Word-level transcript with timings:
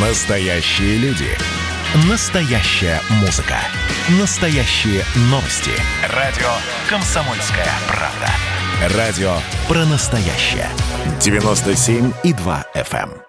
Настоящие 0.00 0.96
люди. 0.98 1.26
Настоящая 2.08 3.00
музыка. 3.20 3.56
Настоящие 4.20 5.02
новости. 5.22 5.72
Радио 6.14 6.46
«Комсомольская 6.88 7.66
правда». 7.88 8.96
Радио 8.96 9.32
про 9.66 9.84
настоящее. 9.86 10.68
97,2 11.18 12.64
FM. 12.76 13.10
эм. 13.10 13.22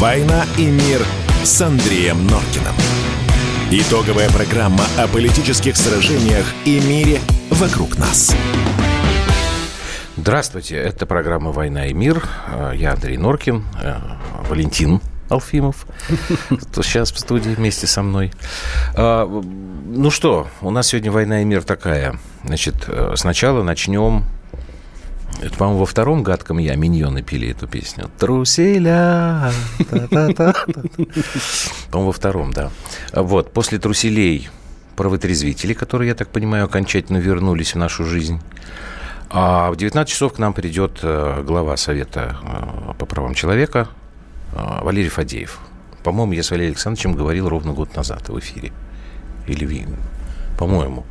«Война 0.00 0.44
и 0.58 0.64
мир» 0.64 1.06
с 1.44 1.60
Андреем 1.60 2.26
Норкиным. 2.26 2.74
Итоговая 3.70 4.28
программа 4.30 4.84
о 4.98 5.06
политических 5.06 5.76
сражениях 5.76 6.46
и 6.64 6.80
мире 6.80 7.20
вокруг 7.50 7.96
нас. 7.98 8.34
Здравствуйте, 10.20 10.76
это 10.76 11.06
программа 11.06 11.50
«Война 11.50 11.86
и 11.86 11.94
мир». 11.94 12.22
Э, 12.48 12.72
Я 12.76 12.92
Андрей 12.92 13.16
Норкин, 13.16 13.64
э, 13.82 13.94
Валентин 14.50 15.00
Алфимов, 15.30 15.86
сейчас 16.74 17.10
в 17.10 17.18
студии 17.18 17.48
вместе 17.48 17.86
со 17.86 18.02
мной. 18.02 18.30
А, 18.94 19.24
Ну 19.26 20.10
что, 20.10 20.46
у 20.60 20.70
нас 20.70 20.88
сегодня 20.88 21.10
«Война 21.10 21.40
и 21.40 21.46
мир» 21.46 21.62
такая. 21.62 22.18
Значит, 22.44 22.84
э, 22.86 23.14
сначала 23.16 23.62
начнем... 23.62 24.26
Это, 25.40 25.56
по-моему, 25.56 25.80
во 25.80 25.86
втором 25.86 26.22
«Гадком 26.22 26.58
я» 26.58 26.76
миньоны 26.76 27.22
пили 27.22 27.52
эту 27.52 27.66
песню. 27.66 28.10
«Труселя». 28.18 29.50
По-моему, 29.88 32.06
во 32.08 32.12
втором, 32.12 32.52
да. 32.52 32.68
Вот, 33.14 33.54
после 33.54 33.78
«Труселей» 33.78 34.50
про 34.96 35.08
вытрезвители, 35.08 35.72
которые, 35.72 36.08
я 36.08 36.14
так 36.14 36.28
понимаю, 36.28 36.66
окончательно 36.66 37.16
вернулись 37.16 37.72
в 37.72 37.78
нашу 37.78 38.04
жизнь. 38.04 38.38
А 39.32 39.70
в 39.70 39.76
19 39.76 40.12
часов 40.12 40.32
к 40.32 40.38
нам 40.38 40.52
придет 40.52 40.98
э, 41.02 41.42
глава 41.46 41.76
Совета 41.76 42.36
э, 42.42 42.94
по 42.98 43.06
правам 43.06 43.34
человека 43.34 43.88
э, 44.52 44.82
Валерий 44.82 45.08
Фадеев. 45.08 45.60
По-моему, 46.02 46.32
я 46.32 46.42
с 46.42 46.50
Валерием 46.50 46.72
Александровичем 46.72 47.12
говорил 47.14 47.48
ровно 47.48 47.72
год 47.72 47.94
назад 47.94 48.28
в 48.28 48.36
эфире. 48.40 48.72
Или. 49.46 49.86
По-моему. 50.60 51.04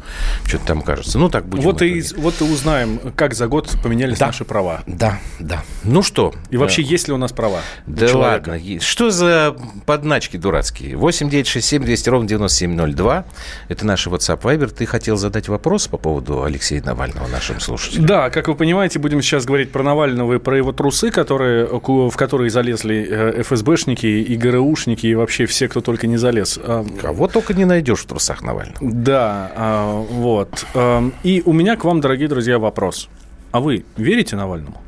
Что-то 0.45 0.66
там 0.67 0.81
кажется. 0.83 1.17
Ну, 1.17 1.28
так 1.28 1.47
будем. 1.47 1.64
Вот 1.64 1.81
и, 1.81 2.03
вот 2.17 2.39
и 2.39 2.44
узнаем, 2.44 3.00
как 3.16 3.33
за 3.33 3.47
год 3.47 3.75
поменялись 3.83 4.19
Да. 4.19 4.28
наши 4.28 4.45
права. 4.45 4.81
Да, 4.86 5.17
да. 5.39 5.64
Ну 5.83 6.03
что? 6.03 6.36
И 6.52 6.58
вообще, 6.58 6.83
э, 6.83 6.86
есть 6.86 7.08
ли 7.08 7.16
у 7.16 7.17
нас 7.17 7.31
права? 7.31 7.61
Да 7.88 8.08
человека? 8.08 8.50
ладно. 8.52 8.80
Что 8.80 9.09
за 9.09 9.55
подначки 9.88 10.38
дурацкие? 10.38 10.95
8 10.95 11.30
9 11.31 11.47
6 11.47 11.67
7 11.67 11.83
200 11.83 12.09
ровно 12.09 12.27
9702. 12.27 13.25
Это 13.70 13.86
наш 13.88 14.05
WhatsApp 14.05 14.39
Viber. 14.42 14.67
Ты 14.67 14.86
хотел 14.86 15.17
задать 15.17 15.47
вопрос 15.50 15.88
по 15.88 15.97
поводу 15.97 16.44
Алексея 16.44 16.83
Навального 16.83 17.27
нашим 17.27 17.59
слушателям? 17.59 18.05
Да, 18.05 18.30
как 18.30 18.50
вы 18.50 18.53
понимаете, 18.55 19.00
будем 19.00 19.23
сейчас 19.23 19.45
говорить 19.45 19.72
про 19.72 19.81
Навального 19.81 20.33
и 20.36 20.38
про 20.38 20.58
его 20.58 20.72
трусы, 20.73 21.09
которые, 21.09 21.66
в 21.66 22.16
которые 22.16 22.52
залезли 22.52 23.08
э, 23.09 23.42
ФСБшники 23.42 24.05
и 24.05 24.36
ГРУшники, 24.38 25.08
и 25.08 25.16
вообще 25.16 25.47
все, 25.47 25.67
кто 25.67 25.81
только 25.81 26.05
не 26.05 26.17
залез. 26.17 26.59
Кого 27.02 27.27
только 27.27 27.55
не 27.55 27.66
найдешь 27.66 28.02
в 28.02 28.05
трусах 28.05 28.44
Навального. 28.44 28.77
Да, 28.81 29.39
а, 29.56 30.02
вот. 30.02 30.66
Ам, 30.73 31.14
И 31.23 31.42
у 31.45 31.54
меня 31.54 31.76
к 31.76 31.84
вам, 31.84 32.02
дорогие 32.02 32.28
друзья, 32.28 32.59
вопрос. 32.59 33.09
А 33.52 33.59
вы 33.59 33.86
верите 33.98 34.36
Навальному? 34.36 34.82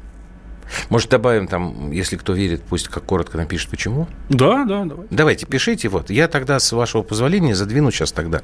Может, 0.90 1.10
добавим 1.10 1.48
там, 1.48 1.92
если 1.92 2.16
кто 2.16 2.34
верит, 2.34 2.64
пусть 2.64 2.88
как 2.88 3.04
коротко 3.04 3.38
напишет, 3.38 3.70
почему? 3.70 4.08
Да, 4.30 4.64
да, 4.66 4.86
давай. 4.86 5.08
Давайте, 5.10 5.46
пишите. 5.46 5.90
Вот. 5.90 6.10
Я 6.10 6.28
тогда, 6.28 6.60
с 6.60 6.72
вашего 6.72 7.02
позволения, 7.02 7.56
задвину 7.56 7.92
сейчас 7.92 8.12
тогда 8.12 8.42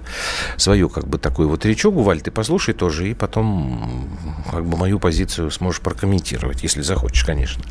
свою, 0.57 0.89
как 0.89 1.07
бы, 1.07 1.17
такую 1.17 1.49
вот 1.49 1.65
речогу. 1.65 2.03
Валь, 2.03 2.21
ты 2.21 2.31
послушай 2.31 2.73
тоже, 2.73 3.09
и 3.09 3.13
потом, 3.13 4.09
как 4.51 4.65
бы, 4.65 4.77
мою 4.77 4.99
позицию 4.99 5.51
сможешь 5.51 5.81
прокомментировать, 5.81 6.63
если 6.63 6.81
захочешь, 6.81 7.23
конечно. 7.23 7.63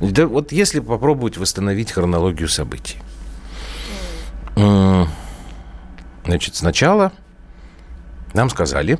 Да 0.00 0.26
вот 0.26 0.52
если 0.52 0.80
попробовать 0.80 1.36
восстановить 1.36 1.90
хронологию 1.92 2.48
событий. 2.48 2.98
Значит, 6.24 6.54
сначала 6.54 7.12
нам 8.34 8.50
сказали, 8.50 8.98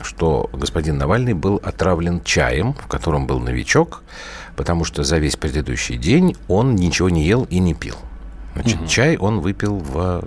что 0.00 0.48
господин 0.52 0.98
Навальный 0.98 1.34
был 1.34 1.60
отравлен 1.62 2.22
чаем, 2.22 2.74
в 2.74 2.86
котором 2.88 3.26
был 3.26 3.38
новичок, 3.40 4.02
потому 4.56 4.84
что 4.84 5.02
за 5.04 5.18
весь 5.18 5.36
предыдущий 5.36 5.96
день 5.96 6.36
он 6.48 6.74
ничего 6.74 7.10
не 7.10 7.24
ел 7.24 7.44
и 7.50 7.58
не 7.58 7.74
пил. 7.74 7.96
Значит, 8.54 8.86
чай 8.88 9.16
он 9.16 9.40
выпил 9.40 9.76
в, 9.78 10.24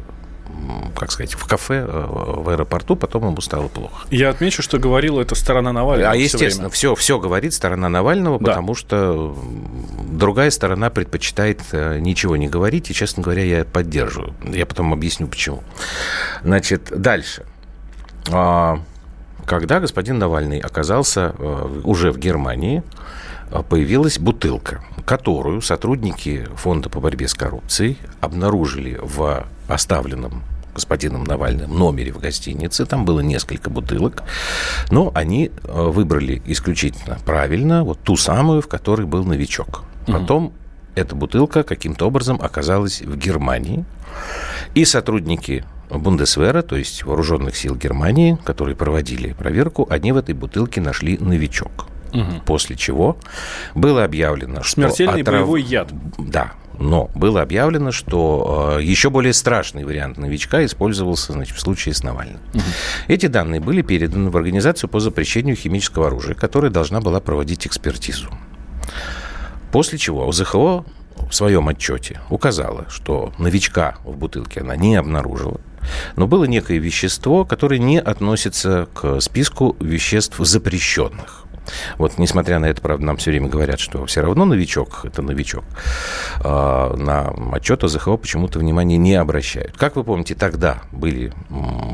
как 0.96 1.12
сказать, 1.12 1.34
в 1.34 1.46
кафе 1.48 1.86
э, 1.88 2.06
в 2.08 2.50
аэропорту, 2.50 2.98
потом 2.98 3.26
ему 3.28 3.40
стало 3.40 3.68
плохо. 3.70 4.06
Я 4.10 4.30
отмечу, 4.30 4.62
что 4.62 4.80
говорила 4.80 5.22
эта 5.22 5.36
сторона 5.36 5.72
Навального. 5.72 6.12
А 6.12 6.16
естественно, 6.16 6.68
время. 6.68 6.70
все, 6.70 6.96
все 6.96 7.20
говорит 7.20 7.54
сторона 7.54 7.88
Навального, 7.88 8.38
Да. 8.40 8.46
потому 8.52 8.76
что 8.76 9.38
другая 10.10 10.50
сторона 10.52 10.90
предпочитает 10.90 11.62
э, 11.72 12.00
ничего 12.00 12.36
не 12.36 12.50
говорить, 12.50 12.90
и, 12.90 12.94
честно 12.94 13.24
говоря, 13.24 13.44
я 13.44 13.64
поддерживаю. 13.64 14.34
Я 14.44 14.66
потом 14.66 14.92
объясню, 14.92 15.28
почему. 15.28 15.64
Значит, 16.44 16.92
дальше. 16.94 17.46
А, 18.32 18.80
Когда 19.46 19.80
господин 19.80 20.20
Навальный 20.20 20.60
оказался 20.60 21.34
э, 21.38 21.82
уже 21.84 22.12
в 22.12 22.18
Германии, 22.18 22.84
э, 23.50 23.64
появилась 23.68 24.20
бутылка, 24.20 24.84
которую 25.06 25.62
сотрудники 25.62 26.48
Фонда 26.56 26.90
по 26.90 27.00
борьбе 27.00 27.28
с 27.28 27.34
коррупцией 27.34 27.98
обнаружили 28.20 29.00
в 29.02 29.46
оставленном 29.70 30.44
господином 30.76 31.24
Навальным 31.24 31.76
номере 31.76 32.12
в 32.12 32.20
гостинице. 32.20 32.86
Там 32.86 33.06
было 33.06 33.22
несколько 33.22 33.70
бутылок, 33.70 34.24
но 34.92 35.12
они 35.16 35.50
э, 35.50 35.90
выбрали 35.90 36.42
исключительно 36.46 37.18
правильно 37.26 37.84
вот 37.84 38.00
ту 38.00 38.18
самую, 38.18 38.62
в 38.62 38.68
которой 38.68 39.06
был 39.08 39.24
новичок. 39.24 39.84
Потом 40.06 40.54
эта 40.96 41.16
бутылка 41.16 41.64
каким-то 41.64 42.08
образом 42.08 42.40
оказалась 42.42 43.02
в 43.02 43.18
Германии, 43.18 43.86
и 44.74 44.86
сотрудники 44.86 45.64
Бундесвера, 45.90 46.62
то 46.62 46.76
есть 46.76 47.04
вооруженных 47.04 47.56
сил 47.56 47.76
Германии, 47.76 48.38
которые 48.44 48.76
проводили 48.76 49.34
проверку, 49.34 49.88
они 49.90 50.12
в 50.12 50.18
этой 50.18 50.36
бутылке 50.36 50.82
нашли 50.82 51.18
новичок. 51.18 51.88
После 52.46 52.76
чего 52.76 53.18
было 53.76 54.04
объявлено, 54.04 54.64
что... 54.64 54.82
Смертельный 54.82 55.22
отрав- 55.22 55.42
боевой 55.42 55.62
яд. 55.62 55.90
Да, 56.18 56.54
но 56.80 57.12
было 57.14 57.42
объявлено, 57.42 57.92
что 57.92 58.78
э, 58.80 58.84
еще 58.84 59.10
более 59.10 59.34
страшный 59.34 59.84
вариант 59.84 60.18
новичка 60.18 60.66
использовался 60.66 61.34
значит, 61.34 61.56
в 61.56 61.60
случае 61.60 61.94
с 61.94 62.04
Навальным. 62.04 62.40
Эти 63.08 63.28
данные 63.28 63.60
были 63.62 63.82
переданы 63.82 64.30
в 64.30 64.38
Организацию 64.38 64.90
по 64.90 65.00
запрещению 65.00 65.56
химического 65.56 66.08
оружия, 66.08 66.34
которая 66.34 66.72
должна 66.72 67.02
была 67.02 67.20
проводить 67.20 67.68
экспертизу. 67.68 68.30
После 69.72 69.98
чего 69.98 70.28
ОЗХО 70.28 70.86
в 71.30 71.34
своем 71.34 71.68
отчете 71.68 72.22
указала, 72.30 72.86
что 72.90 73.34
новичка 73.38 73.96
в 74.04 74.16
бутылке 74.16 74.62
она 74.62 74.76
не 74.76 74.96
обнаружила, 74.96 75.60
но 76.16 76.28
было 76.28 76.46
некое 76.46 76.78
вещество, 76.78 77.46
которое 77.46 77.80
не 77.80 78.00
относится 78.00 78.88
к 78.94 79.20
списку 79.22 79.76
веществ 79.80 80.38
запрещенных. 80.40 81.48
Вот, 81.98 82.18
несмотря 82.18 82.60
на 82.60 82.66
это, 82.66 82.82
правда, 82.82 83.06
нам 83.06 83.18
все 83.18 83.32
время 83.32 83.50
говорят, 83.50 83.80
что 83.80 84.06
все 84.06 84.22
равно 84.22 84.46
новичок– 84.46 85.02
это 85.04 85.22
новичок. 85.22 85.64
А, 86.44 86.96
На 86.96 87.34
отчет 87.56 87.84
ОЗХО 87.84 88.18
почему-то 88.18 88.60
внимания 88.60 88.98
не 88.98 89.16
обращают. 89.16 89.78
Как 89.78 89.96
вы 89.96 90.04
помните, 90.04 90.36
тогда 90.36 90.82
были 90.92 91.34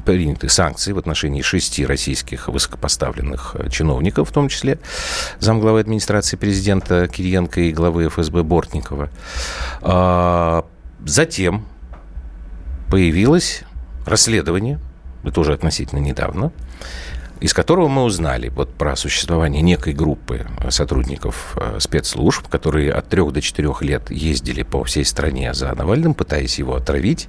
приняты 0.06 0.50
санкции 0.50 0.92
в 0.92 0.98
отношении 0.98 1.42
шести 1.42 1.86
российских 1.86 2.48
высокопоставленных 2.48 3.56
чиновников, 3.72 4.30
в 4.30 4.32
том 4.32 4.50
числе 4.50 4.80
замглавы 5.40 5.80
администрации 5.80 6.38
президента 6.38 7.08
Кириенко 7.08 7.62
и 7.62 7.72
главы 7.72 8.08
ФСБ 8.10 8.44
Бортникова. 8.44 9.10
А, 9.82 10.66
Затем 11.06 11.66
появилось 12.90 13.64
расследование, 14.06 14.80
это 15.24 15.40
уже 15.40 15.54
относительно 15.54 16.00
недавно, 16.00 16.52
из 17.40 17.54
которого 17.54 17.90
мы 17.90 18.04
узнали 18.04 18.48
вот 18.50 18.74
про 18.74 18.96
существование 18.96 19.62
некой 19.62 19.94
группы 19.94 20.46
э, 20.60 20.72
сотрудников 20.72 21.58
э, 21.58 21.78
спецслужб, 21.80 22.48
которые 22.48 22.94
от 22.94 23.10
трех 23.10 23.34
до 23.34 23.42
четырех 23.42 23.82
лет 23.82 24.10
ездили 24.12 24.64
по 24.64 24.84
всей 24.86 25.04
стране 25.04 25.54
за 25.54 25.74
Навальным, 25.76 26.14
пытаясь 26.14 26.58
его 26.58 26.76
отравить, 26.76 27.28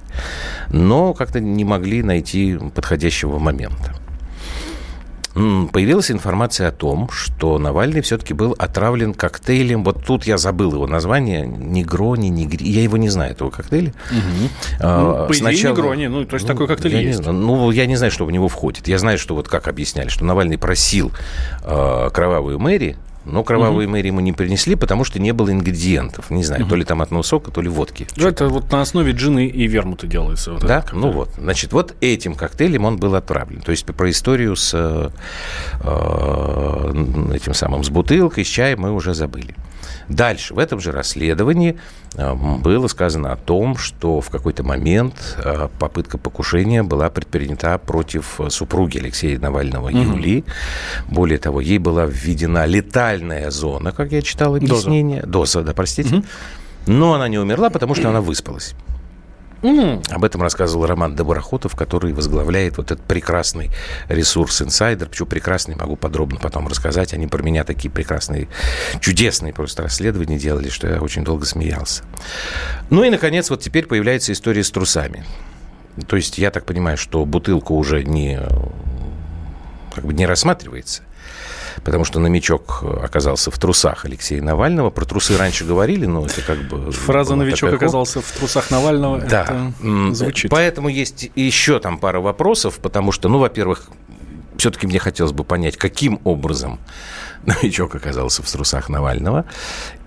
но 0.69 1.13
как-то 1.13 1.41
не 1.41 1.65
могли 1.65 2.01
найти 2.01 2.57
подходящего 2.73 3.39
момента. 3.39 3.93
Появилась 5.35 6.11
информация 6.11 6.69
о 6.69 6.71
том, 6.71 7.09
что 7.11 7.57
Навальный 7.59 7.99
все-таки 7.99 8.33
был 8.33 8.55
отравлен 8.57 9.13
коктейлем. 9.13 9.83
Вот 9.83 10.05
тут 10.05 10.25
я 10.25 10.37
забыл 10.37 10.71
его 10.73 10.87
название. 10.87 11.45
Негрони, 11.45 12.27
негри. 12.27 12.65
Я 12.65 12.81
его 12.83 12.95
не 12.95 13.09
знаю, 13.09 13.33
этого 13.33 13.49
коктейля. 13.49 13.93
А, 14.79 15.01
Ну, 15.01 15.27
по 15.27 15.31
идее, 15.33 15.39
сначала- 15.41 15.75
негрони. 15.75 16.07
Ну, 16.07 16.23
то 16.23 16.35
есть 16.35 16.47
такой 16.47 16.67
коктейль 16.67 16.93
я 16.93 16.99
не 17.01 17.07
есть. 17.07 17.19
знаю. 17.19 17.37
ну, 17.37 17.69
я 17.71 17.85
не 17.85 17.97
знаю, 17.97 18.11
что 18.11 18.23
в 18.25 18.31
него 18.31 18.47
входит. 18.47 18.87
Я 18.87 18.97
знаю, 18.97 19.17
что 19.17 19.35
вот 19.35 19.49
как 19.49 19.67
объясняли, 19.67 20.07
что 20.07 20.23
Навальный 20.23 20.57
просил 20.57 21.11
э, 21.63 22.09
кровавую 22.13 22.57
Мэри 22.57 22.95
но 23.25 23.43
кровавые 23.43 23.87
угу. 23.87 23.93
мэри 23.93 24.07
ему 24.07 24.19
не 24.19 24.33
принесли, 24.33 24.75
потому 24.75 25.03
что 25.03 25.19
не 25.19 25.33
было 25.33 25.51
ингредиентов. 25.51 26.29
Не 26.29 26.43
знаю, 26.43 26.63
угу. 26.63 26.69
то 26.69 26.75
ли 26.75 26.85
томатного 26.85 27.23
сока, 27.23 27.51
то 27.51 27.61
ли 27.61 27.69
водки. 27.69 28.07
Ну, 28.15 28.27
это 28.27 28.47
вот 28.47 28.71
на 28.71 28.81
основе 28.81 29.11
джины 29.11 29.47
и 29.47 29.67
вермута 29.67 30.07
делается. 30.07 30.53
Вот 30.53 30.65
да? 30.65 30.85
Ну 30.93 31.11
вот. 31.11 31.29
Значит, 31.37 31.73
вот 31.73 31.95
этим 32.01 32.35
коктейлем 32.35 32.85
он 32.85 32.97
был 32.97 33.15
отправлен. 33.15 33.61
То 33.61 33.71
есть 33.71 33.85
про 33.85 34.09
историю 34.09 34.55
с 34.55 34.71
э, 34.73 35.09
э 35.83 37.35
этим 37.35 37.53
самым, 37.53 37.83
с 37.83 37.89
бутылкой, 37.89 38.45
с 38.45 38.47
чаем 38.47 38.81
мы 38.81 38.91
уже 38.91 39.13
забыли. 39.13 39.55
Дальше, 40.09 40.53
в 40.53 40.59
этом 40.59 40.79
же 40.79 40.91
расследовании 40.91 41.77
э, 42.15 42.33
было 42.33 42.87
сказано 42.87 43.31
о 43.31 43.35
том, 43.35 43.77
что 43.77 44.21
в 44.21 44.29
какой-то 44.29 44.63
момент 44.63 45.37
э, 45.37 45.67
попытка 45.79 46.17
покушения 46.17 46.83
была 46.83 47.09
предпринята 47.09 47.77
против 47.77 48.39
супруги 48.49 48.99
Алексея 48.99 49.39
Навального 49.39 49.87
угу. 49.87 49.97
Юлии. 49.97 50.43
Более 51.07 51.37
того, 51.37 51.61
ей 51.61 51.77
была 51.79 52.05
введена 52.05 52.65
летальная 52.65 53.49
зона, 53.51 53.91
как 53.91 54.11
я 54.11 54.21
читал 54.21 54.55
объяснение. 54.55 55.21
Доза, 55.21 55.59
Доза 55.59 55.61
да, 55.63 55.73
простите. 55.73 56.15
Угу. 56.15 56.25
Но 56.87 57.13
она 57.13 57.27
не 57.27 57.39
умерла, 57.39 57.69
потому 57.69 57.95
что 57.95 58.09
она 58.09 58.21
выспалась. 58.21 58.75
Mm. 59.61 60.11
Об 60.11 60.23
этом 60.23 60.41
рассказывал 60.41 60.85
Роман 60.85 61.15
Доброхотов, 61.15 61.75
который 61.75 62.13
возглавляет 62.13 62.77
вот 62.77 62.91
этот 62.91 63.03
прекрасный 63.05 63.71
ресурс 64.07 64.61
«Инсайдер». 64.61 65.09
Почему 65.09 65.27
прекрасный, 65.27 65.75
могу 65.75 65.95
подробно 65.95 66.39
потом 66.39 66.67
рассказать. 66.67 67.13
Они 67.13 67.27
про 67.27 67.41
меня 67.41 67.63
такие 67.63 67.89
прекрасные, 67.89 68.47
чудесные 68.99 69.53
просто 69.53 69.83
расследования 69.83 70.37
делали, 70.37 70.69
что 70.69 70.87
я 70.87 71.01
очень 71.01 71.23
долго 71.23 71.45
смеялся. 71.45 72.03
Ну 72.89 73.03
и, 73.03 73.09
наконец, 73.09 73.49
вот 73.49 73.61
теперь 73.61 73.85
появляется 73.87 74.31
история 74.33 74.63
с 74.63 74.71
трусами. 74.71 75.23
То 76.07 76.15
есть 76.15 76.37
я 76.37 76.51
так 76.51 76.65
понимаю, 76.65 76.97
что 76.97 77.25
бутылка 77.25 77.71
уже 77.71 78.03
не, 78.03 78.39
как 79.93 80.05
бы 80.05 80.13
не 80.13 80.25
рассматривается– 80.25 81.03
потому 81.83 82.05
что 82.05 82.19
новичок 82.19 82.83
оказался 83.03 83.51
в 83.51 83.57
трусах 83.57 84.05
Алексея 84.05 84.41
Навального. 84.41 84.89
Про 84.89 85.05
трусы 85.05 85.37
раньше 85.37 85.65
говорили, 85.65 86.05
но 86.05 86.25
это 86.25 86.41
как 86.41 86.59
бы... 86.67 86.91
Фраза 86.91 87.35
«новичок 87.35 87.73
оказался 87.73 88.21
в 88.21 88.31
трусах 88.31 88.71
Навального» 88.71 89.19
да. 89.19 89.71
звучит. 90.11 90.51
Поэтому 90.51 90.89
есть 90.89 91.31
еще 91.35 91.79
там 91.79 91.97
пара 91.97 92.19
вопросов, 92.19 92.79
потому 92.79 93.11
что, 93.11 93.29
ну, 93.29 93.39
во-первых, 93.39 93.89
все-таки 94.57 94.87
мне 94.87 94.99
хотелось 94.99 95.33
бы 95.33 95.43
понять, 95.43 95.77
каким 95.77 96.19
образом 96.23 96.79
новичок 97.45 97.95
оказался 97.95 98.41
в 98.43 98.51
трусах 98.51 98.89
Навального. 98.89 99.45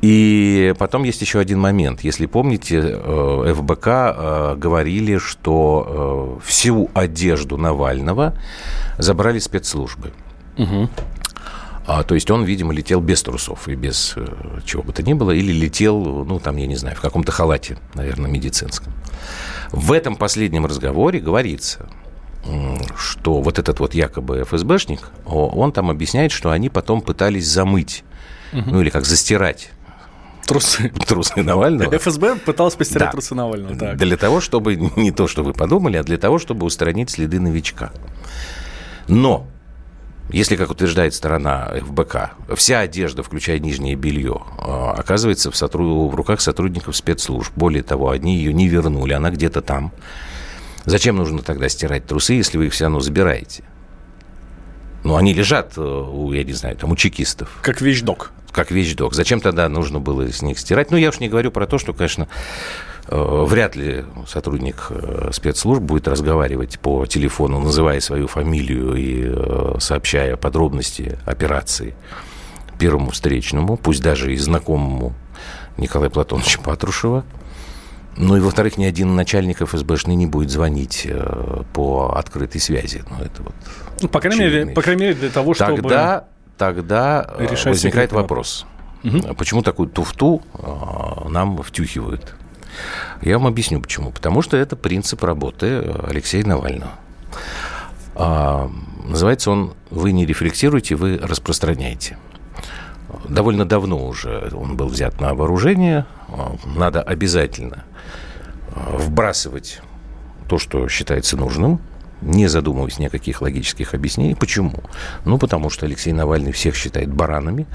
И 0.00 0.75
потом 0.79 1.05
есть 1.05 1.20
еще 1.20 1.38
один 1.38 1.61
момент. 1.61 2.00
Если 2.03 2.26
помните, 2.26 2.81
э, 2.82 3.55
ФБК 3.55 3.87
э, 3.87 4.55
говорили, 4.56 5.19
что 5.19 6.38
э, 6.41 6.47
всю 6.47 6.91
одежду 6.94 7.56
Навального 7.56 8.35
забрали 8.99 9.38
спецслужбы. 9.38 10.12
Угу. 10.56 10.88
А, 11.88 12.02
то 12.02 12.14
есть 12.14 12.31
он, 12.31 12.44
видимо, 12.44 12.75
летел 12.75 13.00
без 13.00 13.23
трусов 13.23 13.67
и 13.67 13.75
без 13.75 14.12
э, 14.14 14.26
чего 14.67 14.82
бы 14.82 14.93
то 14.93 15.02
ни 15.02 15.14
было, 15.14 15.31
или 15.31 15.52
летел, 15.52 15.99
ну, 16.26 16.38
там, 16.38 16.58
я 16.58 16.67
не 16.67 16.76
знаю, 16.76 16.94
в 16.94 17.00
каком-то 17.00 17.32
халате, 17.32 17.79
наверное, 17.94 18.31
медицинском. 18.31 18.93
В 19.73 19.93
этом 19.93 20.17
последнем 20.17 20.67
разговоре 20.67 21.19
говорится, 21.19 21.88
что 22.94 23.40
вот 23.40 23.58
этот 23.58 23.81
вот 23.81 23.94
якобы 23.94 24.44
ФСБшник, 24.44 25.00
он 25.25 25.73
там 25.73 25.88
объясняет, 25.88 26.31
что 26.31 26.50
они 26.50 26.69
потом 26.69 27.00
пытались 27.00 27.46
замыть, 27.46 28.05
угу. 28.52 28.64
ну, 28.67 28.81
или 28.82 28.91
как 28.91 29.06
застирать 29.06 29.70
Трусы. 30.46 30.91
Трусы 31.06 31.43
Навального. 31.43 31.96
ФСБ 31.96 32.37
пытался 32.37 32.76
постирать 32.76 33.08
да. 33.08 33.12
трусы 33.12 33.34
Навального. 33.34 33.76
Так. 33.76 33.96
Для 33.96 34.17
того, 34.19 34.43
чтобы, 34.43 34.76
не 34.76 35.11
то, 35.11 35.26
что 35.26 35.43
вы 35.43 35.55
подумали, 35.55 35.96
а 35.96 36.02
для 36.02 36.19
того, 36.19 36.38
чтобы 36.38 36.67
устранить 36.67 37.08
следы 37.08 37.41
новичка. 37.41 37.93
Но 39.08 39.46
если, 40.31 40.57
как 40.57 40.71
утверждает 40.71 41.15
сторона 41.15 41.73
ФБК, 41.81 42.33
вся 42.55 42.81
одежда, 42.81 43.23
включая 43.23 43.59
нижнее 43.59 43.95
белье, 43.95 44.43
а, 44.59 44.95
оказывается 44.97 45.51
в, 45.51 45.57
сотруд... 45.57 46.13
в 46.13 46.15
руках 46.15 46.41
сотрудников 46.41 46.97
спецслужб. 46.97 47.53
Более 47.57 47.83
того, 47.83 48.11
они 48.11 48.37
ее 48.37 48.53
не 48.53 48.69
вернули, 48.69 49.13
она 49.13 49.31
где-то 49.31 49.63
там. 49.63 49.93
Зачем 50.85 51.17
нужно 51.17 51.43
тогда 51.43 51.69
стирать 51.69 52.07
трусы, 52.07 52.35
если 52.35 52.59
вы 52.59 52.67
их 52.67 52.73
все 52.73 52.85
равно 52.85 53.01
забираете? 53.01 53.65
Ну, 55.05 55.17
они 55.17 55.33
лежат 55.33 55.75
э, 55.77 55.81
у, 55.81 56.33
я 56.33 56.45
не 56.45 56.53
знаю, 56.53 56.77
там 56.77 56.93
у 56.93 56.97
чекистов. 56.97 57.57
Как 57.63 57.81
вещдок. 57.81 58.33
Как 58.53 58.71
вещдок. 58.71 59.15
Зачем 59.15 59.41
тогда 59.41 59.69
нужно 59.69 60.01
было 60.01 60.31
с 60.31 60.43
них 60.43 60.59
стирать? 60.59 60.91
Ну, 60.91 60.97
я 60.97 61.11
уж 61.11 61.21
не 61.21 61.29
говорю 61.29 61.51
про 61.51 61.67
то, 61.67 61.79
что, 61.79 61.93
конечно, 61.93 62.29
Э, 62.98 62.98
вряд 63.10 63.76
ли 63.76 64.05
сотрудник 64.26 64.87
э, 64.90 65.31
спецслужб 65.32 65.82
будет 65.82 66.08
разговаривать 66.08 66.78
по 66.78 67.06
телефону, 67.06 67.58
называя 67.60 68.00
свою 68.00 68.26
фамилию 68.26 68.94
и 68.94 69.25
э, 69.26 69.76
сообщая 69.81 70.37
подробности 70.37 71.19
операции 71.25 71.94
первому 72.78 73.10
встречному, 73.10 73.76
пусть 73.76 74.02
даже 74.02 74.32
и 74.32 74.37
знакомому 74.37 75.12
Николая 75.76 76.10
Платоновича 76.10 76.60
Патрушева. 76.60 77.25
Ну 78.16 78.37
и, 78.37 78.40
во-вторых, 78.40 78.78
ни 78.78 78.84
один 78.84 79.14
начальник 79.14 79.62
ФСБшный 79.62 80.16
не 80.16 80.26
будет 80.26 80.50
звонить 80.50 81.06
э, 81.08 81.62
по 81.72 82.14
открытой 82.16 82.60
связи. 82.60 83.05
Ну, 83.10 83.25
это 83.25 83.43
вот 83.43 83.55
ну, 84.02 84.08
по, 84.08 84.20
крайней 84.20 84.40
мере, 84.40 84.66
по 84.66 84.82
крайней 84.82 85.02
мере, 85.02 85.14
для 85.14 85.31
того, 85.31 85.55
чтобы... 85.55 85.82
Тогда, 85.82 86.28
тогда 86.56 87.34
возникает 87.64 88.12
вопрос. 88.12 88.66
Угу. 89.05 89.34
Почему 89.37 89.62
такую 89.62 89.88
туфту 89.88 90.43
э, 90.55 91.28
нам 91.28 91.62
втюхивают? 91.62 92.34
Я 93.23 93.39
вам 93.39 93.47
объясню 93.47 93.81
почему. 93.81 94.11
Потому 94.11 94.43
что 94.43 94.57
это 94.57 94.77
принцип 94.77 95.23
работы 95.25 95.67
э, 95.67 96.07
Алексея 96.09 96.45
Навального. 96.45 96.93
А, 98.15 98.71
называется 99.05 99.51
он 99.51 99.75
«Вы 99.91 100.13
не 100.13 100.27
рефлексируете, 100.27 100.95
вы 100.95 101.19
распространяете». 101.19 102.19
Довольно 103.29 103.65
давно 103.65 104.07
уже 104.07 104.51
он 104.53 104.77
был 104.77 104.89
взят 104.89 105.21
на 105.21 105.35
вооружение. 105.35 106.07
А, 106.29 106.57
надо 106.65 107.03
обязательно 107.03 107.85
а, 108.75 108.97
вбрасывать 108.97 109.81
то, 110.49 110.59
что 110.59 110.89
считается 110.89 111.37
нужным, 111.37 111.81
не 112.20 112.49
задумываясь 112.49 112.99
ни 112.99 113.06
о 113.06 113.11
каких 113.11 113.43
логических 113.43 113.94
объяснениях. 113.94 114.38
Почему? 114.38 114.82
Ну, 115.25 115.38
потому 115.38 115.70
что 115.70 115.87
Алексей 115.87 116.12
Навальный 116.12 116.53
всех 116.53 116.75
считает 116.75 117.12
баранами. 117.12 117.67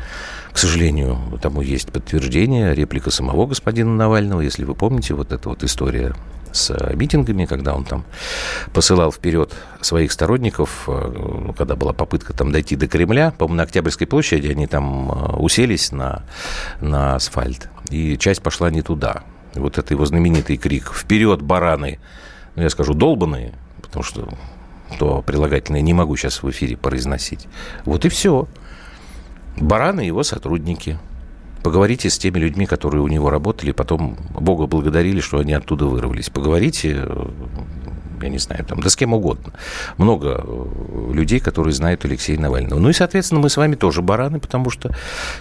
К 0.51 0.57
сожалению, 0.57 1.18
тому 1.42 1.62
есть 1.62 1.92
подтверждение, 1.92 2.75
реплика 2.75 3.12
самого 3.12 3.48
господина 3.48 3.95
Навального. 3.95 4.42
Если 4.42 4.63
вы 4.63 4.75
помните, 4.75 5.13
вот 5.13 5.31
эта 5.31 5.50
вот 5.50 5.63
история 5.63 6.13
с 6.51 6.94
митингами, 6.94 7.45
когда 7.45 7.74
он 7.74 7.84
там 7.84 8.06
посылал 8.74 9.12
вперед 9.12 9.51
своих 9.81 10.12
сторонников, 10.12 10.84
э, 10.88 11.51
когда 11.57 11.75
была 11.75 11.94
попытка 11.94 12.34
там 12.34 12.51
дойти 12.51 12.75
до 12.75 12.88
Кремля, 12.88 13.31
по-моему, 13.31 13.57
на 13.57 13.63
Октябрьской 13.63 14.07
площади 14.07 14.48
они 14.48 14.68
там 14.68 15.12
э, 15.12 15.36
уселись 15.38 15.92
на, 15.92 16.24
на 16.80 17.16
асфальт, 17.16 17.69
и 17.90 18.18
часть 18.18 18.44
пошла 18.44 18.69
не 18.69 18.84
туда. 18.84 19.24
Вот 19.56 19.78
это 19.78 19.94
его 19.94 20.06
знаменитый 20.06 20.57
крик 20.57 20.94
«Вперед, 20.94 21.42
бараны!» 21.42 22.00
Ну, 22.56 22.62
я 22.63 22.69
скажу 22.69 22.94
«долбанные», 22.94 23.54
потому 23.94 24.04
что 24.04 24.28
то 24.98 25.22
прилагательное 25.22 25.81
не 25.81 25.94
могу 25.94 26.16
сейчас 26.16 26.42
в 26.42 26.50
эфире 26.50 26.78
произносить. 26.78 27.48
Вот 27.86 28.06
и 28.06 28.10
все. 28.10 28.48
Бараны 29.57 30.01
и 30.01 30.07
его 30.07 30.24
сотрудники. 30.24 30.98
Поговорите 31.62 32.10
с 32.10 32.18
теми 32.18 32.40
людьми, 32.40 32.66
которые 32.66 33.02
у 33.02 33.07
него 33.07 33.30
работали, 33.30 33.71
потом 33.71 34.18
Бога 34.31 34.66
благодарили, 34.66 35.21
что 35.21 35.40
они 35.40 35.54
оттуда 35.54 35.85
вырвались. 35.85 36.30
Поговорите 36.30 37.07
я 38.23 38.30
не 38.30 38.37
знаю, 38.37 38.65
там, 38.65 38.81
да 38.81 38.89
с 38.89 38.95
кем 38.95 39.13
угодно. 39.13 39.53
Много 39.97 40.44
э, 40.44 41.11
людей, 41.13 41.39
которые 41.39 41.73
знают 41.73 42.06
Алексея 42.06 42.39
Навального. 42.39 42.80
Ну 42.80 42.89
и, 42.89 42.94
соответственно, 42.94 43.42
мы 43.42 43.49
с 43.49 43.57
вами 43.57 43.75
тоже 43.75 44.01
бараны, 44.01 44.39
потому 44.39 44.69
что 44.69 44.92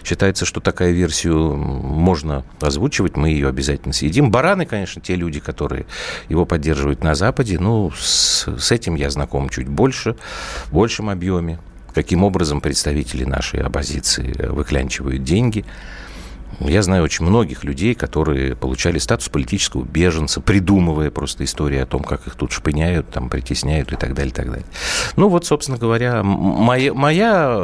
считается, 0.05 0.45
что 0.45 0.61
такая 0.61 0.91
версию 0.91 1.57
можно 1.57 2.45
озвучивать, 2.61 3.17
мы 3.17 3.31
ее 3.31 3.49
обязательно 3.49 3.93
съедим. 3.93 4.31
Бараны, 4.31 4.67
конечно, 4.67 5.01
те 5.01 5.15
люди, 5.15 5.41
которые 5.41 5.87
его 6.29 6.45
поддерживают 6.45 7.05
на 7.05 7.15
Западе, 7.15 7.59
ну, 7.59 7.91
с, 7.97 8.47
с 8.59 8.73
этим 8.73 8.97
я 8.97 9.11
знаком 9.11 9.49
чуть 9.49 9.69
больше, 9.69 10.17
в 10.67 10.73
большем 10.73 11.09
объеме. 11.09 11.59
Каким 11.95 12.25
образом 12.25 12.63
представители 12.63 13.25
нашей 13.25 13.61
оппозиции 13.61 14.35
выклянчивают 14.49 15.23
деньги– 15.25 15.65
я 16.61 16.83
знаю 16.83 17.05
очень 17.05 17.25
многих 17.25 17.65
людей, 17.65 17.95
которые 17.95 18.55
получали 18.55 18.99
статус 18.99 19.29
политического 19.29 19.85
беженца, 19.85 20.41
придумывая 20.41 21.11
просто 21.11 21.45
истории 21.45 21.79
о 21.79 21.87
том, 21.87 22.03
как 22.03 22.27
их 22.27 22.35
тут 22.35 22.53
шпыняют, 22.53 23.11
там, 23.11 23.29
притесняют 23.29 23.93
и 23.93 23.97
так 23.97 24.15
далее, 24.15 24.33
и 24.33 24.35
так 24.35 24.47
далее. 24.47 24.67
Ну 25.17 25.29
вот, 25.29 25.47
собственно 25.47 25.79
говоря, 25.79 26.23
моя, 26.23 26.95
моя 26.95 27.57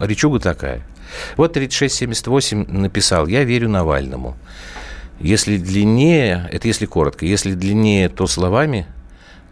речуга 0.00 0.38
такая. 0.40 0.82
Вот 1.36 1.52
3678 1.52 2.66
написал, 2.68 3.26
я 3.26 3.44
верю 3.44 3.68
Навальному. 3.68 4.36
Если 5.18 5.58
длиннее, 5.58 6.48
это 6.50 6.66
если 6.68 6.86
коротко, 6.86 7.26
если 7.26 7.52
длиннее, 7.52 8.08
то 8.08 8.26
словами, 8.26 8.86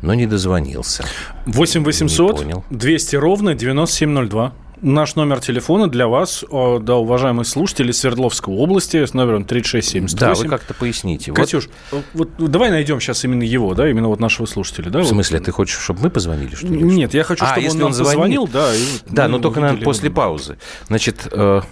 но 0.00 0.14
не 0.14 0.26
дозвонился. 0.26 1.04
8 1.47 1.85
800 1.85 2.64
200 2.71 3.16
ровно 3.16 3.54
9702. 3.54 4.52
Наш 4.80 5.16
номер 5.16 5.40
телефона 5.40 5.88
для 5.88 6.06
вас, 6.06 6.44
да, 6.50 6.97
уважаемые 6.97 7.44
слушатели 7.44 7.90
Свердловской 7.90 8.54
области, 8.54 9.04
с 9.04 9.14
номером 9.14 9.44
3678. 9.44 10.18
Да, 10.18 10.35
вы 10.35 10.49
как-то 10.49 10.75
поясните. 10.75 11.32
Катюш, 11.32 11.68
вот, 11.90 12.28
вот 12.38 12.50
давай 12.50 12.70
найдем 12.70 13.00
сейчас 13.00 13.25
именно 13.25 13.42
его, 13.42 13.75
да, 13.75 13.88
именно 13.90 14.08
вот 14.08 14.20
нашего 14.20 14.47
слушателя. 14.47 14.90
Да, 14.90 15.00
в 15.00 15.06
смысле, 15.06 15.38
вот. 15.38 15.47
ты 15.47 15.52
хочешь, 15.52 15.78
чтобы 15.78 16.02
мы 16.02 16.11
позвонили, 16.11 16.54
что 16.54 16.66
ли? 16.66 16.82
Нет, 16.82 17.14
я 17.14 17.25
хочу, 17.25 17.44
а, 17.44 17.52
чтобы 17.52 17.70
он 17.70 17.78
нам 17.78 17.92
звонит? 17.92 18.12
позвонил, 18.12 18.47
да. 18.47 18.75
И, 18.75 18.85
да, 19.08 19.28
но 19.28 19.38
только, 19.38 19.61
наверное, 19.61 19.85
после 19.85 20.11
паузы. 20.11 20.58
Значит, 20.87 21.28
э, 21.30 21.62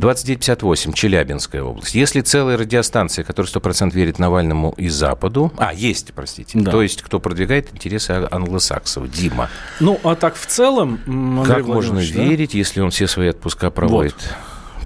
2958, 0.00 0.92
Челябинская 0.94 1.62
область. 1.62 1.94
Если 1.94 2.22
целая 2.22 2.56
радиостанция, 2.56 3.22
которая 3.24 3.52
100% 3.52 3.92
верит 3.92 4.18
Навальному 4.18 4.74
и 4.76 4.88
Западу... 4.88 5.52
А, 5.58 5.72
есть, 5.72 6.12
простите. 6.14 6.58
Да. 6.58 6.70
То 6.70 6.82
есть, 6.82 7.02
кто 7.02 7.20
продвигает 7.20 7.72
интересы 7.72 8.26
англосаксов. 8.30 9.10
Дима. 9.10 9.50
Ну, 9.78 10.00
а 10.02 10.14
так 10.16 10.34
в 10.34 10.46
целом... 10.46 11.00
Андрей 11.06 11.56
как 11.56 11.66
можно 11.66 11.98
верить, 11.98 12.54
если 12.54 12.80
он 12.80 12.90
все 12.90 13.06
свои 13.06 13.28
отпуска 13.28 13.70
проводит? 13.70 14.14
Вот. 14.14 14.36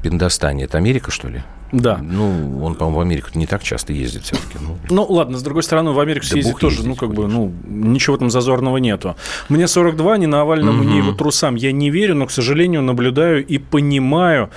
Пиндостане. 0.05 0.65
Это 0.65 0.77
Америка, 0.77 1.11
что 1.11 1.29
ли? 1.29 1.43
Да. 1.73 1.99
Ну, 2.03 2.63
он, 2.63 2.75
по-моему, 2.75 2.99
в 2.99 3.01
Америку 3.01 3.31
не 3.35 3.47
так 3.47 3.63
часто 3.63 3.95
ездит 3.95 4.25
все-таки. 4.25 4.59
Ну, 4.61 4.77
ну 4.91 5.07
ладно, 5.09 5.39
с 5.39 5.43
другой 5.43 5.63
стороны, 5.63 5.93
в 5.93 5.99
Америку 5.99 6.27
да 6.27 6.33
съездить 6.33 6.59
тоже, 6.59 6.77
ездить, 6.77 6.89
ну, 6.89 6.95
как 6.95 7.09
конечно. 7.09 7.39
бы, 7.39 7.53
ну, 7.67 7.89
ничего 7.89 8.19
там 8.19 8.31
зазорного 8.31 8.77
нету. 8.77 9.17
Мне 9.49 9.67
42, 9.67 10.19
ни 10.19 10.27
Навальному, 10.27 10.83
угу. 10.83 10.89
ни 10.91 10.97
его 10.99 11.13
трусам 11.13 11.55
я 11.55 11.73
не 11.73 11.91
верю, 11.91 12.17
но, 12.17 12.27
к 12.27 12.31
сожалению, 12.31 12.83
наблюдаю 12.83 13.45
и 13.45 13.57
понимаю, 13.57 14.51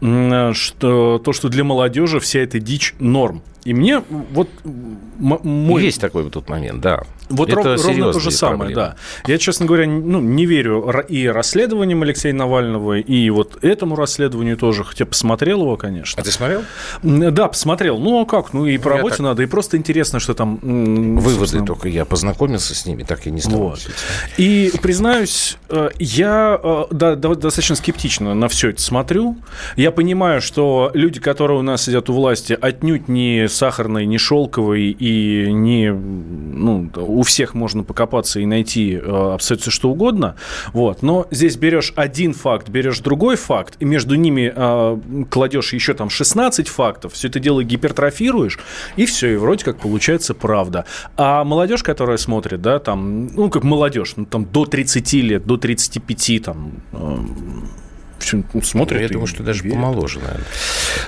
что 0.00 1.20
то, 1.24 1.32
что 1.32 1.48
для 1.48 1.64
молодежи 1.64 2.20
вся 2.20 2.38
эта 2.38 2.60
дичь 2.60 2.94
норм. 3.00 3.42
И 3.64 3.74
мне 3.74 4.02
вот 4.08 4.48
мой... 4.64 5.84
Есть 5.84 6.00
такой 6.00 6.24
вот 6.24 6.32
тут 6.32 6.48
момент, 6.48 6.80
да. 6.80 7.02
Вот 7.28 7.48
это 7.48 7.62
ров, 7.62 7.86
ровно 7.86 8.12
то 8.12 8.20
же 8.20 8.30
самое, 8.30 8.58
проблемы. 8.58 8.82
да. 8.82 8.96
Я, 9.26 9.38
честно 9.38 9.66
говоря, 9.66 9.86
ну, 9.86 10.20
не 10.20 10.44
верю 10.46 10.90
и 11.08 11.26
расследованиям 11.26 12.02
Алексея 12.02 12.34
Навального, 12.34 12.98
и 12.98 13.30
вот 13.30 13.62
этому 13.64 13.96
расследованию 13.96 14.56
тоже, 14.56 14.84
хотя 14.84 15.06
посмотрел 15.06 15.62
его, 15.62 15.76
конечно. 15.76 16.20
А 16.20 16.24
ты 16.24 16.30
смотрел? 16.30 16.62
Да, 17.02 17.48
посмотрел. 17.48 17.98
Ну, 17.98 18.20
а 18.20 18.26
как? 18.26 18.52
Ну, 18.52 18.66
и 18.66 18.76
по 18.78 18.90
работе 18.90 19.16
так... 19.16 19.20
надо, 19.20 19.42
и 19.42 19.46
просто 19.46 19.76
интересно, 19.76 20.20
что 20.20 20.34
там... 20.34 20.56
Выводы 20.56 21.38
собственно... 21.38 21.66
только 21.66 21.88
я 21.88 22.04
познакомился 22.04 22.74
с 22.74 22.84
ними, 22.84 23.04
так 23.04 23.24
я 23.26 23.32
не 23.32 23.40
стал. 23.40 23.58
Вот. 23.58 23.88
И, 24.36 24.72
признаюсь, 24.82 25.56
э, 25.68 25.90
я 25.98 26.60
э, 26.62 26.84
да, 26.90 27.16
достаточно 27.16 27.76
скептично 27.76 28.34
на 28.34 28.48
все 28.48 28.70
это 28.70 28.82
смотрю. 28.82 29.36
Я 29.76 29.90
понимаю, 29.90 30.42
что 30.42 30.90
люди, 30.94 31.20
которые 31.20 31.58
у 31.58 31.62
нас 31.62 31.84
сидят 31.84 32.10
у 32.10 32.12
власти, 32.12 32.58
отнюдь 32.60 33.08
не 33.08 33.48
сахарный, 33.52 34.06
не 34.06 34.18
шелковый 34.18 34.90
и 34.90 35.52
не... 35.52 35.92
Ну, 35.92 36.90
у 36.96 37.22
всех 37.22 37.54
можно 37.54 37.84
покопаться 37.84 38.40
и 38.40 38.46
найти 38.46 38.94
э, 38.94 39.32
абсолютно 39.34 39.70
что 39.70 39.90
угодно. 39.90 40.36
Вот. 40.72 41.02
Но 41.02 41.26
здесь 41.30 41.56
берешь 41.56 41.92
один 41.96 42.34
факт, 42.34 42.68
берешь 42.68 43.00
другой 43.00 43.36
факт, 43.36 43.76
и 43.80 43.84
между 43.84 44.14
ними 44.14 44.52
э, 44.54 45.24
кладешь 45.30 45.72
еще 45.72 45.94
там 45.94 46.10
16 46.10 46.68
фактов, 46.68 47.12
все 47.12 47.28
это 47.28 47.40
дело 47.40 47.62
гипертрофируешь, 47.62 48.58
и 48.96 49.06
все, 49.06 49.34
и 49.34 49.36
вроде 49.36 49.64
как 49.64 49.78
получается 49.78 50.34
правда. 50.34 50.84
А 51.16 51.44
молодежь, 51.44 51.82
которая 51.82 52.16
смотрит, 52.16 52.62
да, 52.62 52.78
там, 52.78 53.28
ну, 53.28 53.50
как 53.50 53.64
молодежь, 53.64 54.14
ну, 54.16 54.24
там, 54.24 54.44
до 54.44 54.64
30 54.64 55.12
лет, 55.14 55.46
до 55.46 55.56
35, 55.56 56.42
там, 56.42 56.72
э, 56.92 57.16
смотрит. 58.22 59.00
Я 59.00 59.08
думаю, 59.08 59.26
что 59.26 59.42
даже 59.42 59.62
верит. 59.62 59.76
помоложе, 59.76 60.20
наверное. 60.20 60.46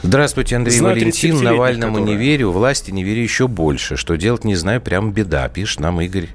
Здравствуйте, 0.03 0.57
Андрей 0.57 0.79
Знаю 0.79 0.95
Валентин. 0.95 1.43
Навальному 1.43 1.97
который... 1.97 2.11
не 2.11 2.17
верю, 2.17 2.51
власти 2.51 2.91
не 2.91 3.05
верю 3.05 3.23
еще 3.23 3.49
больше. 3.49 3.97
Что 3.97 4.17
делать, 4.17 4.45
не 4.45 4.57
знаю, 4.57 4.81
прям 4.81 5.13
беда, 5.13 5.49
пишет 5.49 5.81
нам 5.81 6.01
Игорь 6.01 6.29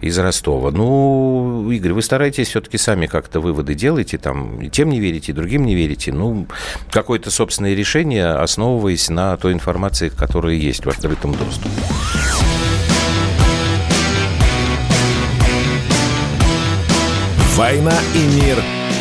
из 0.00 0.18
Ростова. 0.18 0.70
Ну, 0.70 1.70
Игорь, 1.70 1.92
вы 1.92 2.02
стараетесь 2.02 2.48
все-таки 2.48 2.78
сами 2.78 3.06
как-то 3.06 3.40
выводы 3.40 3.74
делаете, 3.74 4.18
там, 4.18 4.60
и 4.60 4.68
тем 4.68 4.90
не 4.90 5.00
верите, 5.00 5.32
и 5.32 5.34
другим 5.34 5.64
не 5.64 5.74
верите. 5.74 6.12
Ну, 6.12 6.46
какое-то 6.90 7.30
собственное 7.30 7.74
решение, 7.74 8.26
основываясь 8.26 9.08
на 9.08 9.36
той 9.36 9.52
информации, 9.52 10.08
которая 10.08 10.54
есть 10.54 10.84
в 10.84 10.88
открытом 10.88 11.34
доступе. 11.34 11.70
«Война 17.56 17.94
и 18.14 18.42
мир» 18.42 18.83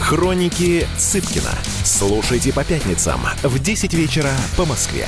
Хроники 0.00 0.88
Цыпкина. 0.98 1.50
Слушайте 1.84 2.52
по 2.52 2.64
пятницам 2.64 3.20
в 3.42 3.58
10 3.58 3.94
вечера 3.94 4.30
по 4.56 4.64
Москве. 4.64 5.06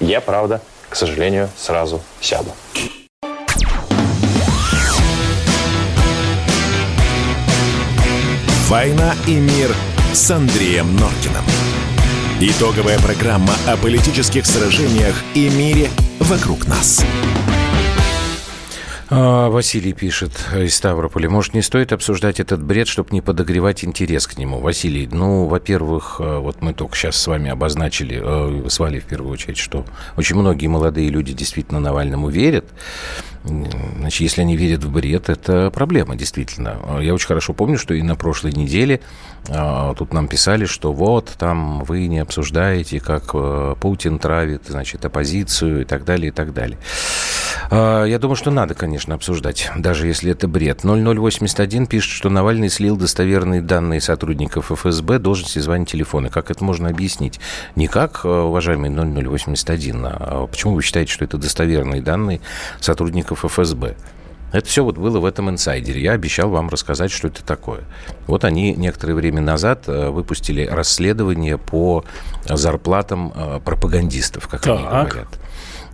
Я, 0.00 0.20
правда, 0.20 0.60
к 0.88 0.96
сожалению, 0.96 1.48
сразу 1.56 2.02
сяду. 2.20 2.50
«Война 8.68 9.14
и 9.26 9.34
мир» 9.34 9.74
с 10.12 10.30
Андреем 10.30 10.96
Норкиным. 10.96 11.44
Итоговая 12.40 12.98
программа 12.98 13.54
о 13.66 13.76
политических 13.76 14.46
сражениях 14.46 15.14
и 15.34 15.48
мире 15.48 15.88
вокруг 16.20 16.66
нас. 16.66 17.04
А, 19.12 19.48
Василий 19.50 19.92
пишет 19.92 20.30
из 20.54 20.76
Ставрополя. 20.76 21.28
Может, 21.28 21.52
не 21.54 21.62
стоит 21.62 21.92
обсуждать 21.92 22.38
этот 22.38 22.62
бред, 22.62 22.86
чтобы 22.86 23.08
не 23.10 23.20
подогревать 23.20 23.84
интерес 23.84 24.28
к 24.28 24.38
нему? 24.38 24.60
Василий, 24.60 25.08
ну, 25.10 25.46
во-первых, 25.46 26.20
э, 26.20 26.38
вот 26.38 26.62
мы 26.62 26.74
только 26.74 26.96
сейчас 26.96 27.16
с 27.16 27.26
вами 27.26 27.50
обозначили, 27.50 28.20
э, 28.22 28.68
с 28.68 28.78
Валей 28.78 29.00
в 29.00 29.06
первую 29.06 29.32
очередь, 29.32 29.58
что 29.58 29.84
очень 30.16 30.36
многие 30.36 30.68
молодые 30.68 31.08
люди 31.10 31.32
действительно 31.32 31.80
Навальному 31.80 32.28
верят. 32.28 32.66
Значит, 33.42 34.20
если 34.20 34.42
они 34.42 34.56
верят 34.56 34.84
в 34.84 34.92
бред, 34.92 35.28
это 35.28 35.72
проблема, 35.72 36.14
действительно. 36.14 36.76
Я 37.00 37.12
очень 37.12 37.26
хорошо 37.26 37.52
помню, 37.52 37.78
что 37.78 37.94
и 37.94 38.02
на 38.02 38.14
прошлой 38.14 38.52
неделе 38.52 39.00
а, 39.48 39.94
тут 39.94 40.12
нам 40.12 40.28
писали, 40.28 40.66
что 40.66 40.92
вот 40.92 41.32
там 41.38 41.82
вы 41.84 42.06
не 42.06 42.18
обсуждаете, 42.18 43.00
как 43.00 43.30
э, 43.34 43.74
Путин 43.80 44.18
травит, 44.18 44.62
значит, 44.68 45.04
оппозицию 45.04 45.82
и 45.82 45.84
так 45.84 46.04
далее, 46.04 46.28
и 46.28 46.32
так 46.32 46.52
далее. 46.52 46.78
А, 47.70 48.04
я 48.04 48.18
думаю, 48.18 48.34
что 48.34 48.50
надо, 48.50 48.74
конечно, 48.74 49.14
обсуждать, 49.14 49.70
даже 49.76 50.08
если 50.08 50.32
это 50.32 50.48
бред. 50.48 50.82
0081 50.82 51.86
пишет, 51.86 52.10
что 52.10 52.28
Навальный 52.28 52.68
слил 52.68 52.96
достоверные 52.96 53.62
данные 53.62 54.00
сотрудников 54.00 54.72
ФСБ, 54.72 55.20
должности, 55.20 55.60
звания, 55.60 55.86
телефоны. 55.86 56.30
Как 56.30 56.50
это 56.50 56.64
можно 56.64 56.88
объяснить? 56.88 57.38
Не 57.76 57.86
как, 57.86 58.22
э, 58.24 58.28
уважаемый 58.28 58.90
0081, 58.90 60.00
а 60.04 60.46
почему 60.48 60.74
вы 60.74 60.82
считаете, 60.82 61.12
что 61.12 61.24
это 61.24 61.38
достоверные 61.38 62.02
данные 62.02 62.40
сотрудников 62.80 63.44
ФСБ? 63.44 63.94
Это 64.52 64.66
все 64.66 64.82
вот 64.82 64.98
было 64.98 65.20
в 65.20 65.24
этом 65.24 65.48
инсайдере. 65.48 66.02
Я 66.02 66.12
обещал 66.12 66.50
вам 66.50 66.70
рассказать, 66.70 67.12
что 67.12 67.28
это 67.28 67.44
такое. 67.44 67.82
Вот 68.26 68.44
они 68.44 68.74
некоторое 68.74 69.14
время 69.14 69.40
назад 69.40 69.84
э, 69.86 70.10
выпустили 70.10 70.66
расследование 70.66 71.56
по 71.56 72.04
зарплатам 72.46 73.32
пропагандистов, 73.64 74.48
как 74.48 74.62
так. 74.62 74.76
они 74.76 75.08
говорят. 75.08 75.28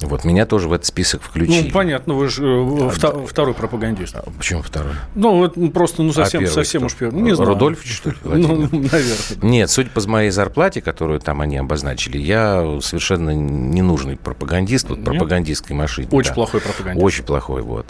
Вот 0.00 0.25
меня 0.25 0.45
тоже 0.45 0.69
в 0.69 0.73
этот 0.73 0.87
список 0.87 1.23
включили. 1.23 1.69
Ну, 1.69 1.71
понятно, 1.73 2.15
вы 2.15 2.29
же 2.29 2.45
э, 2.45 2.91
вто, 2.91 3.26
второй 3.26 3.55
пропагандист. 3.55 4.17
А 4.17 4.25
почему 4.37 4.62
второй? 4.62 4.93
Ну, 5.15 5.38
вот 5.38 5.73
просто, 5.73 6.03
ну, 6.03 6.12
совсем, 6.12 6.45
а 6.45 6.47
совсем 6.49 6.85
уж 6.85 6.95
первый. 6.95 7.15
Ну, 7.15 7.26
не 7.26 7.35
знаю. 7.35 7.50
Рудольф, 7.50 7.85
что 7.85 8.11
ли? 8.11 8.17
Ну, 8.25 8.69
наверное. 8.71 9.17
Нет, 9.43 9.71
судя 9.71 9.88
по 9.91 10.07
моей 10.07 10.31
зарплате, 10.31 10.83
которую 10.83 11.21
там 11.21 11.41
они 11.41 11.57
обозначили, 11.57 12.19
я 12.19 12.79
совершенно 12.83 13.31
ненужный 13.31 14.17
пропагандист, 14.17 14.88
вот 14.91 15.03
пропагандистской 15.03 15.75
машине. 15.75 16.09
Очень 16.11 16.31
да. 16.31 16.35
плохой 16.35 16.61
пропагандист. 16.61 17.05
Очень 17.05 17.25
плохой, 17.25 17.62
вот. 17.62 17.87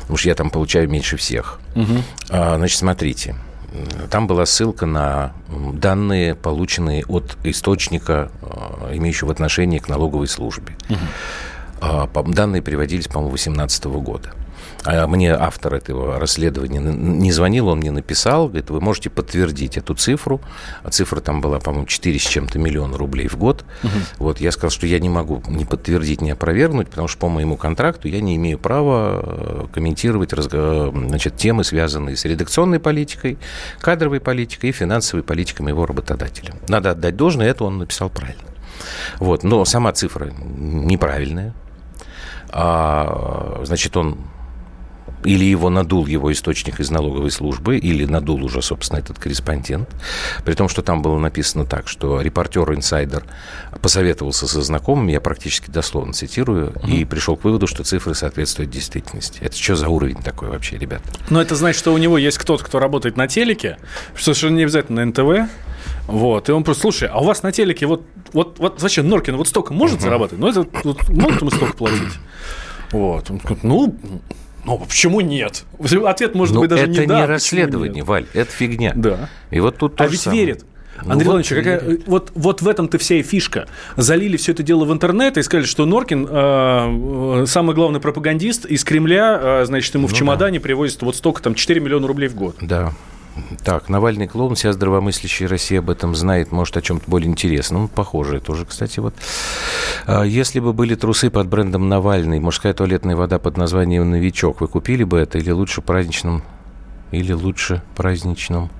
Потому 0.00 0.16
что 0.18 0.28
я 0.28 0.34
там 0.34 0.50
получаю 0.50 0.88
меньше 0.90 1.16
всех. 1.16 1.60
Угу. 1.74 2.02
А, 2.30 2.56
значит, 2.56 2.78
смотрите. 2.78 3.36
Там 4.10 4.26
была 4.26 4.46
ссылка 4.46 4.86
на 4.86 5.32
данные, 5.48 6.34
полученные 6.34 7.04
от 7.06 7.36
источника, 7.44 8.30
имеющего 8.92 9.32
отношение 9.32 9.80
к 9.80 9.88
налоговой 9.88 10.28
службе. 10.28 10.76
Угу. 10.88 12.32
Данные 12.32 12.62
приводились, 12.62 13.08
по-моему, 13.08 13.30
2018 13.30 13.84
года. 13.84 14.32
А 14.86 15.06
мне 15.06 15.34
автор 15.34 15.74
этого 15.74 16.18
расследования 16.18 16.78
не 16.78 17.32
звонил, 17.32 17.68
он 17.68 17.78
мне 17.78 17.90
написал, 17.90 18.46
говорит, 18.46 18.70
вы 18.70 18.80
можете 18.80 19.10
подтвердить 19.10 19.76
эту 19.76 19.94
цифру. 19.94 20.40
А 20.82 20.90
цифра 20.90 21.20
там 21.20 21.40
была, 21.40 21.58
по-моему, 21.58 21.86
4 21.86 22.18
с 22.18 22.22
чем-то 22.22 22.58
миллиона 22.58 22.96
рублей 22.96 23.26
в 23.26 23.36
год. 23.36 23.64
Угу. 23.82 23.90
Вот 24.18 24.40
я 24.40 24.52
сказал, 24.52 24.70
что 24.70 24.86
я 24.86 25.00
не 25.00 25.08
могу 25.08 25.42
ни 25.48 25.64
подтвердить, 25.64 26.20
ни 26.20 26.30
опровергнуть, 26.30 26.88
потому 26.88 27.08
что 27.08 27.18
по 27.18 27.28
моему 27.28 27.56
контракту 27.56 28.08
я 28.08 28.20
не 28.20 28.36
имею 28.36 28.58
права 28.58 29.22
э, 29.22 29.66
комментировать 29.72 30.30
значит, 30.30 31.36
темы, 31.36 31.64
связанные 31.64 32.16
с 32.16 32.24
редакционной 32.24 32.78
политикой, 32.78 33.38
кадровой 33.80 34.20
политикой 34.20 34.70
и 34.70 34.72
финансовой 34.72 35.22
политикой 35.24 35.62
моего 35.62 35.84
работодателя. 35.86 36.54
Надо 36.68 36.90
отдать 36.92 37.16
должное, 37.16 37.48
это 37.48 37.64
он 37.64 37.78
написал 37.78 38.08
правильно. 38.08 38.42
Вот, 39.18 39.42
но 39.42 39.64
сама 39.64 39.92
цифра 39.92 40.30
неправильная. 40.56 41.54
А, 42.50 43.60
значит, 43.64 43.96
он 43.96 44.18
или 45.26 45.44
его 45.44 45.70
надул 45.70 46.06
его 46.06 46.32
источник 46.32 46.80
из 46.80 46.90
налоговой 46.90 47.30
службы, 47.30 47.78
или 47.78 48.04
надул 48.04 48.44
уже, 48.44 48.62
собственно, 48.62 49.00
этот 49.00 49.18
корреспондент. 49.18 49.88
При 50.44 50.54
том, 50.54 50.68
что 50.68 50.82
там 50.82 51.02
было 51.02 51.18
написано 51.18 51.64
так, 51.64 51.88
что 51.88 52.20
репортер-инсайдер 52.20 53.24
посоветовался 53.82 54.46
со 54.46 54.62
знакомыми, 54.62 55.12
я 55.12 55.20
практически 55.20 55.70
дословно 55.70 56.12
цитирую, 56.12 56.70
угу. 56.70 56.86
и 56.86 57.04
пришел 57.04 57.36
к 57.36 57.44
выводу, 57.44 57.66
что 57.66 57.82
цифры 57.84 58.14
соответствуют 58.14 58.70
действительности. 58.70 59.38
Это 59.40 59.56
что 59.56 59.76
за 59.76 59.88
уровень 59.88 60.22
такой 60.22 60.48
вообще, 60.48 60.78
ребята? 60.78 61.04
Ну, 61.28 61.40
это 61.40 61.56
значит, 61.56 61.78
что 61.78 61.92
у 61.92 61.98
него 61.98 62.18
есть 62.18 62.38
кто-то, 62.38 62.64
кто 62.64 62.78
работает 62.78 63.16
на 63.16 63.26
телеке, 63.26 63.78
что 64.14 64.34
совершенно 64.34 64.56
не 64.56 64.62
обязательно 64.62 65.04
на 65.04 65.10
НТВ, 65.10 65.50
вот, 66.06 66.48
и 66.48 66.52
он 66.52 66.62
просто, 66.62 66.82
слушай, 66.82 67.08
а 67.08 67.18
у 67.18 67.24
вас 67.24 67.42
на 67.42 67.50
телеке 67.50 67.86
вот, 67.86 68.02
вот, 68.32 68.58
вот 68.58 68.80
зачем 68.80 69.08
Норкин 69.08 69.36
вот 69.36 69.48
столько 69.48 69.72
может 69.72 69.98
uh 69.98 70.02
зарабатывать? 70.02 70.40
Ну, 70.40 70.48
это 70.48 70.66
вот, 70.84 71.08
могут 71.08 71.40
ему 71.40 71.50
столько 71.50 71.76
платить? 71.76 72.14
Вот, 72.92 73.28
он 73.30 73.38
говорит, 73.38 73.64
ну, 73.64 73.98
ну, 74.66 74.78
почему 74.78 75.20
нет? 75.20 75.64
Ответ 76.04 76.34
может 76.34 76.54
ну, 76.54 76.60
быть 76.60 76.70
даже 76.70 76.82
это 76.82 76.92
не, 76.92 76.98
не 76.98 77.06
да, 77.06 77.26
расследование, 77.26 78.02
Валь, 78.02 78.26
это 78.34 78.50
фигня. 78.50 78.92
Да. 78.94 79.28
И 79.50 79.60
вот 79.60 79.78
тут 79.78 80.00
А 80.00 80.06
ведь 80.06 80.20
самое. 80.20 80.44
верит. 80.44 80.64
Ну 81.04 81.12
Андрей 81.12 81.28
вот, 81.28 81.46
какая, 81.46 81.98
вот, 82.06 82.32
вот 82.34 82.62
в 82.62 82.68
этом-то 82.68 82.98
вся 82.98 83.16
и 83.16 83.22
фишка. 83.22 83.66
Залили 83.96 84.36
все 84.36 84.52
это 84.52 84.62
дело 84.62 84.84
в 84.84 84.92
интернет 84.92 85.36
и 85.36 85.42
сказали, 85.42 85.66
что 85.66 85.84
Норкин 85.84 86.26
э, 86.28 87.42
э 87.42 87.46
самый 87.46 87.74
главный 87.74 88.00
пропагандист 88.00 88.64
из 88.64 88.82
Кремля, 88.82 89.38
э, 89.40 89.64
значит, 89.66 89.94
ему 89.94 90.08
ну, 90.08 90.14
в 90.14 90.16
чемодане 90.16 90.58
да. 90.58 90.62
привозят 90.62 91.02
вот 91.02 91.14
столько, 91.14 91.42
там, 91.42 91.54
4 91.54 91.80
миллиона 91.80 92.06
рублей 92.06 92.28
в 92.28 92.34
год. 92.34 92.56
Да. 92.60 92.92
Так, 93.64 93.88
Навальный 93.88 94.26
клоун, 94.26 94.54
вся 94.54 94.72
здравомыслящая 94.72 95.48
Россия 95.48 95.80
об 95.80 95.90
этом 95.90 96.14
знает, 96.14 96.52
может, 96.52 96.76
о 96.76 96.82
чем-то 96.82 97.10
более 97.10 97.30
интересном. 97.30 97.88
Похоже, 97.88 98.40
тоже, 98.40 98.64
кстати, 98.64 99.00
вот. 99.00 99.14
А, 100.06 100.22
если 100.22 100.60
бы 100.60 100.72
были 100.72 100.94
трусы 100.94 101.30
под 101.30 101.48
брендом 101.48 101.88
Навальный, 101.88 102.40
мужская 102.40 102.72
туалетная 102.72 103.16
вода 103.16 103.38
под 103.38 103.56
названием 103.56 104.10
«Новичок», 104.10 104.60
вы 104.60 104.68
купили 104.68 105.04
бы 105.04 105.18
это 105.18 105.38
или 105.38 105.50
лучше 105.50 105.82
праздничным? 105.82 106.42
Или 107.10 107.32
лучше 107.32 107.82
праздничным? 107.94 108.70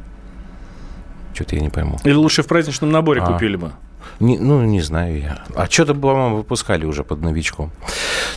Что-то 1.35 1.57
я 1.57 1.63
не 1.63 1.71
пойму. 1.71 1.99
Или 2.05 2.15
лучше 2.15 2.43
в 2.43 2.47
праздничном 2.47 2.91
наборе 2.91 3.21
а. 3.21 3.33
купили 3.33 3.57
бы? 3.57 3.73
Не, 4.21 4.39
ну, 4.39 4.63
не 4.65 4.81
знаю 4.81 5.21
я. 5.21 5.45
А 5.55 5.67
что-то, 5.67 5.95
по-моему, 5.95 6.37
выпускали 6.37 6.85
уже 6.85 7.05
под 7.05 7.23
новичком. 7.23 7.71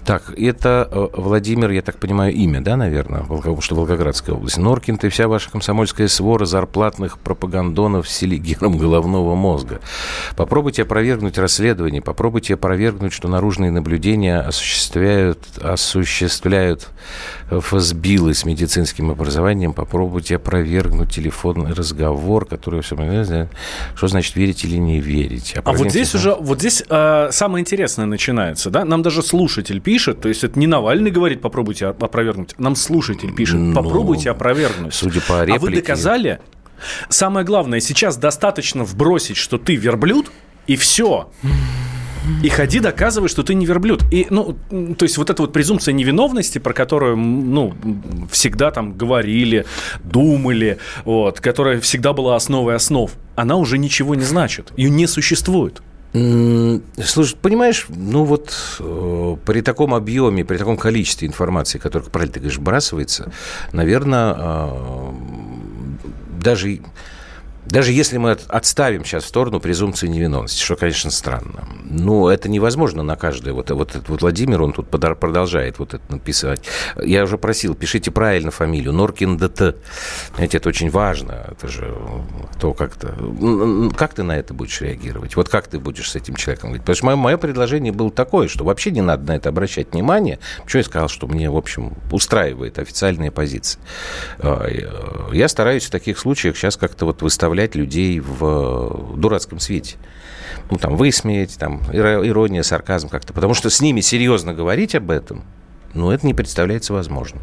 Так, 0.03 0.33
это 0.37 0.87
э, 0.91 1.07
Владимир, 1.13 1.71
я 1.71 1.81
так 1.81 1.97
понимаю, 1.97 2.33
имя, 2.33 2.61
да, 2.61 2.75
наверное, 2.75 3.23
потому 3.23 3.61
что 3.61 3.75
Волгоградская 3.75 4.35
область. 4.35 4.57
Норкин, 4.57 4.97
ты 4.97 5.09
вся 5.09 5.27
ваша 5.27 5.49
комсомольская 5.49 6.07
свора 6.07 6.45
зарплатных 6.45 7.19
пропагандонов 7.19 8.09
с 8.09 8.15
селигером 8.15 8.77
головного 8.77 9.35
мозга. 9.35 9.79
Попробуйте 10.35 10.83
опровергнуть 10.83 11.37
расследование, 11.37 12.01
попробуйте 12.01 12.55
опровергнуть, 12.55 13.13
что 13.13 13.27
наружные 13.27 13.71
наблюдения 13.71 14.39
осуществляют, 14.39 15.39
осуществляют 15.61 16.89
ФСБилы 17.49 18.33
с 18.33 18.45
медицинским 18.45 19.11
образованием. 19.11 19.73
Попробуйте 19.73 20.35
опровергнуть 20.35 21.13
телефонный 21.13 21.73
разговор, 21.73 22.45
который 22.45 22.81
все 22.81 22.95
что 23.95 24.07
значит 24.07 24.35
верить 24.35 24.63
или 24.65 24.77
не 24.77 24.99
верить. 24.99 25.55
А 25.63 25.73
вот 25.73 25.89
здесь 25.89 26.13
уже, 26.15 26.35
вот 26.35 26.59
здесь 26.59 26.83
э, 26.87 27.29
самое 27.31 27.61
интересное 27.61 28.05
начинается, 28.05 28.69
да? 28.69 28.85
Нам 28.85 29.01
даже 29.01 29.21
слушатель 29.23 29.81
пишет, 29.81 30.21
то 30.21 30.29
есть 30.29 30.43
это 30.43 30.59
не 30.59 30.67
Навальный 30.67 31.11
говорит, 31.11 31.41
попробуйте 31.41 31.87
опровергнуть, 31.87 32.57
нам 32.59 32.75
слушатель 32.75 33.33
пишет, 33.33 33.57
ну, 33.57 33.73
попробуйте 33.73 34.31
опровергнуть. 34.31 34.93
Судя 34.93 35.21
по 35.21 35.43
реплике... 35.43 35.57
А 35.57 35.59
вы 35.59 35.71
доказали? 35.75 36.39
Самое 37.09 37.45
главное, 37.45 37.79
сейчас 37.79 38.17
достаточно 38.17 38.83
вбросить, 38.83 39.37
что 39.37 39.57
ты 39.57 39.75
верблюд, 39.75 40.31
и 40.67 40.75
все. 40.75 41.29
И 42.43 42.49
ходи 42.49 42.79
доказывай, 42.79 43.29
что 43.29 43.43
ты 43.43 43.53
не 43.53 43.65
верблюд. 43.65 44.03
И, 44.11 44.27
ну, 44.29 44.55
то 44.97 45.03
есть 45.03 45.17
вот 45.17 45.29
эта 45.29 45.41
вот 45.41 45.53
презумпция 45.53 45.93
невиновности, 45.93 46.57
про 46.59 46.73
которую, 46.73 47.17
ну, 47.17 47.73
всегда 48.31 48.71
там 48.71 48.93
говорили, 48.93 49.65
думали, 50.03 50.77
вот, 51.05 51.39
которая 51.39 51.79
всегда 51.79 52.13
была 52.13 52.35
основой 52.35 52.75
основ, 52.75 53.11
она 53.35 53.55
уже 53.55 53.77
ничего 53.77 54.15
не 54.15 54.23
значит. 54.23 54.71
Ее 54.77 54.89
не 54.89 55.07
существует. 55.07 55.81
Слушай, 56.11 57.37
понимаешь, 57.39 57.85
ну 57.89 58.23
вот 58.23 58.55
э, 58.79 59.37
при 59.45 59.61
таком 59.61 59.93
объеме, 59.93 60.43
при 60.43 60.57
таком 60.57 60.75
количестве 60.75 61.27
информации, 61.27 61.77
которая, 61.77 62.09
правильно 62.09 62.33
ты 62.33 62.39
говоришь, 62.39 62.57
бросается, 62.57 63.31
наверное, 63.73 64.35
э, 64.35 65.11
даже 66.41 66.79
даже 67.69 67.91
если 67.91 68.17
мы 68.17 68.31
отставим 68.31 69.05
сейчас 69.05 69.23
в 69.23 69.27
сторону 69.27 69.59
презумпцию 69.59 70.09
невиновности, 70.09 70.63
что, 70.63 70.75
конечно, 70.75 71.11
странно. 71.11 71.67
Ну, 71.83 72.27
это 72.27 72.49
невозможно 72.49 73.03
на 73.03 73.15
каждое. 73.15 73.53
Вот, 73.53 73.69
вот, 73.69 73.95
вот 74.07 74.21
Владимир, 74.21 74.61
он 74.61 74.73
тут 74.73 74.89
продолжает 74.89 75.79
вот 75.79 75.93
это 75.93 76.03
написать. 76.11 76.65
Я 77.01 77.23
уже 77.23 77.37
просил, 77.37 77.75
пишите 77.75 78.11
правильно 78.11 78.51
фамилию. 78.51 78.91
Норкин 78.93 79.37
ДТ. 79.37 79.75
Знаете, 80.35 80.57
это 80.57 80.69
очень 80.69 80.89
важно. 80.89 81.45
Это 81.51 81.67
же 81.67 81.95
то 82.59 82.73
как-то... 82.73 83.15
Как 83.95 84.13
ты 84.13 84.23
на 84.23 84.37
это 84.37 84.53
будешь 84.53 84.81
реагировать? 84.81 85.35
Вот 85.35 85.49
как 85.49 85.67
ты 85.67 85.79
будешь 85.79 86.09
с 86.09 86.15
этим 86.15 86.35
человеком 86.35 86.69
говорить? 86.69 86.83
Потому 86.83 86.95
что 86.95 87.05
мое, 87.05 87.15
мое 87.15 87.37
предложение 87.37 87.93
было 87.93 88.11
такое, 88.11 88.47
что 88.47 88.63
вообще 88.63 88.91
не 88.91 89.01
надо 89.01 89.27
на 89.27 89.35
это 89.35 89.49
обращать 89.49 89.93
внимание. 89.93 90.39
Почему 90.63 90.79
я 90.79 90.83
сказал, 90.85 91.07
что 91.07 91.27
мне, 91.27 91.49
в 91.49 91.57
общем, 91.57 91.93
устраивает 92.11 92.79
официальная 92.79 93.31
позиция? 93.31 93.81
А, 94.39 94.67
я 95.31 95.47
стараюсь 95.47 95.85
в 95.85 95.91
таких 95.91 96.17
случаях 96.17 96.57
сейчас 96.57 96.75
как-то 96.77 97.05
вот 97.05 97.21
выставлять 97.21 97.58
выставлять 97.59 97.75
людей 97.75 98.19
в 98.19 99.15
дурацком 99.17 99.59
свете. 99.59 99.97
Ну, 100.71 100.77
там, 100.77 100.95
высмеять, 100.95 101.57
там, 101.57 101.81
ирония, 101.91 102.63
сарказм 102.63 103.09
как-то. 103.09 103.33
Потому 103.33 103.53
что 103.53 103.69
с 103.69 103.81
ними 103.81 104.01
серьезно 104.01 104.53
говорить 104.53 104.95
об 104.95 105.11
этом, 105.11 105.43
ну, 105.93 106.11
это 106.11 106.25
не 106.25 106.33
представляется 106.33 106.93
возможным. 106.93 107.41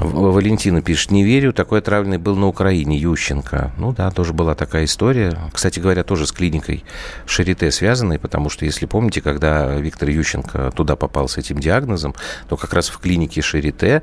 Валентина 0.00 0.82
пишет, 0.82 1.10
не 1.10 1.24
верю, 1.24 1.52
такой 1.52 1.80
отравленный 1.80 2.18
был 2.18 2.36
на 2.36 2.46
Украине, 2.46 2.98
Ющенко. 2.98 3.72
Ну 3.78 3.92
да, 3.92 4.10
тоже 4.10 4.32
была 4.32 4.54
такая 4.54 4.84
история. 4.84 5.38
Кстати 5.52 5.78
говоря, 5.78 6.04
тоже 6.04 6.26
с 6.26 6.32
клиникой 6.32 6.84
Шарите 7.26 7.70
связанной, 7.70 8.18
потому 8.18 8.48
что, 8.48 8.64
если 8.64 8.86
помните, 8.86 9.20
когда 9.20 9.76
Виктор 9.76 10.08
Ющенко 10.08 10.72
туда 10.74 10.96
попал 10.96 11.28
с 11.28 11.36
этим 11.36 11.58
диагнозом, 11.58 12.14
то 12.48 12.56
как 12.56 12.72
раз 12.72 12.88
в 12.88 12.98
клинике 12.98 13.42
Шарите 13.42 14.02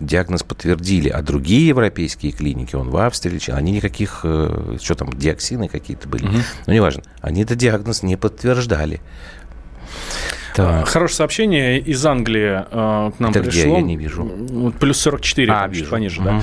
диагноз 0.00 0.42
подтвердили, 0.42 1.08
а 1.08 1.22
другие 1.22 1.68
европейские 1.68 2.32
клиники, 2.32 2.76
он 2.76 2.90
в 2.90 2.96
Австрии, 2.98 3.40
они 3.50 3.72
никаких, 3.72 4.20
э, 4.24 4.76
что 4.82 4.94
там, 4.94 5.10
диоксины 5.12 5.68
какие-то 5.68 6.08
были, 6.08 6.26
угу. 6.26 6.36
ну, 6.66 6.72
неважно, 6.72 7.02
они 7.20 7.42
этот 7.42 7.58
диагноз 7.58 8.02
не 8.02 8.16
подтверждали. 8.16 9.00
Так. 10.58 10.88
Хорошее 10.88 11.16
сообщение 11.16 11.78
из 11.78 12.04
Англии 12.04 12.64
э, 12.68 13.12
к 13.16 13.20
нам 13.20 13.30
Это 13.30 13.42
пришло. 13.42 13.62
Где? 13.62 13.74
Я 13.74 13.80
не 13.80 13.96
вижу. 13.96 14.28
Плюс 14.80 14.98
44, 14.98 15.52
а, 15.52 15.68
вижу. 15.68 15.88
пониже, 15.88 16.20
угу. 16.20 16.28
да. 16.28 16.42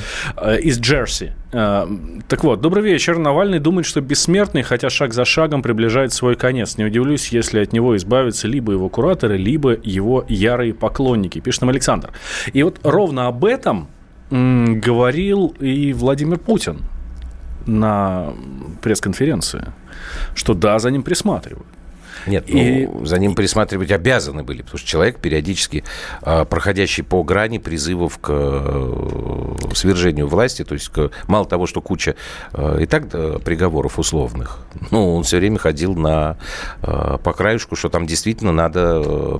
Э, 0.53 0.59
из 0.61 0.79
Джерси. 0.79 1.33
Э, 1.51 1.85
так 2.29 2.45
вот, 2.45 2.61
добрый 2.61 2.81
вечер. 2.81 3.17
Навальный 3.17 3.59
думает, 3.59 3.85
что 3.85 3.99
бессмертный, 3.99 4.63
хотя 4.63 4.89
шаг 4.89 5.13
за 5.13 5.25
шагом 5.25 5.61
приближает 5.61 6.13
свой 6.13 6.37
конец. 6.37 6.77
Не 6.77 6.85
удивлюсь, 6.85 7.27
если 7.33 7.59
от 7.59 7.73
него 7.73 7.97
избавятся 7.97 8.47
либо 8.47 8.71
его 8.71 8.87
кураторы, 8.87 9.35
либо 9.35 9.77
его 9.83 10.23
ярые 10.29 10.73
поклонники. 10.73 11.39
Пишет 11.39 11.63
нам 11.63 11.71
Александр. 11.71 12.11
И 12.53 12.63
вот 12.63 12.79
ровно 12.83 13.27
об 13.27 13.43
этом 13.43 13.89
говорил 14.31 15.53
и 15.59 15.91
Владимир 15.91 16.39
Путин 16.39 16.79
на 17.65 18.33
пресс-конференции, 18.81 19.73
что 20.35 20.53
да, 20.53 20.79
за 20.79 20.89
ним 20.89 21.03
присматривают. 21.03 21.67
Нет, 22.27 22.45
и... 22.47 22.87
ну, 22.87 23.05
за 23.05 23.17
ним 23.17 23.35
присматривать 23.35 23.91
обязаны 23.91 24.43
были, 24.43 24.61
потому 24.61 24.79
что 24.79 24.87
человек 24.87 25.19
периодически, 25.19 25.83
а, 26.21 26.45
проходящий 26.45 27.03
по 27.03 27.23
грани 27.23 27.57
призывов 27.57 28.17
к 28.19 28.29
э, 28.29 29.55
свержению 29.73 30.27
власти, 30.27 30.63
то 30.63 30.73
есть 30.73 30.91
мало 31.27 31.45
того, 31.45 31.67
что 31.67 31.81
куча 31.81 32.15
э, 32.53 32.79
и 32.81 32.85
так 32.85 33.05
приговоров 33.43 33.99
условных, 33.99 34.59
ну, 34.91 35.15
он 35.15 35.23
все 35.23 35.37
время 35.37 35.57
ходил 35.57 35.95
на, 35.95 36.37
по 36.81 37.33
краешку, 37.33 37.75
что 37.75 37.89
там 37.89 38.07
действительно 38.07 38.51
надо 38.51 39.39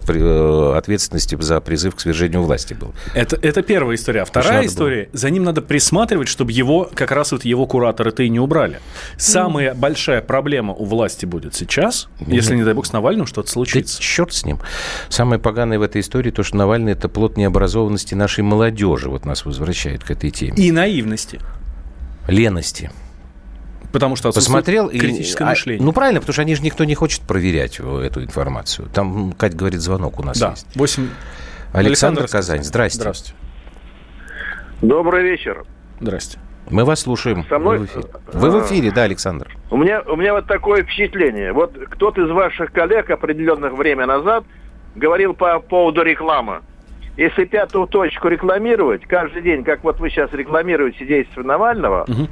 ответственности 0.78 1.38
за 1.39 1.62
призыв 1.62 1.95
к 1.95 2.00
свержению 2.00 2.43
власти 2.43 2.74
был. 2.74 2.93
Это, 3.13 3.38
это 3.41 3.62
первая 3.62 3.95
история. 3.95 4.21
А 4.21 4.26
вторая 4.26 4.65
история, 4.65 5.10
было. 5.12 5.17
за 5.17 5.30
ним 5.30 5.43
надо 5.43 5.62
присматривать, 5.62 6.28
чтобы 6.28 6.52
его, 6.52 6.89
как 6.93 7.12
раз 7.12 7.32
вот 7.32 7.45
его 7.45 7.65
кураторы-то 7.65 8.24
и 8.24 8.30
не 8.30 8.39
убрали. 8.39 8.80
Самая 9.17 9.74
mm. 9.74 9.78
большая 9.78 10.21
проблема 10.21 10.74
у 10.74 10.86
власти 10.86 11.26
будет 11.26 11.56
сейчас, 11.56 12.08
mm. 12.19 12.34
если, 12.34 12.56
не 12.56 12.63
дай 12.63 12.75
бог, 12.76 12.86
с 12.86 12.94
Навальным 12.94 13.26
что-то 13.26 13.50
случится. 13.50 13.98
Да 13.98 14.04
черт 14.04 14.34
с 14.34 14.46
ним. 14.46 14.60
Самое 15.10 15.40
поганое 15.40 15.80
в 15.80 15.82
этой 15.82 16.02
истории 16.02 16.32
то, 16.32 16.44
что 16.44 16.58
Навальный– 16.58 16.92
это 16.94 17.10
плод 17.10 17.38
необразованности 17.38 18.16
нашей 18.16 18.44
молодежи. 18.44 19.10
Вот 19.10 19.26
нас 19.26 19.46
возвращает 19.46 20.04
к 20.04 20.12
этой 20.12 20.32
теме. 20.32 20.56
И 20.58 20.72
наивности. 20.72 21.40
Лености. 22.28 22.92
Потому 23.92 24.18
что 24.18 24.32
посмотрел 24.32 24.90
критическое 24.90 25.46
и, 25.46 25.48
мышление. 25.48 25.82
А, 25.82 25.86
ну, 25.86 25.94
правильно, 25.94 26.20
потому 26.20 26.34
что 26.34 26.42
они 26.42 26.54
же 26.56 26.62
никто 26.64 26.84
не 26.84 26.96
хочет 26.96 27.22
проверять 27.22 27.80
эту 27.80 28.24
информацию. 28.24 28.90
Там, 28.94 29.32
Кать 29.32 29.56
говорит, 29.56 29.80
звонок 29.80 30.20
у 30.20 30.24
нас 30.24 30.38
да, 30.38 30.52
есть. 30.52 30.68
8... 30.76 31.08
Александр, 31.72 32.22
Александр 32.22 32.28
Казань, 32.28 32.64
здрасте. 32.64 33.00
Здравствуйте. 33.00 33.36
Добрый 34.82 35.24
вечер. 35.24 35.66
Здрасте. 36.00 36.40
Мы 36.70 36.84
вас 36.84 37.02
слушаем. 37.02 37.46
Со 37.48 37.60
мной? 37.60 37.80
Вы 37.80 37.86
в 37.86 37.90
эфире, 37.90 38.08
Вы 38.34 38.52
в 38.52 38.66
эфире 38.66 38.92
да, 38.92 39.04
Александр? 39.04 39.55
У 39.71 39.78
меня, 39.78 40.01
у 40.01 40.15
меня 40.15 40.34
вот 40.34 40.45
такое 40.47 40.84
впечатление. 40.84 41.51
Вот 41.51 41.75
кто-то 41.89 42.23
из 42.23 42.30
ваших 42.30 42.71
коллег 42.71 43.10
определенных 43.10 43.73
время 43.73 44.06
назад 44.06 44.43
говорил 44.95 45.34
по 45.34 45.60
поводу 45.60 46.04
рекламы. 46.04 46.62
Если 47.17 47.45
пятую 47.45 47.88
точку 47.88 48.28
рекламировать 48.28 49.06
каждый 49.06 49.41
день, 49.41 49.63
как 49.63 49.84
вот 49.84 49.99
вы 49.99 50.10
сейчас 50.10 50.32
рекламируете 50.34 51.06
действия 51.06 51.43
Навального, 51.43 52.04
угу. 52.04 52.28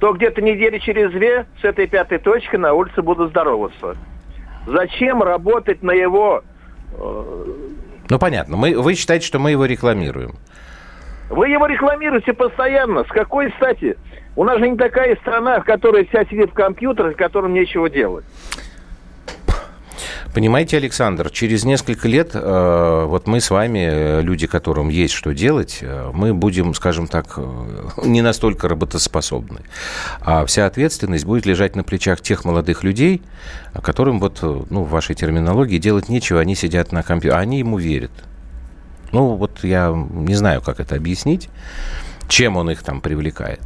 то 0.00 0.12
где-то 0.12 0.40
недели 0.40 0.78
через 0.78 1.12
две 1.12 1.46
с 1.60 1.64
этой 1.64 1.86
пятой 1.86 2.18
точкой 2.18 2.56
на 2.56 2.72
улице 2.72 3.02
будут 3.02 3.30
здороваться. 3.30 3.94
Зачем 4.66 5.22
работать 5.22 5.82
на 5.82 5.92
его... 5.92 6.42
Э, 6.98 7.44
ну, 8.08 8.18
понятно. 8.18 8.56
Мы, 8.56 8.80
вы 8.80 8.94
считаете, 8.94 9.26
что 9.26 9.38
мы 9.38 9.52
его 9.52 9.66
рекламируем? 9.66 10.36
Вы 11.28 11.48
его 11.48 11.66
рекламируете 11.66 12.32
постоянно. 12.32 13.04
С 13.04 13.08
какой 13.08 13.52
стати? 13.52 13.96
У 14.36 14.44
нас 14.44 14.58
же 14.58 14.68
не 14.68 14.76
такая 14.76 15.16
страна, 15.16 15.60
в 15.60 15.64
которой 15.64 16.06
вся 16.06 16.24
сидит 16.26 16.50
в 16.50 16.54
компьютерах, 16.54 17.14
в 17.14 17.16
котором 17.16 17.54
нечего 17.54 17.88
делать. 17.88 18.24
Понимаете, 20.34 20.76
Александр, 20.76 21.30
через 21.30 21.64
несколько 21.64 22.06
лет 22.06 22.32
э, 22.34 23.04
вот 23.06 23.26
мы 23.26 23.40
с 23.40 23.48
вами, 23.48 23.88
э, 23.90 24.20
люди, 24.20 24.46
которым 24.46 24.90
есть 24.90 25.14
что 25.14 25.32
делать, 25.32 25.78
э, 25.80 26.10
мы 26.12 26.34
будем, 26.34 26.74
скажем 26.74 27.06
так, 27.06 27.38
э, 27.38 27.86
не 28.04 28.20
настолько 28.20 28.68
работоспособны. 28.68 29.60
А 30.20 30.44
вся 30.44 30.66
ответственность 30.66 31.24
будет 31.24 31.46
лежать 31.46 31.74
на 31.74 31.84
плечах 31.84 32.20
тех 32.20 32.44
молодых 32.44 32.84
людей, 32.84 33.22
которым 33.82 34.20
вот, 34.20 34.42
ну, 34.42 34.82
в 34.82 34.90
вашей 34.90 35.14
терминологии 35.14 35.78
делать 35.78 36.10
нечего, 36.10 36.40
они 36.40 36.54
сидят 36.54 36.92
на 36.92 37.02
компьютере, 37.02 37.40
они 37.40 37.60
ему 37.60 37.78
верят. 37.78 38.12
Ну, 39.12 39.36
вот 39.36 39.64
я 39.64 39.90
не 39.90 40.34
знаю, 40.34 40.60
как 40.60 40.80
это 40.80 40.96
объяснить, 40.96 41.48
чем 42.28 42.58
он 42.58 42.68
их 42.70 42.82
там 42.82 43.00
привлекает. 43.00 43.62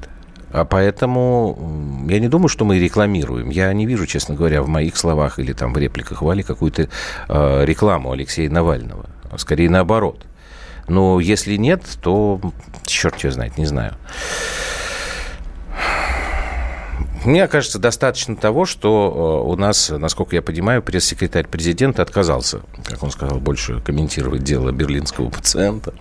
А 0.52 0.64
поэтому 0.64 2.06
я 2.08 2.18
не 2.18 2.28
думаю, 2.28 2.48
что 2.48 2.64
мы 2.64 2.78
рекламируем. 2.78 3.50
Я 3.50 3.72
не 3.72 3.86
вижу, 3.86 4.06
честно 4.06 4.34
говоря, 4.34 4.62
в 4.62 4.68
моих 4.68 4.96
словах 4.96 5.38
или 5.38 5.52
там 5.52 5.72
в 5.72 5.78
репликах 5.78 6.22
Вали 6.22 6.42
какую-то 6.42 6.88
э, 7.28 7.64
рекламу 7.64 8.10
Алексея 8.12 8.50
Навального. 8.50 9.06
Скорее 9.36 9.70
наоборот. 9.70 10.26
Но 10.88 11.20
если 11.20 11.56
нет, 11.56 11.82
то 12.02 12.40
черт 12.84 13.20
его 13.20 13.32
знает, 13.32 13.58
не 13.58 13.66
знаю. 13.66 13.94
Мне 17.24 17.46
кажется, 17.48 17.78
достаточно 17.78 18.35
того, 18.35 18.64
что 18.64 19.42
э, 19.44 19.50
у 19.50 19.56
нас, 19.56 19.90
насколько 19.90 20.35
я 20.37 20.42
понимаю, 20.42 20.83
пресс-секретарь 20.83 21.46
президента 21.46 22.00
отказался, 22.00 22.61
как 22.85 23.02
он 23.02 23.11
сказал, 23.11 23.38
больше 23.38 23.80
комментировать 23.80 24.42
дело 24.42 24.72
берлинского 24.72 25.28
пациента. 25.28 25.92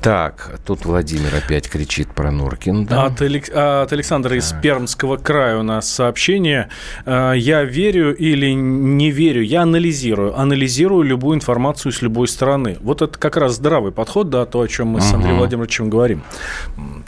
Так, 0.00 0.60
тут 0.64 0.84
Владимир 0.84 1.34
опять 1.34 1.68
кричит 1.68 2.14
про 2.14 2.30
Нуркин. 2.30 2.86
Да? 2.86 3.06
От, 3.06 3.20
от 3.20 3.92
Александра 3.92 4.36
из 4.36 4.54
Пермского 4.62 5.16
края 5.16 5.58
у 5.58 5.62
нас 5.64 5.90
сообщение. 5.90 6.68
Э, 7.04 7.32
я 7.36 7.64
верю 7.64 8.14
или 8.14 8.52
не 8.52 9.10
верю, 9.10 9.42
я 9.42 9.62
анализирую. 9.62 10.38
Анализирую 10.38 11.02
любую 11.02 11.36
информацию 11.36 11.90
с 11.90 12.00
любой 12.00 12.28
стороны. 12.28 12.78
Вот 12.80 13.02
это 13.02 13.18
как 13.18 13.36
раз 13.36 13.54
здравый 13.54 13.90
подход, 13.90 14.30
да, 14.30 14.46
то, 14.46 14.60
о 14.60 14.68
чем 14.68 14.88
мы 14.88 15.00
с 15.00 15.12
Андреем 15.12 15.38
Владимировичем 15.38 15.90
говорим. 15.90 16.22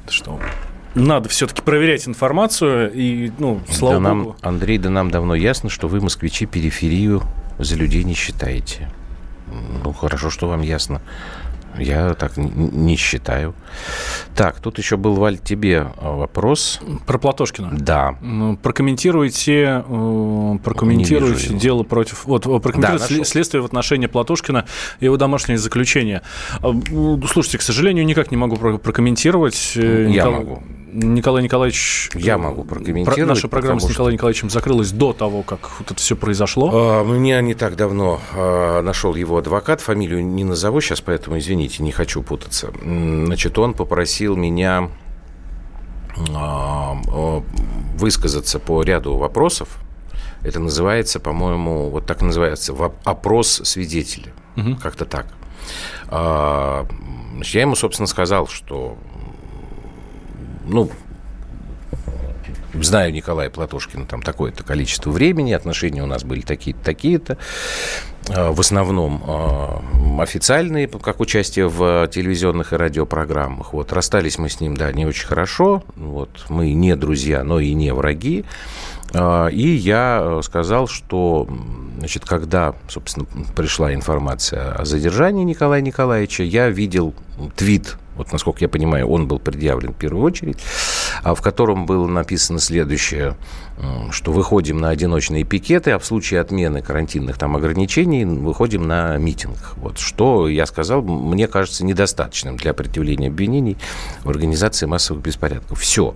Что 0.09 0.40
надо 0.94 1.28
все-таки 1.28 1.62
проверять 1.62 2.07
информацию, 2.09 2.92
и, 2.92 3.33
ну, 3.38 3.61
слава 3.68 4.00
да 4.00 4.14
богу. 4.14 4.37
Нам, 4.42 4.54
Андрей, 4.54 4.78
да 4.78 4.90
нам 4.90 5.11
давно 5.11 5.35
ясно, 5.35 5.68
что 5.68 5.88
вы, 5.88 6.00
москвичи, 6.00 6.46
периферию 6.46 7.22
за 7.59 7.76
людей 7.76 8.04
не 8.04 8.14
считаете. 8.14 8.90
Ну, 9.85 9.92
хорошо, 9.92 10.30
что 10.30 10.48
вам 10.48 10.62
ясно. 10.62 11.00
Я 11.78 12.14
так 12.14 12.37
не 12.37 12.96
считаю. 12.96 13.54
Так, 14.37 14.61
тут 14.61 14.78
еще 14.78 14.96
был, 14.96 15.14
Валь, 15.14 15.38
тебе 15.38 15.88
а, 15.96 16.12
вопрос. 16.12 16.80
Про 17.04 17.18
Платошкина? 17.18 17.70
Да. 17.72 18.16
Ну, 18.20 18.57
прокомментируйте, 18.57 19.85
э, 19.87 20.59
прокомментируйте 20.62 21.54
дело 21.54 21.83
против... 21.83 22.26
Вот, 22.26 22.44
прокомментируйте 22.44 23.18
да, 23.18 23.24
следствие 23.24 23.61
в 23.61 23.64
отношении 23.64 24.07
Платошкина 24.07 24.66
и 25.00 25.07
его 25.07 25.16
домашнее 25.16 25.59
заключение. 25.59 26.22
Слушайте, 26.61 27.59
к 27.59 27.62
сожалению, 27.62 28.07
никак 28.07 28.30
не 28.30 28.37
могу 28.37 28.57
прокомментировать. 28.57 29.72
Э, 29.74 30.07
Я 30.09 30.26
Никол... 30.26 30.33
могу. 30.33 30.62
Николай 30.94 31.42
Николаевич... 31.42 32.09
Я 32.14 32.38
могу 32.38 32.62
прокомментировать. 32.62 33.26
Наша 33.26 33.48
программа 33.48 33.80
с 33.80 33.88
Николаем 33.88 34.14
Николаевичем 34.14 34.48
закрылась 34.48 34.92
до 34.92 35.12
того, 35.12 35.42
как 35.42 35.68
вот 35.80 35.90
это 35.90 36.00
все 36.00 36.14
произошло. 36.14 36.70
А, 36.72 37.04
меня 37.04 37.40
не 37.40 37.54
так 37.54 37.74
давно 37.74 38.20
а, 38.33 38.80
нашел 38.80 39.16
его 39.16 39.38
адвокат, 39.38 39.80
фамилию 39.80 40.24
не 40.24 40.44
назову 40.44 40.80
сейчас, 40.80 41.00
поэтому 41.00 41.38
извините, 41.38 41.83
не 41.83 41.90
хочу 41.90 42.22
путаться. 42.22 42.72
Значит, 42.80 43.59
он 43.59 43.74
попросил 43.74 44.37
меня 44.37 44.88
а, 46.33 46.94
высказаться 47.96 48.61
по 48.61 48.83
ряду 48.83 49.16
вопросов. 49.16 49.78
Это 50.42 50.61
называется, 50.61 51.18
по-моему, 51.18 51.90
вот 51.90 52.07
так 52.07 52.22
называется, 52.22 52.72
опрос 53.02 53.62
свидетеля. 53.64 54.33
Угу. 54.57 54.76
Как-то 54.76 55.07
так. 55.07 55.26
Я 56.12 57.61
ему, 57.61 57.74
собственно, 57.74 58.07
сказал, 58.07 58.46
что 58.46 58.96
ну, 60.66 60.90
знаю 62.74 63.12
Николая 63.12 63.50
Платошкина 63.50 64.07
там 64.07 64.22
такое-то 64.22 64.64
количество 64.64 65.11
времени, 65.11 65.53
отношения 65.53 66.03
у 66.03 66.07
нас 66.07 66.24
были 66.24 66.40
такие-то, 66.40 66.83
такие-то. 66.85 67.38
А, 68.31 68.53
в 68.53 68.61
основном 68.61 69.22
а, 69.27 69.83
официальные, 70.20 70.88
как 70.88 71.20
участие 71.20 71.68
в 71.68 72.09
телевизионных 72.09 72.72
и 72.72 72.77
радиопрограммах. 72.77 73.72
Вот, 73.72 73.92
расстались 73.92 74.38
мы 74.38 74.48
с 74.48 74.61
ним, 74.61 74.77
да, 74.77 74.92
не 74.92 75.07
очень 75.07 75.27
хорошо. 75.27 75.85
Вот, 75.96 76.31
мы 76.48 76.72
не 76.72 76.96
друзья, 76.96 77.44
но 77.44 77.61
и 77.61 77.74
не 77.74 77.92
враги. 77.92 78.44
А, 79.12 79.48
и 79.48 79.68
я 79.68 80.40
сказал, 80.42 80.88
что, 80.88 81.48
значит, 81.98 82.24
когда, 82.24 82.74
собственно, 82.88 83.27
пришла 83.55 83.94
информация 83.94 84.72
о 84.72 84.85
задержании 84.85 85.44
Николая 85.44 85.81
Николаевича, 85.81 86.42
я 86.42 86.68
видел 86.68 87.14
твит 87.57 87.96
вот 88.16 88.33
насколько 88.33 88.61
я 88.61 88.68
понимаю, 88.68 89.09
он 89.09 89.27
был 89.29 89.38
предъявлен 89.38 89.92
в 89.92 89.96
первую 89.96 90.24
очередь, 90.24 90.59
в 91.22 91.40
котором 91.40 91.87
было 91.87 92.07
написано 92.07 92.59
следующее, 92.59 93.37
что 94.11 94.33
выходим 94.33 94.79
на 94.79 94.90
одиночные 94.90 95.44
пикеты, 95.44 95.92
а 95.92 95.98
в 95.98 96.05
случае 96.05 96.40
отмены 96.40 96.81
карантинных 96.81 97.38
там 97.38 97.57
ограничений 97.57 98.24
выходим 98.24 98.87
на 98.87 99.16
митинг. 99.16 99.74
Вот 99.77 99.98
что 99.98 100.48
я 100.48 100.66
сказал, 100.66 101.03
мне 101.03 101.48
кажется 101.48 101.85
недостаточным 101.85 102.57
для 102.57 102.72
предъявления 102.72 103.29
обвинений 103.29 103.77
в 104.22 104.31
организации 104.31 104.87
массовых 104.87 105.22
беспорядков. 105.22 105.81
Все. 105.81 106.14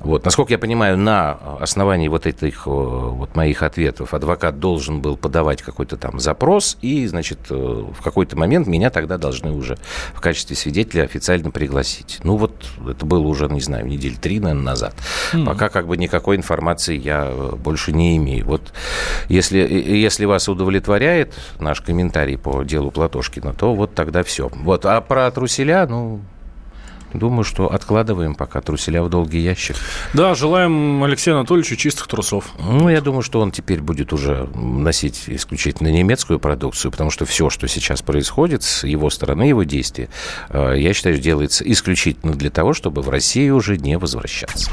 Вот. 0.00 0.24
Насколько 0.24 0.54
я 0.54 0.58
понимаю, 0.58 0.96
на 0.96 1.32
основании 1.60 2.08
вот 2.08 2.26
этих 2.26 2.66
вот 2.66 3.34
моих 3.36 3.62
ответов 3.62 4.14
адвокат 4.14 4.58
должен 4.58 5.00
был 5.00 5.16
подавать 5.16 5.62
какой-то 5.62 5.96
там 5.96 6.20
запрос, 6.20 6.78
и, 6.80 7.06
значит, 7.06 7.38
э, 7.50 7.54
в 7.54 8.02
какой-то 8.02 8.36
момент 8.36 8.66
меня 8.66 8.90
тогда 8.90 9.18
должны 9.18 9.52
уже 9.52 9.78
в 10.14 10.20
качестве 10.20 10.56
свидетеля 10.56 11.04
официально 11.04 11.50
пригласить. 11.50 12.20
Ну 12.22 12.36
вот 12.36 12.52
это 12.88 13.04
было 13.04 13.26
уже, 13.26 13.48
не 13.48 13.60
знаю, 13.60 13.86
недель 13.86 14.16
три, 14.28 14.40
наверное, 14.40 14.62
назад. 14.62 14.94
Mm. 15.32 15.46
Пока 15.46 15.70
как 15.70 15.86
бы 15.86 15.96
никакой 15.96 16.36
информации 16.36 16.98
я 16.98 17.24
э, 17.26 17.52
больше 17.56 17.92
не 17.92 18.18
имею. 18.18 18.44
Вот 18.44 18.74
если, 19.30 19.58
если 19.58 20.26
вас 20.26 20.50
удовлетворяет 20.50 21.32
наш 21.58 21.80
комментарий 21.80 22.36
по 22.36 22.62
делу 22.62 22.90
Платошкина, 22.90 23.54
то 23.54 23.74
вот 23.74 23.94
тогда 23.94 24.22
все. 24.22 24.50
Вот. 24.52 24.84
А 24.84 25.00
про 25.00 25.30
труселя, 25.30 25.86
ну, 25.86 26.20
Думаю, 27.12 27.44
что 27.44 27.72
откладываем 27.72 28.34
пока 28.34 28.60
труселя 28.60 29.02
в 29.02 29.08
долгий 29.08 29.40
ящик. 29.40 29.76
Да, 30.14 30.34
желаем 30.34 31.02
Алексею 31.02 31.38
Анатольевичу 31.38 31.76
чистых 31.76 32.06
трусов. 32.08 32.52
Ну, 32.58 32.88
я 32.88 33.00
думаю, 33.00 33.22
что 33.22 33.40
он 33.40 33.50
теперь 33.50 33.80
будет 33.80 34.12
уже 34.12 34.48
носить 34.54 35.24
исключительно 35.26 35.88
немецкую 35.88 36.38
продукцию, 36.38 36.90
потому 36.90 37.10
что 37.10 37.24
все, 37.24 37.50
что 37.50 37.66
сейчас 37.68 38.02
происходит 38.02 38.62
с 38.62 38.84
его 38.84 39.10
стороны, 39.10 39.44
его 39.44 39.62
действия, 39.62 40.08
э, 40.50 40.74
я 40.78 40.92
считаю, 40.92 41.18
делается 41.18 41.64
исключительно 41.70 42.34
для 42.34 42.50
того, 42.50 42.74
чтобы 42.74 43.02
в 43.02 43.08
Россию 43.08 43.56
уже 43.56 43.76
не 43.76 43.96
возвращаться. 43.98 44.70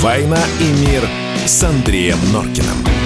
«Война 0.00 0.38
и 0.60 0.86
мир» 0.86 1.02
с 1.46 1.64
Андреем 1.64 2.18
Норкиным. 2.32 3.05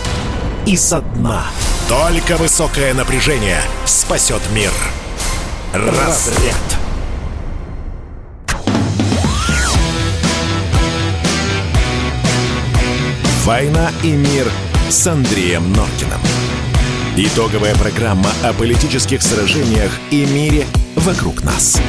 и 0.65 0.75
со 0.77 1.01
дна. 1.01 1.45
Только 1.89 2.37
высокое 2.37 2.93
напряжение 2.93 3.61
спасет 3.85 4.41
мир. 4.53 4.71
Разряд. 5.73 6.55
«Война 13.43 13.91
и 14.03 14.11
мир» 14.11 14.47
с 14.89 15.07
Андреем 15.07 15.73
Норкиным. 15.73 16.19
Итоговая 17.17 17.75
программа 17.75 18.29
о 18.43 18.53
политических 18.53 19.21
сражениях 19.21 19.91
и 20.11 20.25
мире 20.25 20.65
вокруг 20.95 21.43
нас. 21.43 21.81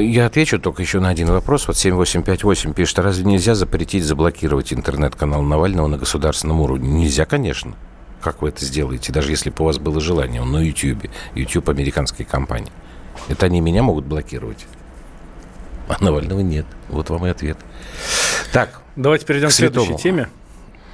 Я 0.00 0.26
отвечу 0.26 0.58
только 0.58 0.82
еще 0.82 0.98
на 0.98 1.08
один 1.08 1.28
вопрос. 1.28 1.68
Вот 1.68 1.76
7858 1.76 2.72
пишет, 2.72 2.98
разве 2.98 3.24
нельзя 3.24 3.54
запретить, 3.54 4.04
заблокировать 4.04 4.72
интернет-канал 4.72 5.42
Навального 5.42 5.86
на 5.86 5.98
государственном 5.98 6.60
уровне? 6.60 6.88
Нельзя, 6.88 7.26
конечно. 7.26 7.74
Как 8.20 8.42
вы 8.42 8.48
это 8.48 8.64
сделаете, 8.64 9.12
даже 9.12 9.30
если 9.30 9.50
бы 9.50 9.56
у 9.60 9.64
вас 9.64 9.78
было 9.78 10.00
желание? 10.00 10.42
Он 10.42 10.50
на 10.50 10.58
YouTube. 10.58 11.08
YouTube 11.34 11.68
американской 11.68 12.24
компании. 12.24 12.72
Это 13.28 13.46
они 13.46 13.60
меня 13.60 13.82
могут 13.82 14.04
блокировать. 14.04 14.66
А 15.88 16.02
Навального 16.02 16.40
нет. 16.40 16.66
Вот 16.88 17.10
вам 17.10 17.26
и 17.26 17.28
ответ. 17.28 17.58
Так. 18.52 18.80
Давайте 18.96 19.26
перейдем 19.26 19.48
к, 19.48 19.52
к 19.52 19.54
следующей 19.54 19.96
теме. 19.96 20.28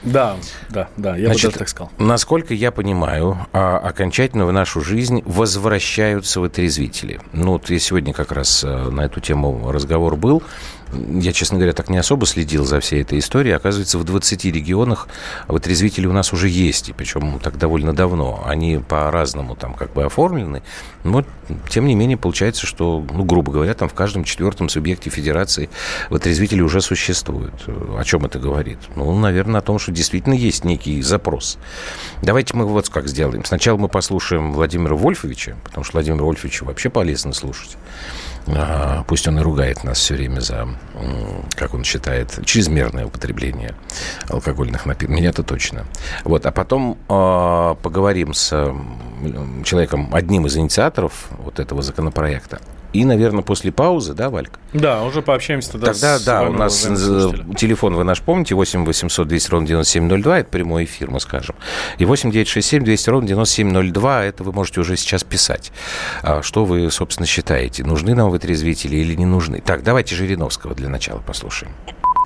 Да, 0.03 0.37
да, 0.71 0.89
да, 0.97 1.17
я 1.17 1.27
Значит, 1.27 1.43
бы 1.43 1.49
даже 1.49 1.59
так 1.59 1.69
сказал. 1.69 1.93
Насколько 1.99 2.55
я 2.55 2.71
понимаю, 2.71 3.47
а, 3.53 3.79
окончательно 3.79 4.47
в 4.47 4.53
нашу 4.53 4.81
жизнь 4.81 5.23
возвращаются 5.27 6.41
вытрезвители. 6.41 7.21
Ну, 7.33 7.53
вот 7.53 7.69
я 7.71 7.79
сегодня 7.79 8.13
как 8.13 8.33
раз 8.33 8.65
э, 8.65 8.67
на 8.91 9.03
эту 9.03 9.21
тему 9.21 9.71
разговор 9.71 10.17
был 10.17 10.43
я, 10.93 11.33
честно 11.33 11.59
говоря, 11.59 11.73
так 11.73 11.89
не 11.89 11.99
особо 11.99 12.27
следил 12.27 12.65
за 12.65 12.81
всей 12.81 13.03
этой 13.03 13.19
историей. 13.19 13.55
Оказывается, 13.55 13.99
в 13.99 14.05
20 14.05 14.45
регионах 14.47 15.09
вытрезвители 15.49 16.07
у 16.07 16.13
нас 16.13 16.33
уже 16.33 16.49
есть, 16.49 16.89
и 16.89 16.93
причем 16.93 17.39
так 17.41 17.59
довольно 17.59 17.95
давно. 17.95 18.43
Они 18.45 18.79
по-разному 18.79 19.57
там 19.57 19.75
как 19.75 19.93
бы 19.93 20.05
оформлены, 20.05 20.63
но 21.05 21.25
тем 21.69 21.87
не 21.87 21.95
менее 21.95 22.17
получается, 22.17 22.67
что, 22.67 23.05
ну, 23.13 23.25
грубо 23.25 23.53
говоря, 23.53 23.75
там 23.75 23.89
в 23.89 23.95
каждом 23.95 24.25
четвертом 24.25 24.69
субъекте 24.69 25.11
федерации 25.11 25.71
вытрезвители 26.11 26.61
уже 26.61 26.81
существуют. 26.81 27.55
О 27.67 28.03
чем 28.05 28.25
это 28.25 28.39
говорит? 28.39 28.79
Ну, 28.97 29.17
наверное, 29.19 29.61
о 29.61 29.63
том, 29.63 29.79
что 29.79 29.93
действительно 29.93 30.35
есть 30.35 30.65
некий 30.65 31.03
запрос. 31.03 31.59
Давайте 32.23 32.57
мы 32.57 32.67
вот 32.67 32.89
как 32.89 33.09
сделаем. 33.09 33.45
Сначала 33.45 33.79
мы 33.79 33.89
послушаем 33.89 34.53
Владимира 34.53 34.95
Вольфовича, 34.95 35.57
потому 35.65 35.85
что 35.85 35.95
Владимира 35.95 36.25
Вольфовича 36.25 36.65
вообще 36.65 36.91
полезно 36.91 37.33
слушать. 37.33 37.77
А, 38.57 39.05
пусть 39.07 39.27
он 39.29 39.39
и 39.39 39.43
ругает 39.43 39.85
нас 39.85 39.99
все 39.99 40.15
время 40.15 40.41
за, 40.41 40.69
как 41.57 41.75
он 41.75 41.85
считает, 41.85 42.45
чрезмерное 42.45 43.07
употребление 43.07 43.75
алкогольных 44.29 44.87
напитков. 44.87 45.17
Меня-то 45.17 45.43
точно. 45.43 45.87
Вот, 46.25 46.47
а 46.47 46.53
потом 46.53 46.99
э, 47.09 47.75
поговорим 47.83 48.35
с 48.35 48.51
человеком, 49.65 50.11
одним 50.13 50.47
из 50.47 50.57
инициаторов 50.57 51.29
вот 51.39 51.61
этого 51.61 51.83
законопроекта. 51.83 52.61
И, 52.93 53.05
наверное, 53.05 53.43
после 53.43 53.71
паузы, 53.71 54.15
да, 54.15 54.31
Валька? 54.31 54.59
Да, 54.73 55.03
уже 55.05 55.23
пообщаемся 55.23 55.73
тогда 55.73 55.93
Тогда, 55.93 56.19
с 56.19 56.25
да, 56.25 56.43
у 56.43 56.53
нас 56.53 56.81
телефон, 57.57 57.95
вы 57.95 58.05
наш 58.05 58.21
помните, 58.21 58.55
8 58.55 58.85
800 58.85 59.29
200 59.29 59.51
ровно 59.51 59.67
9702, 59.69 60.41
это 60.41 60.51
прямой 60.51 60.85
эфир, 60.85 61.11
мы 61.11 61.21
скажем. 61.21 61.55
И 61.99 62.05
8 62.05 62.31
967 62.31 62.85
200 62.85 63.11
ровно 63.11 63.29
9702, 63.29 64.25
это 64.25 64.45
вы 64.45 64.53
можете 64.53 64.81
уже 64.81 64.97
сейчас 64.97 65.23
писать. 65.23 65.73
А 66.23 66.43
что 66.43 66.65
вы, 66.65 66.91
собственно, 66.91 67.27
считаете, 67.27 67.85
нужны 67.85 68.15
нам 68.15 68.31
вытрезвители 68.31 68.97
или 68.97 69.15
не 69.15 69.27
нужны? 69.27 69.61
Так, 69.61 69.83
давайте 69.83 70.15
Жириновского 70.15 70.75
для 70.75 70.89
начала 70.89 71.21
послушаем. 71.21 71.73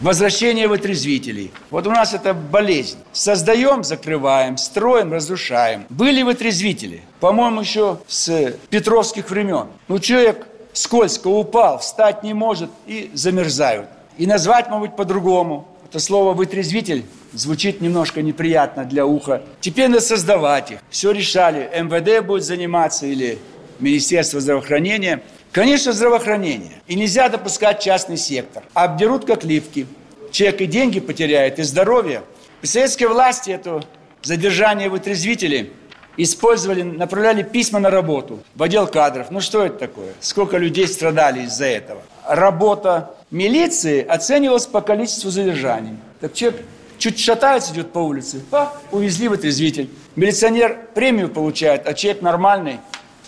Возвращение 0.00 0.66
вытрезвителей. 0.66 1.53
Вот 1.70 1.87
у 1.87 1.90
нас 1.90 2.14
это 2.14 2.35
болезнь. 2.35 2.98
Создаем, 3.12 3.85
закрываем, 3.85 4.57
строим, 4.57 5.12
разрушаем. 5.12 5.87
Были 5.88 6.22
вытрезвители. 6.22 7.03
По-моему, 7.20 7.61
еще 7.61 7.98
с 8.09 8.55
петровских 8.70 9.31
времен. 9.31 9.68
Ну, 9.87 10.00
человек 10.00 10.46
скользко 10.75 11.29
упал, 11.29 11.79
встать 11.79 12.23
не 12.23 12.35
может 12.35 12.69
и 12.87 13.11
замерзают. 13.15 13.89
И 14.19 14.27
назвать, 14.27 14.69
может 14.69 14.97
по-другому. 14.97 15.67
Это 15.89 15.99
слово 15.99 16.35
«вытрезвитель» 16.35 17.05
звучит 17.33 17.81
немножко 17.81 18.21
неприятно 18.21 18.85
для 18.85 19.07
уха. 19.07 19.43
Теперь 19.61 19.89
надо 19.89 20.03
создавать 20.03 20.73
их. 20.73 20.79
Все 20.91 21.13
решали. 21.13 21.71
МВД 21.75 22.25
будет 22.25 22.45
заниматься 22.45 23.07
или 23.07 23.39
Министерство 23.79 24.41
здравоохранения. 24.41 25.23
Конечно, 25.53 25.93
здравоохранение. 25.93 26.83
И 26.87 26.95
нельзя 26.95 27.29
допускать 27.29 27.81
частный 27.81 28.17
сектор. 28.17 28.65
Обдерут 28.75 29.25
как 29.25 29.45
ливки. 29.45 29.87
Человек 30.31 30.61
и 30.63 30.67
деньги 30.67 31.01
потеряет, 31.01 31.59
и 31.59 31.63
здоровье. 31.63 32.23
При 32.61 32.67
советской 32.67 33.05
власти 33.05 33.51
это 33.51 33.85
задержание 34.23 34.89
вытрезвителей– 34.89 35.73
использовали, 36.16 36.83
направляли 36.83 37.42
письма 37.42 37.79
на 37.81 37.90
работу 37.90 38.40
в 38.55 38.62
отдел 38.62 38.87
кадров. 38.87 39.31
Ну 39.31 39.40
что 39.40 39.64
это 39.64 39.79
такое? 39.79 40.12
Сколько 40.20 40.59
людей 40.59 40.87
страдали 40.87 41.44
из-за 41.44 41.66
этого? 41.66 42.03
Работа 42.27 43.14
милиции 43.31 44.05
оценивалась 44.05 44.66
по 44.66 44.81
количеству 44.81 45.31
задержаний. 45.31 45.96
Так 46.20 46.35
человек 46.35 46.62
чуть 46.98 47.18
шатается, 47.18 47.72
идет 47.74 47.92
по 47.92 47.98
улице, 47.98 48.42
а, 48.53 48.72
увезли 48.90 49.29
вытрезвитель. 49.29 49.90
Милиционер 50.16 50.79
премию 50.94 51.29
получает, 51.29 51.87
а 51.87 51.94
человек 51.94 52.22
нормальный, 52.22 52.79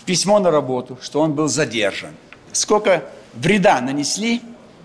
письмо 0.05 0.39
на 0.39 0.51
работу, 0.51 0.97
что 1.01 1.19
он 1.19 1.33
был 1.33 1.47
задержан. 1.47 2.11
Сколько 2.53 3.03
вреда 3.33 3.81
нанесли 3.81 4.41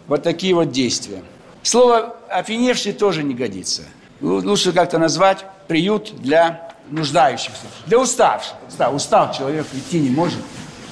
вот 0.09 0.23
такие 0.25 0.55
вот 0.55 0.73
действия. 0.73 1.23
Слово 1.63 2.17
«офиневший» 2.29 2.93
тоже 2.93 3.23
не 3.23 3.35
годится. 3.35 3.83
Лучше 4.21 4.73
как-то 4.73 4.99
назвать 4.99 5.45
приют 5.69 6.13
для 6.21 6.72
нуждающихся, 6.93 7.67
для 7.87 7.99
уставших. 7.99 8.55
Устал, 8.69 8.95
устал 8.95 9.33
человек, 9.33 9.67
идти 9.73 9.99
не 9.99 10.11
может. 10.11 10.41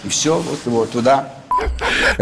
И 0.04 0.08
все, 0.08 0.38
вот 0.38 0.58
его 0.64 0.86
туда 0.86 1.28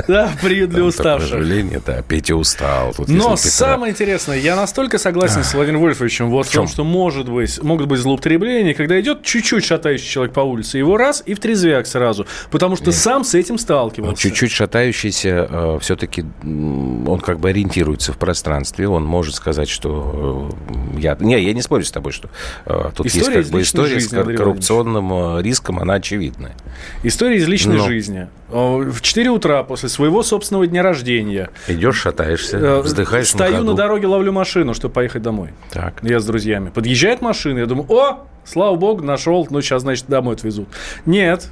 Да, 0.06 0.30
приют 0.42 0.70
для 0.70 0.84
уставших. 0.84 1.30
Сожаление, 1.30 1.80
да, 1.84 2.02
Петя 2.02 2.34
устал. 2.36 2.94
Но 3.06 3.36
самое 3.36 3.92
интересное, 3.92 4.38
я 4.38 4.56
настолько 4.56 4.98
согласен 4.98 5.44
с 5.44 5.54
Владимиром 5.54 5.82
Вольфовичем 5.82 6.30
вот 6.30 6.46
в 6.46 6.52
том, 6.52 6.68
что 6.68 6.84
может 6.84 7.28
быть, 7.28 7.62
могут 7.62 7.86
быть 7.86 8.00
злоупотребления, 8.00 8.74
когда 8.74 9.00
идет 9.00 9.22
чуть-чуть 9.22 9.64
шатающий 9.64 10.08
человек 10.08 10.34
по 10.34 10.40
улице, 10.40 10.78
его 10.78 10.96
раз 10.96 11.22
и 11.26 11.34
в 11.34 11.40
трезвяк 11.40 11.86
сразу, 11.86 12.26
потому 12.50 12.76
что 12.76 12.92
сам 12.92 13.24
с 13.24 13.34
этим 13.34 13.58
сталкивался. 13.58 14.20
Чуть-чуть 14.20 14.52
шатающийся 14.52 15.48
э, 15.50 15.78
все-таки 15.80 16.24
он 16.42 17.20
как 17.20 17.40
бы 17.40 17.50
ориентируется 17.50 18.12
в 18.12 18.18
пространстве, 18.18 18.88
он 18.88 19.04
может 19.04 19.34
сказать, 19.34 19.68
что 19.68 20.50
э, 20.94 20.98
я... 21.00 21.16
Не, 21.20 21.40
я 21.40 21.52
не 21.52 21.62
спорю 21.62 21.84
с 21.84 21.90
тобой, 21.90 22.12
что 22.12 22.30
э, 22.66 22.90
тут 22.94 23.06
история 23.06 23.38
есть 23.38 23.48
как 23.48 23.52
бы 23.52 23.62
история 23.62 23.94
жизни, 23.94 24.08
с 24.08 24.36
коррупционным 24.36 25.40
риском, 25.40 25.78
она 25.78 25.94
очевидная. 25.94 26.54
История 27.02 27.36
из 27.36 27.46
личной 27.46 27.76
Но... 27.76 27.86
жизни. 27.86 28.28
В 28.48 29.02
4 29.02 29.27
утра 29.30 29.62
после 29.62 29.88
своего 29.88 30.22
собственного 30.22 30.66
дня 30.66 30.82
рождения. 30.82 31.50
Идешь, 31.66 31.96
шатаешься, 31.96 32.58
э, 32.58 32.80
вздыхаешь 32.80 33.28
Стою 33.28 33.58
на, 33.58 33.70
на 33.70 33.74
дороге, 33.74 34.06
ловлю 34.06 34.32
машину, 34.32 34.74
чтобы 34.74 34.94
поехать 34.94 35.22
домой. 35.22 35.50
Так. 35.70 35.94
Я 36.02 36.20
с 36.20 36.26
друзьями. 36.26 36.70
Подъезжает 36.70 37.20
машина, 37.20 37.58
я 37.58 37.66
думаю, 37.66 37.90
о, 37.90 38.26
слава 38.44 38.76
богу, 38.76 39.04
нашел, 39.04 39.46
ну 39.50 39.60
сейчас, 39.60 39.82
значит, 39.82 40.06
домой 40.08 40.34
отвезут. 40.34 40.68
Нет, 41.06 41.48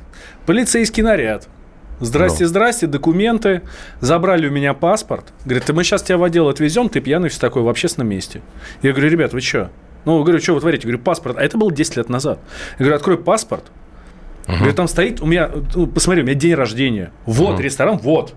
полицейский 0.47 1.03
наряд. 1.03 1.49
Здрасте, 2.01 2.45
Но. 2.45 2.47
Ну. 2.47 2.49
здрасте, 2.49 2.87
документы. 2.87 3.63
Забрали 4.01 4.49
у 4.49 4.51
меня 4.51 4.75
паспорт. 4.75 5.33
Говорит, 5.45 5.69
мы 5.71 5.83
сейчас 5.83 6.03
тебя 6.03 6.19
в 6.19 6.25
отдел 6.25 6.49
отвезем, 6.49 6.89
ты 6.89 7.01
пьяный 7.01 7.31
все 7.31 7.41
такое 7.41 7.63
в 7.63 7.69
общественном 7.69 8.09
месте. 8.09 8.43
Я 8.83 8.93
говорю, 8.93 9.11
ребят, 9.11 9.33
вы 9.33 9.41
что? 9.41 9.71
Ну, 10.05 10.23
говорю, 10.23 10.41
что 10.41 10.55
вы 10.55 10.61
творите? 10.61 10.83
Говорю, 10.83 11.01
паспорт. 11.01 11.37
А 11.39 11.43
это 11.43 11.59
было 11.59 11.73
10 11.73 11.97
лет 11.97 12.09
назад. 12.09 12.39
Я 12.79 12.85
говорю, 12.85 12.97
открой 12.97 13.19
паспорт. 13.19 13.65
Угу. 14.47 14.57
Говорю, 14.57 14.75
там 14.75 14.89
стоит, 14.89 15.21
у 15.21 15.27
меня, 15.27 15.51
ну, 15.75 15.87
посмотри, 15.87 16.23
у 16.23 16.25
меня 16.27 16.35
день 16.35 16.55
рождения. 16.55 17.13
Вот, 17.25 17.55
угу. 17.55 17.63
ресторан, 17.63 17.99
вот. 17.99 18.35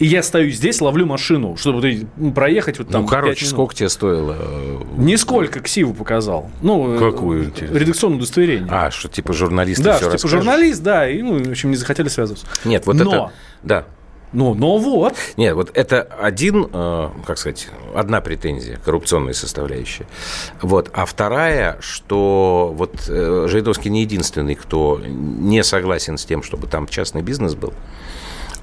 И 0.00 0.06
я 0.06 0.22
стою 0.22 0.50
здесь, 0.50 0.80
ловлю 0.80 1.04
машину, 1.04 1.56
чтобы 1.56 2.06
проехать 2.34 2.78
вот 2.78 2.88
там. 2.88 3.02
Ну, 3.02 3.08
короче, 3.08 3.44
сколько 3.44 3.74
тебе 3.74 3.90
стоило? 3.90 4.34
Нисколько, 4.96 5.60
ксиву 5.60 5.92
показал. 5.92 6.50
Ну, 6.62 6.98
Какую? 6.98 7.52
Редакционное 7.70 8.16
удостоверение. 8.16 8.66
А, 8.70 8.90
что 8.90 9.08
типа 9.08 9.34
журналист 9.34 9.82
Да, 9.82 9.98
что, 9.98 10.16
типа 10.16 10.26
журналист, 10.26 10.82
да, 10.82 11.08
и, 11.08 11.20
ну, 11.20 11.44
в 11.44 11.50
общем, 11.50 11.70
не 11.70 11.76
захотели 11.76 12.08
связываться. 12.08 12.46
Нет, 12.64 12.86
вот 12.86 12.96
Но... 12.96 13.02
это... 13.02 13.32
Да. 13.62 13.84
Ну, 14.32 14.54
но 14.54 14.78
вот. 14.78 15.14
Нет, 15.36 15.54
вот 15.54 15.70
это 15.74 16.02
один, 16.02 16.68
э, 16.72 17.08
как 17.26 17.38
сказать, 17.38 17.68
одна 17.94 18.20
претензия, 18.20 18.78
коррупционная 18.84 19.32
составляющая. 19.32 20.06
Вот. 20.62 20.88
А 20.92 21.04
вторая, 21.04 21.78
что 21.80 22.72
вот 22.76 23.08
э, 23.08 23.46
Жайдовский 23.48 23.90
не 23.90 24.02
единственный, 24.02 24.54
кто 24.54 25.00
не 25.04 25.64
согласен 25.64 26.16
с 26.16 26.24
тем, 26.24 26.42
чтобы 26.42 26.68
там 26.68 26.86
частный 26.86 27.22
бизнес 27.22 27.54
был. 27.54 27.72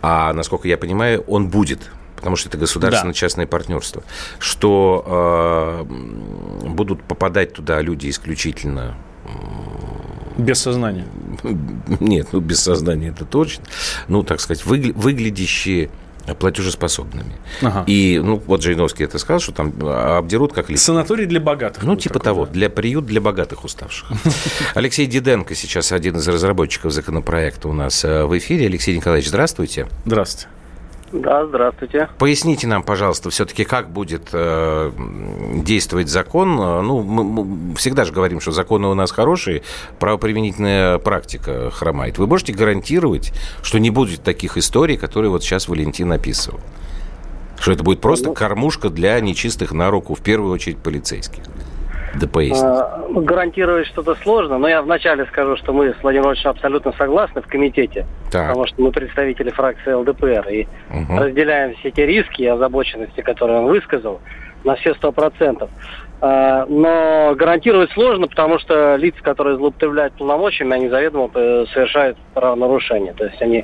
А, 0.02 0.32
насколько 0.34 0.68
я 0.68 0.78
понимаю, 0.78 1.24
он 1.28 1.50
будет 1.50 1.90
потому 2.16 2.36
что 2.36 2.50
это 2.50 2.58
государственно-частное 2.58 3.46
да. 3.46 3.50
партнерство, 3.50 4.02
что 4.40 5.86
э, 5.86 6.68
будут 6.68 7.04
попадать 7.04 7.54
туда 7.54 7.80
люди 7.80 8.10
исключительно 8.10 8.96
без 10.38 10.60
сознания. 10.60 11.06
Нет, 12.00 12.30
ну 12.32 12.40
без 12.40 12.60
сознания 12.60 13.10
это 13.10 13.26
точно. 13.26 13.66
Ну, 14.08 14.24
так 14.24 14.40
сказать, 14.40 14.64
выгля- 14.66 14.94
выглядящие 14.94 15.90
платежеспособными. 16.40 17.34
Ага. 17.62 17.84
И, 17.88 18.20
ну, 18.24 18.42
вот 18.46 18.62
Жириновский 18.62 19.06
это 19.06 19.18
сказал, 19.18 19.40
что 19.40 19.54
там 19.54 19.74
обдерут 19.82 20.54
как 20.54 20.70
лист. 20.70 20.84
Санаторий 20.84 21.26
для 21.26 21.40
богатых. 21.40 21.84
Ну, 21.84 21.96
типа 21.96 22.16
такой, 22.16 22.26
того, 22.26 22.46
да. 22.46 22.52
для 22.52 22.70
приют 22.70 23.06
для 23.06 23.22
богатых 23.22 23.64
уставших. 23.64 24.12
Алексей 24.76 25.06
Диденко 25.06 25.56
сейчас 25.56 25.92
один 25.92 26.18
из 26.18 26.28
разработчиков 26.28 26.92
законопроекта 26.92 27.70
у 27.70 27.74
нас 27.74 28.04
э, 28.04 28.26
в 28.26 28.38
эфире. 28.38 28.68
Алексей 28.68 28.96
Николаевич, 28.96 29.30
здравствуйте. 29.30 29.88
Здравствуйте. 30.06 30.50
Да, 31.12 31.46
здравствуйте. 31.46 32.10
Поясните 32.18 32.68
нам, 32.68 32.84
пожалуйста, 32.84 33.30
все-таки, 33.30 33.64
как 33.64 33.90
будет 33.90 34.30
э, 34.34 34.92
действовать 35.64 36.10
закон. 36.10 36.56
Ну, 36.56 37.02
мы, 37.02 37.24
мы 37.24 37.76
всегда 37.76 38.04
же 38.04 38.12
говорим, 38.12 38.40
что 38.40 38.52
законы 38.52 38.88
у 38.88 38.94
нас 38.94 39.12
хорошие, 39.12 39.64
правоприменительная 40.00 40.98
практика 40.98 41.72
хромает. 41.72 42.18
Вы 42.18 42.28
можете 42.28 42.54
гарантировать, 42.54 43.32
что 43.62 43.80
не 43.80 43.90
будет 43.90 44.24
таких 44.24 44.58
историй, 44.58 44.98
которые 44.98 45.32
вот 45.32 45.44
сейчас 45.44 45.68
Валентин 45.68 46.12
описывал? 46.12 46.60
Что 47.60 47.72
это 47.72 47.84
будет 47.84 48.02
просто 48.02 48.28
ну, 48.28 48.34
кормушка 48.34 48.90
для 48.90 49.20
нечистых 49.20 49.72
на 49.72 49.90
руку, 49.90 50.14
в 50.14 50.22
первую 50.22 50.54
очередь 50.54 50.78
полицейских? 50.78 51.44
Да 52.20 52.28
поясните. 52.28 52.66
А, 52.66 53.06
гарантировать 53.10 53.88
что-то 53.88 54.16
сложно, 54.16 54.58
но 54.58 54.68
я 54.68 54.82
вначале 54.82 55.26
скажу, 55.26 55.56
что 55.58 55.74
мы 55.74 55.94
с 55.94 56.02
Владимиром 56.02 56.32
Ильичем 56.32 56.52
абсолютно 56.52 56.94
согласны 56.94 57.42
в 57.42 57.48
комитете, 57.48 58.06
так. 58.32 58.48
потому 58.48 58.68
что 58.68 58.82
мы 58.82 58.92
представители 58.92 59.52
фракции 59.52 59.94
ЛДПР 59.94 60.48
и 60.50 60.68
угу. 60.90 61.20
разделяем 61.20 61.76
все 61.76 61.92
те 61.92 62.06
риски 62.06 62.42
и 62.44 62.48
озабоченности, 62.48 63.22
которые 63.22 63.60
он 63.60 63.66
высказал, 63.68 64.20
на 64.64 64.76
все 64.76 64.96
сто 64.96 65.12
процентов. 65.12 65.70
А, 66.20 66.66
но 66.68 67.36
гарантировать 67.36 67.92
сложно, 67.92 68.28
потому 68.28 68.58
что 68.60 68.96
лица, 68.96 69.22
которые 69.22 69.58
злоупотребляют 69.58 70.14
полномочиями, 70.14 70.74
они 70.74 70.90
заведомо 70.90 71.30
э, 71.34 71.66
совершают 71.74 72.18
правонарушение. 72.34 73.14
То 73.14 73.26
есть 73.26 73.42
они 73.42 73.64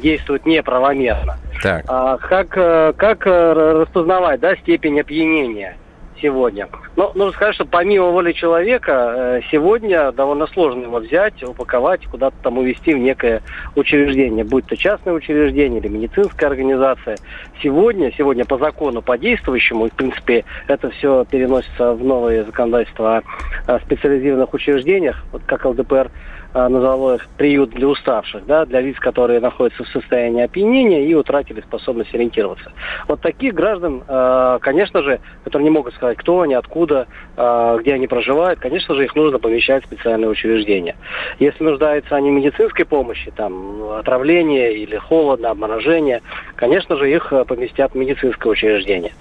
действуют 0.00 0.46
неправомерно. 0.46 1.36
Так. 1.62 1.84
А 1.86 2.16
как, 2.16 2.56
э, 2.56 2.92
как 2.96 3.26
э, 3.26 3.52
распознавать 3.52 4.40
да, 4.40 4.56
степень 4.56 4.98
опьянения? 5.00 5.76
Сегодня. 6.20 6.68
Но 6.96 7.12
нужно 7.14 7.32
сказать, 7.32 7.54
что 7.54 7.64
помимо 7.64 8.06
воли 8.06 8.32
человека, 8.32 9.14
э, 9.16 9.40
сегодня 9.50 10.12
довольно 10.12 10.46
сложно 10.48 10.82
его 10.84 10.98
взять, 10.98 11.42
упаковать, 11.42 12.06
куда-то 12.06 12.36
там 12.42 12.58
увезти 12.58 12.94
в 12.94 12.98
некое 12.98 13.42
учреждение, 13.76 14.44
будь 14.44 14.66
то 14.66 14.76
частное 14.76 15.14
учреждение 15.14 15.80
или 15.80 15.88
медицинская 15.88 16.50
организация. 16.50 17.16
Сегодня, 17.62 18.12
сегодня 18.16 18.44
по 18.44 18.58
закону, 18.58 19.02
по 19.02 19.18
действующему, 19.18 19.88
в 19.88 19.92
принципе, 19.92 20.44
это 20.68 20.90
все 20.90 21.24
переносится 21.24 21.92
в 21.92 22.04
новые 22.04 22.44
законодательства 22.44 23.22
о 23.66 23.78
специализированных 23.80 24.52
учреждениях, 24.54 25.24
вот 25.32 25.42
как 25.46 25.64
ЛДПР 25.64 26.10
а, 26.52 26.68
назвало 26.68 27.14
их 27.16 27.28
приют 27.36 27.70
для 27.70 27.86
уставших, 27.86 28.44
да, 28.46 28.64
для 28.66 28.80
лиц, 28.80 28.98
которые 28.98 29.40
находятся 29.40 29.84
в 29.84 29.88
состоянии 29.88 30.42
опьянения 30.42 31.06
и 31.06 31.14
утратили 31.14 31.60
способность 31.60 32.12
ориентироваться. 32.14 32.72
Вот 33.06 33.20
таких 33.20 33.54
граждан, 33.54 34.02
а, 34.08 34.58
конечно 34.58 35.02
же, 35.02 35.20
которые 35.44 35.64
не 35.64 35.70
могут 35.70 35.94
сказать, 35.94 36.16
кто 36.18 36.40
они, 36.40 36.54
откуда, 36.54 37.06
а, 37.36 37.76
где 37.78 37.94
они 37.94 38.06
проживают, 38.06 38.58
конечно 38.58 38.94
же, 38.94 39.04
их 39.04 39.14
нужно 39.14 39.38
помещать 39.38 39.84
в 39.84 39.86
специальное 39.86 40.28
учреждение. 40.28 40.96
Если 41.38 41.62
нуждаются 41.62 42.16
они 42.16 42.30
в 42.30 42.34
медицинской 42.34 42.84
помощи, 42.84 43.30
там, 43.36 43.92
отравление 43.92 44.74
или 44.74 44.96
холодно, 44.96 45.50
обморожение, 45.50 46.20
конечно 46.56 46.96
же, 46.96 47.10
их 47.10 47.32
поместят 47.46 47.92
в 47.92 47.94
медицинское 47.94 48.48
учреждение. 48.48 49.12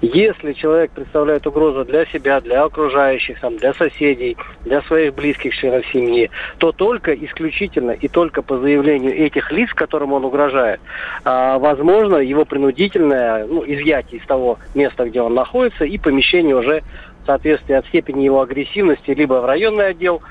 Если 0.00 0.54
человек 0.54 0.90
представляет 0.92 1.46
угрозу 1.46 1.84
для 1.84 2.06
себя, 2.06 2.40
для 2.40 2.64
окружающих, 2.64 3.40
там, 3.40 3.56
для 3.58 3.74
соседей, 3.74 4.36
для 4.64 4.80
своих 4.82 5.14
близких 5.14 5.54
членов 5.54 5.84
семьи, 5.92 6.30
то 6.58 6.72
только 6.78 7.12
исключительно 7.12 7.90
и 7.90 8.08
только 8.08 8.40
по 8.40 8.56
заявлению 8.56 9.14
этих 9.14 9.50
лиц, 9.52 9.68
которым 9.74 10.12
он 10.12 10.24
угрожает, 10.24 10.80
а, 11.24 11.58
возможно 11.58 12.16
его 12.16 12.44
принудительное 12.44 13.46
ну, 13.46 13.64
изъятие 13.66 14.20
из 14.20 14.26
того 14.26 14.58
места, 14.74 15.04
где 15.04 15.20
он 15.20 15.34
находится, 15.34 15.84
и 15.84 15.98
помещение 15.98 16.56
уже 16.56 16.82
в 17.24 17.26
соответствии 17.26 17.74
от 17.74 17.86
степени 17.86 18.22
его 18.22 18.40
агрессивности 18.40 19.10
либо 19.10 19.34
в 19.34 19.44
районный 19.44 19.88
отдел 19.88 20.22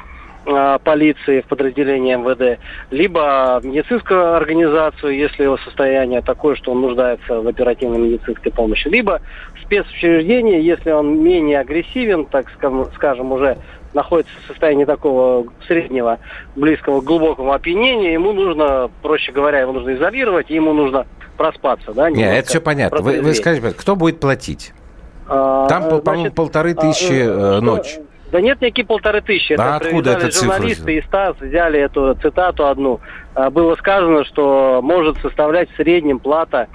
а, 0.45 0.79
полиции 0.79 1.41
в 1.41 1.47
подразделении 1.47 2.15
МВД, 2.15 2.59
либо 2.91 3.59
медицинскую 3.61 4.35
организацию, 4.35 5.17
если 5.17 5.43
его 5.43 5.57
состояние 5.57 6.21
такое, 6.21 6.55
что 6.55 6.71
он 6.71 6.79
нуждается 6.79 7.41
в 7.41 7.47
оперативной 7.47 7.99
медицинской 7.99 8.53
помощи, 8.53 8.87
либо 8.87 9.19
спецучреждение, 9.61 10.65
если 10.65 10.91
он 10.91 11.21
менее 11.21 11.59
агрессивен, 11.59 12.23
так 12.23 12.49
скажем, 12.95 13.33
уже 13.33 13.57
находится 13.97 14.31
в 14.43 14.47
состоянии 14.47 14.85
такого 14.85 15.47
среднего, 15.67 16.19
близкого 16.55 17.01
к 17.01 17.03
глубокому 17.03 17.51
опьянения, 17.51 18.13
ему 18.13 18.31
нужно, 18.31 18.89
проще 19.01 19.31
говоря, 19.31 19.59
его 19.59 19.73
нужно 19.73 19.95
изолировать, 19.95 20.49
и 20.49 20.55
ему 20.55 20.71
нужно 20.71 21.05
проспаться. 21.35 21.93
Да, 21.93 22.09
Нет, 22.09 22.39
это 22.39 22.47
все 22.47 22.61
понятно. 22.61 23.01
Вы, 23.01 23.21
вы 23.21 23.33
скажите, 23.33 23.71
кто 23.71 23.95
будет 23.95 24.19
платить? 24.19 24.73
А, 25.27 25.67
Там, 25.67 26.01
по-моему, 26.01 26.31
полторы 26.31 26.71
а, 26.71 26.75
тысячи 26.75 27.25
а, 27.27 27.59
ночь. 27.59 27.97
Да 28.31 28.41
нет 28.41 28.61
никакие 28.61 28.85
полторы 28.85 29.21
тысячи. 29.21 29.53
А 29.53 29.77
это 29.77 29.87
откуда 29.87 30.11
эта 30.11 30.31
журналисты 30.31 30.97
из 30.97 31.07
ТАСС 31.07 31.39
взяли 31.39 31.79
эту 31.79 32.13
цитату 32.15 32.67
одну. 32.67 32.99
А, 33.33 33.49
было 33.49 33.75
сказано, 33.75 34.25
что 34.25 34.81
может 34.83 35.17
составлять 35.17 35.69
в 35.71 35.75
среднем 35.75 36.19
плата 36.19 36.67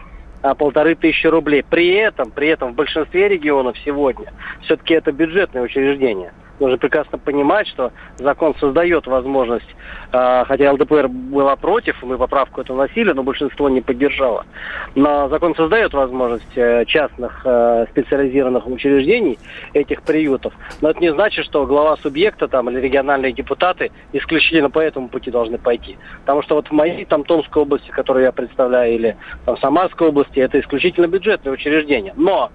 полторы 0.59 0.97
тысячи 0.97 1.29
рублей. 1.29 1.63
При 1.69 1.95
этом, 1.95 2.33
при 2.33 2.49
этом 2.49 2.73
в 2.73 2.75
большинстве 2.75 3.29
регионов 3.29 3.77
сегодня 3.85 4.33
все-таки 4.63 4.95
это 4.95 5.13
бюджетное 5.13 5.63
учреждение 5.63 6.33
нужно 6.63 6.79
прекрасно 6.79 7.19
понимать, 7.19 7.67
что 7.69 7.93
закон 8.17 8.55
создает 8.59 9.07
возможность, 9.07 9.69
э, 10.13 10.45
хотя 10.47 10.73
ЛДПР 10.73 11.09
была 11.09 11.57
против, 11.57 12.03
мы 12.03 12.17
поправку 12.17 12.61
эту 12.61 12.75
носили, 12.75 13.13
но 13.13 13.23
большинство 13.23 13.69
не 13.69 13.81
поддержало. 13.81 14.47
Но 14.95 15.29
закон 15.29 15.55
создает 15.55 15.93
возможность 15.93 16.57
э, 16.57 16.85
частных 16.87 17.43
э, 17.45 17.87
специализированных 17.91 18.67
учреждений, 18.67 19.39
этих 19.75 20.03
приютов. 20.03 20.55
Но 20.81 20.91
это 20.91 21.01
не 21.01 21.13
значит, 21.13 21.45
что 21.45 21.67
глава 21.67 21.97
субъекта 21.97 22.49
там, 22.49 22.71
или 22.71 22.81
региональные 22.81 23.33
депутаты 23.33 23.91
исключительно 24.13 24.71
по 24.71 24.79
этому 24.79 25.09
пути 25.09 25.31
должны 25.31 25.59
пойти. 25.59 25.99
Потому 26.21 26.43
что 26.43 26.55
вот 26.55 26.69
в 26.69 26.73
моей 26.73 27.05
там 27.05 27.25
Томской 27.25 27.63
области, 27.63 27.91
которую 27.91 28.25
я 28.25 28.33
представляю, 28.33 28.95
или 28.95 29.17
там 29.45 29.57
Самарской 29.59 30.09
области, 30.09 30.39
это 30.39 30.61
исключительно 30.61 31.09
бюджетное 31.09 31.53
учреждение. 31.53 32.15
Но 32.17 32.51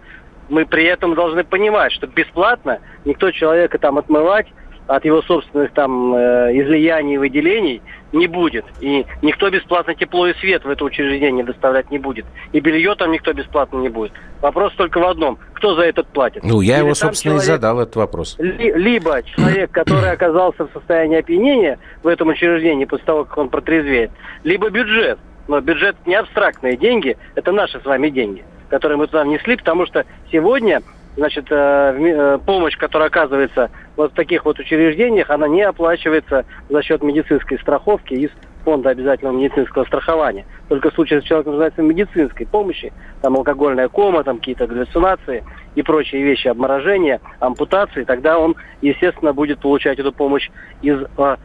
мы 0.50 0.66
при 0.66 0.86
этом 0.86 1.16
должны 1.16 1.44
понимать, 1.44 1.92
что 1.92 2.08
бесплатно 2.08 2.80
никто 3.06 3.32
человека 3.32 3.78
там 3.78 3.98
отмывать 3.98 4.48
от 4.88 5.04
его 5.04 5.22
собственных 5.22 5.74
там 5.74 6.16
э, 6.16 6.52
излияний 6.54 7.16
и 7.16 7.18
выделений 7.18 7.82
не 8.14 8.28
будет. 8.28 8.66
И 8.80 9.06
никто 9.22 9.50
бесплатно 9.50 9.94
тепло 9.94 10.28
и 10.28 10.34
свет 10.36 10.64
в 10.64 10.70
это 10.70 10.86
учреждение 10.86 11.44
доставлять 11.44 11.92
не 11.92 12.00
будет. 12.00 12.26
И 12.54 12.62
белье 12.62 12.96
там 12.96 13.12
никто 13.12 13.34
бесплатно 13.34 13.80
не 13.80 13.90
будет. 13.90 14.14
Вопрос 14.42 14.74
только 14.78 15.00
в 15.00 15.06
одном. 15.06 15.38
Кто 15.54 15.76
за 15.76 15.82
это 15.82 16.04
платит? 16.04 16.44
Ну, 16.44 16.62
я 16.62 16.78
Или 16.78 16.86
его, 16.86 16.96
собственно, 16.96 17.36
человек, 17.36 17.44
и 17.44 17.48
задал 17.48 17.82
этот 17.82 17.96
вопрос. 17.98 18.38
Ли, 18.40 18.72
либо 18.74 19.22
человек, 19.24 19.72
который 19.72 20.12
оказался 20.12 20.66
в 20.66 20.72
состоянии 20.72 21.20
опьянения 21.20 21.80
в 22.02 22.08
этом 22.08 22.30
учреждении 22.30 22.86
после 22.86 23.06
того, 23.06 23.26
как 23.26 23.38
он 23.38 23.50
протрезвеет, 23.50 24.12
либо 24.44 24.70
бюджет. 24.70 25.20
Но 25.50 25.60
бюджет 25.60 25.96
не 26.06 26.16
абстрактные 26.16 26.78
деньги, 26.78 27.18
это 27.36 27.52
наши 27.52 27.80
с 27.80 27.86
вами 27.86 28.10
деньги 28.10 28.44
которые 28.70 28.98
мы 28.98 29.08
туда 29.08 29.24
внесли, 29.24 29.56
потому 29.56 29.86
что 29.86 30.06
сегодня 30.32 30.82
значит, 31.18 31.48
э, 31.50 31.56
э, 31.56 32.40
помощь, 32.46 32.78
которая 32.78 33.10
оказывается 33.10 33.72
вот 33.96 34.12
в 34.12 34.16
таких 34.16 34.46
вот 34.46 34.60
учреждениях, 34.60 35.30
она 35.30 35.48
не 35.48 35.64
оплачивается 35.64 36.46
за 36.70 36.84
счет 36.84 37.02
медицинской 37.02 37.58
страховки 37.60 38.14
из 38.14 38.30
фонда 38.64 38.90
обязательного 38.90 39.36
медицинского 39.36 39.86
страхования. 39.86 40.46
Только 40.68 40.92
в 40.92 40.94
случае, 40.94 41.18
если 41.18 41.30
человек 41.30 41.48
нуждается 41.48 41.82
в 41.82 41.86
медицинской 41.86 42.46
помощи, 42.46 42.94
там 43.22 43.36
алкогольная 43.36 43.88
кома, 43.88 44.24
там 44.24 44.38
какие-то 44.38 44.68
галлюцинации 44.68 45.44
и 45.76 45.82
прочие 45.82 46.22
вещи, 46.22 46.50
обморожения, 46.50 47.20
ампутации, 47.40 48.04
тогда 48.04 48.38
он, 48.38 48.56
естественно, 48.82 49.34
будет 49.34 49.60
получать 49.60 50.00
эту 50.00 50.12
помощь 50.12 50.50
из 50.82 51.00
э, 51.02 51.36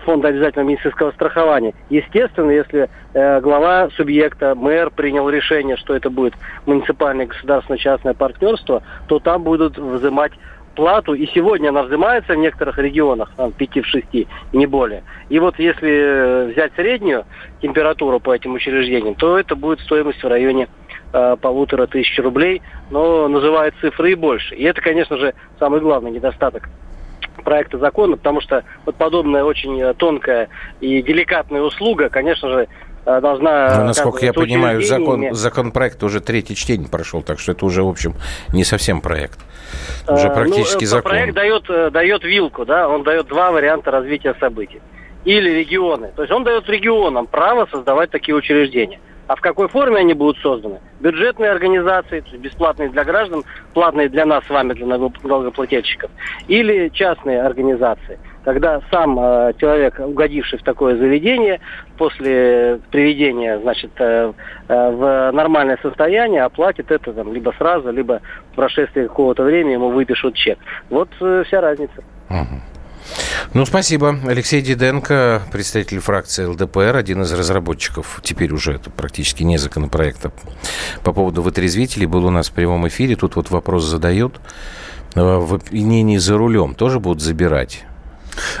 фонда 0.00 0.28
обязательного 0.28 0.68
медицинского 0.68 1.10
страхования. 1.10 1.74
Естественно, 1.90 2.50
если 2.50 2.88
э, 3.14 3.40
глава 3.40 3.88
субъекта, 3.96 4.54
мэр 4.54 4.90
принял 4.90 5.28
решение, 5.28 5.76
что 5.76 5.94
это 5.94 6.08
будет 6.08 6.34
муниципальное 6.66 7.26
государственно-частное 7.26 8.14
партнерство, 8.14 8.82
то 9.08 9.18
там 9.18 9.42
будут 9.42 9.76
взимать 9.78 10.32
плату, 10.74 11.14
и 11.14 11.26
сегодня 11.34 11.70
она 11.70 11.82
взимается 11.82 12.34
в 12.34 12.36
некоторых 12.36 12.78
регионах, 12.78 13.32
там, 13.36 13.52
5 13.52 13.76
в 13.78 13.86
6, 13.86 14.06
не 14.52 14.66
более. 14.66 15.02
И 15.28 15.38
вот 15.38 15.58
если 15.58 15.90
э, 15.90 16.52
взять 16.52 16.72
среднюю 16.76 17.24
температуру 17.60 18.20
по 18.20 18.34
этим 18.34 18.54
учреждениям, 18.54 19.14
то 19.14 19.38
это 19.38 19.56
будет 19.56 19.80
стоимость 19.80 20.22
в 20.22 20.28
районе 20.28 20.68
э, 21.12 21.36
полутора 21.40 21.86
тысяч 21.86 22.18
рублей, 22.18 22.62
но 22.90 23.28
называют 23.28 23.74
цифры 23.80 24.12
и 24.12 24.14
больше. 24.14 24.54
И 24.54 24.62
это, 24.62 24.80
конечно 24.80 25.16
же, 25.16 25.34
самый 25.58 25.80
главный 25.80 26.10
недостаток 26.10 26.68
проекта 27.42 27.78
закона, 27.78 28.16
потому 28.16 28.40
что 28.40 28.64
вот 28.86 28.96
подобная 28.96 29.44
очень 29.44 29.80
э, 29.80 29.94
тонкая 29.94 30.48
и 30.80 31.02
деликатная 31.02 31.62
услуга, 31.62 32.08
конечно 32.08 32.48
же, 32.50 32.68
э, 33.04 33.20
должна... 33.20 33.78
Ну, 33.78 33.84
насколько 33.84 34.24
я 34.24 34.32
понимаю, 34.32 34.82
закон, 34.82 35.34
законопроект 35.34 36.02
уже 36.02 36.20
третье 36.20 36.54
чтение 36.54 36.88
прошел, 36.88 37.22
так 37.22 37.38
что 37.38 37.52
это 37.52 37.64
уже, 37.66 37.82
в 37.82 37.88
общем, 37.88 38.14
не 38.52 38.64
совсем 38.64 39.00
проект. 39.00 39.38
Уже 40.08 40.28
э, 40.28 40.34
практически 40.34 40.84
ну, 40.84 40.90
закон. 40.90 41.10
Проект 41.10 41.34
дает, 41.34 41.64
э, 41.68 41.90
дает 41.90 42.24
вилку, 42.24 42.64
да, 42.64 42.88
он 42.88 43.02
дает 43.02 43.26
два 43.26 43.50
варианта 43.50 43.90
развития 43.90 44.34
событий. 44.40 44.80
Или 45.24 45.50
регионы. 45.50 46.10
То 46.16 46.22
есть 46.22 46.32
он 46.32 46.42
дает 46.42 46.68
регионам 46.68 47.26
право 47.26 47.68
создавать 47.70 48.10
такие 48.10 48.34
учреждения. 48.34 48.98
А 49.26 49.36
в 49.36 49.40
какой 49.40 49.68
форме 49.68 49.98
они 49.98 50.14
будут 50.14 50.38
созданы? 50.38 50.80
Бюджетные 51.00 51.50
организации, 51.50 52.20
то 52.20 52.30
есть 52.30 52.42
бесплатные 52.42 52.88
для 52.88 53.04
граждан, 53.04 53.44
платные 53.72 54.08
для 54.08 54.26
нас 54.26 54.44
с 54.44 54.50
вами, 54.50 54.72
для 54.74 54.86
налогоплательщиков. 54.86 56.10
Или 56.48 56.88
частные 56.88 57.42
организации– 57.42 58.18
когда 58.44 58.80
сам 58.90 59.18
э, 59.18 59.52
человек, 59.58 59.98
угодивший 59.98 60.58
в 60.58 60.62
такое 60.62 60.96
заведение, 60.96 61.60
после 61.96 62.80
приведения, 62.90 63.58
значит, 63.60 63.90
э, 63.98 64.32
э, 64.68 64.90
в 64.90 65.30
нормальное 65.32 65.78
состояние, 65.82 66.42
оплатит 66.42 66.90
это 66.90 67.12
там 67.12 67.32
либо 67.32 67.52
сразу, 67.56 67.90
либо 67.92 68.20
в 68.52 68.56
прошествии 68.56 69.06
какого-то 69.06 69.44
времени 69.44 69.74
ему 69.74 69.90
выпишут 69.90 70.34
чек. 70.34 70.58
Вот 70.90 71.08
э, 71.20 71.44
вся 71.46 71.60
разница. 71.60 72.02
Ну, 73.54 73.66
спасибо. 73.66 74.18
Алексей 74.26 74.62
Диденко, 74.62 75.42
представитель 75.52 76.00
фракции 76.00 76.44
ЛДПР, 76.44 76.96
один 76.96 77.22
из 77.22 77.32
разработчиков, 77.32 78.20
теперь 78.22 78.52
уже 78.52 78.74
это 78.74 78.90
практически 78.90 79.42
не 79.42 79.58
законопроекта, 79.58 80.32
по 81.02 81.12
поводу 81.12 81.42
вытрезвителей, 81.42 82.06
был 82.06 82.24
у 82.24 82.30
нас 82.30 82.48
в 82.48 82.52
прямом 82.52 82.88
эфире. 82.88 83.16
Тут 83.16 83.36
вот 83.36 83.50
вопрос 83.50 83.84
задают. 83.84 84.40
Э, 85.14 85.20
в 85.20 85.54
опьянении 85.54 86.16
за 86.16 86.36
рулем 86.38 86.74
тоже 86.74 87.00
будут 87.00 87.22
забирать? 87.22 87.84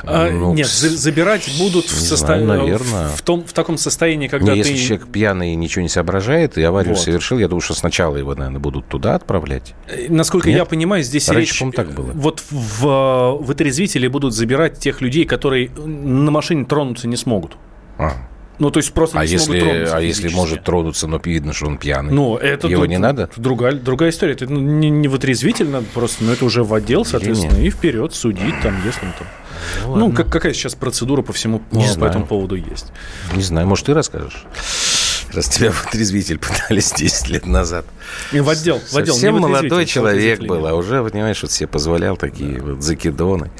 А, 0.04 0.30
ну, 0.30 0.54
нет, 0.54 0.66
за, 0.66 0.90
забирать 0.90 1.50
будут 1.58 1.86
в, 1.86 2.00
состоянии, 2.00 2.46
наверное. 2.46 3.08
В, 3.08 3.22
том, 3.22 3.44
в 3.44 3.52
таком 3.52 3.78
состоянии, 3.78 4.28
когда 4.28 4.54
не, 4.54 4.62
ты... 4.62 4.68
Если 4.70 4.86
человек 4.86 5.08
пьяный 5.08 5.52
и 5.52 5.56
ничего 5.56 5.82
не 5.82 5.88
соображает, 5.88 6.58
и 6.58 6.62
аварию 6.62 6.94
вот. 6.94 7.02
совершил, 7.02 7.38
я 7.38 7.48
думаю, 7.48 7.62
что 7.62 7.74
сначала 7.74 8.16
его, 8.16 8.34
наверное, 8.34 8.60
будут 8.60 8.86
туда 8.88 9.14
отправлять. 9.14 9.74
Э, 9.88 10.06
насколько 10.08 10.48
нет? 10.48 10.58
я 10.58 10.64
понимаю, 10.64 11.02
здесь 11.02 11.28
Раньше, 11.28 11.64
речь... 11.64 11.74
так 11.74 11.92
было. 11.92 12.10
Вот 12.12 12.42
в, 12.50 13.38
в 13.40 13.50
отрезвители 13.50 14.08
будут 14.08 14.34
забирать 14.34 14.78
тех 14.78 15.00
людей, 15.00 15.24
которые 15.24 15.70
на 15.70 16.30
машине 16.30 16.64
тронуться 16.64 17.08
не 17.08 17.16
смогут. 17.16 17.56
А. 17.98 18.12
Ну, 18.62 18.70
то 18.70 18.78
есть 18.78 18.92
просто 18.92 19.18
а 19.18 19.24
не 19.24 19.32
если, 19.32 19.58
тронуться. 19.58 19.96
А 19.96 20.00
если 20.00 20.28
может 20.28 20.62
тронуться, 20.62 21.08
но 21.08 21.20
видно, 21.24 21.52
что 21.52 21.66
он 21.66 21.78
пьяный? 21.78 22.12
Ну, 22.12 22.36
это 22.36 22.68
Его 22.68 22.86
не 22.86 22.96
надо? 22.96 23.28
Другая, 23.34 23.72
другая 23.72 24.10
история. 24.10 24.34
Это 24.34 24.46
не, 24.46 24.88
не 24.88 25.08
в 25.08 25.16
отрезвитель 25.16 25.68
надо 25.68 25.86
просто, 25.92 26.22
но 26.22 26.32
это 26.32 26.44
уже 26.44 26.62
в 26.62 26.72
отдел, 26.72 27.04
соответственно, 27.04 27.56
и 27.56 27.70
вперед 27.70 28.14
судить 28.14 28.54
там, 28.62 28.76
если 28.86 29.04
он 29.04 29.12
там. 29.18 29.26
Ну, 29.84 29.96
ну 29.96 30.12
как, 30.12 30.30
какая 30.30 30.52
сейчас 30.52 30.76
процедура 30.76 31.22
по 31.22 31.32
всему 31.32 31.60
не 31.72 31.82
по 31.82 31.90
знаю. 31.90 32.10
этому 32.10 32.26
поводу 32.26 32.54
есть? 32.54 32.92
Не 33.34 33.42
знаю, 33.42 33.66
может, 33.66 33.86
ты 33.86 33.94
расскажешь? 33.94 34.46
Раз 35.32 35.48
тебя 35.48 35.70
в 35.70 35.86
отрезвитель 35.86 36.38
пытались 36.38 36.92
10 36.92 37.28
лет 37.30 37.46
назад. 37.46 37.86
И 38.32 38.40
в 38.40 38.48
отдел. 38.48 38.78
В 38.78 38.96
отдел 38.96 39.14
Совсем 39.14 39.38
молодой 39.38 39.86
человек 39.86 40.40
был, 40.40 40.66
а 40.66 40.74
уже, 40.74 41.02
понимаешь, 41.02 41.40
вот 41.42 41.50
себе 41.50 41.68
позволял 41.68 42.16
такие 42.16 42.58
да. 42.58 42.64
вот 42.64 42.82
закидоны. 42.82 43.50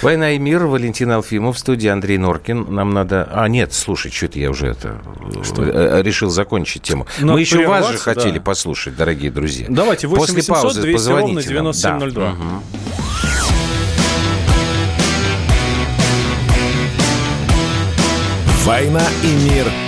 «Война 0.00 0.30
и 0.30 0.38
мир», 0.38 0.64
Валентин 0.64 1.10
Алфимов, 1.10 1.56
в 1.56 1.58
студии 1.58 1.88
Андрей 1.88 2.16
Норкин. 2.18 2.74
Нам 2.74 2.94
надо... 2.94 3.28
А, 3.30 3.46
нет, 3.48 3.74
слушай, 3.74 4.10
что-то 4.10 4.38
я 4.38 4.50
уже 4.50 4.68
это... 4.68 5.00
Что? 5.44 5.64
Э, 5.64 6.02
решил 6.02 6.30
закончить 6.30 6.82
тему. 6.82 7.06
Но 7.18 7.34
Мы 7.34 7.40
еще 7.40 7.66
вас 7.66 7.90
же 7.90 7.98
хотели 7.98 8.38
да. 8.38 8.44
послушать, 8.44 8.96
дорогие 8.96 9.30
друзья. 9.30 9.66
Давайте, 9.68 10.06
8 10.06 10.20
После 10.20 10.36
800, 10.36 10.62
паузы 10.62 10.80
200 10.82 10.96
позвоните 10.96 11.48
9702. 11.48 12.24
Да. 12.24 12.32
Угу. 12.32 12.62
«Война 18.64 19.02
и 19.22 19.50
мир» 19.50 19.87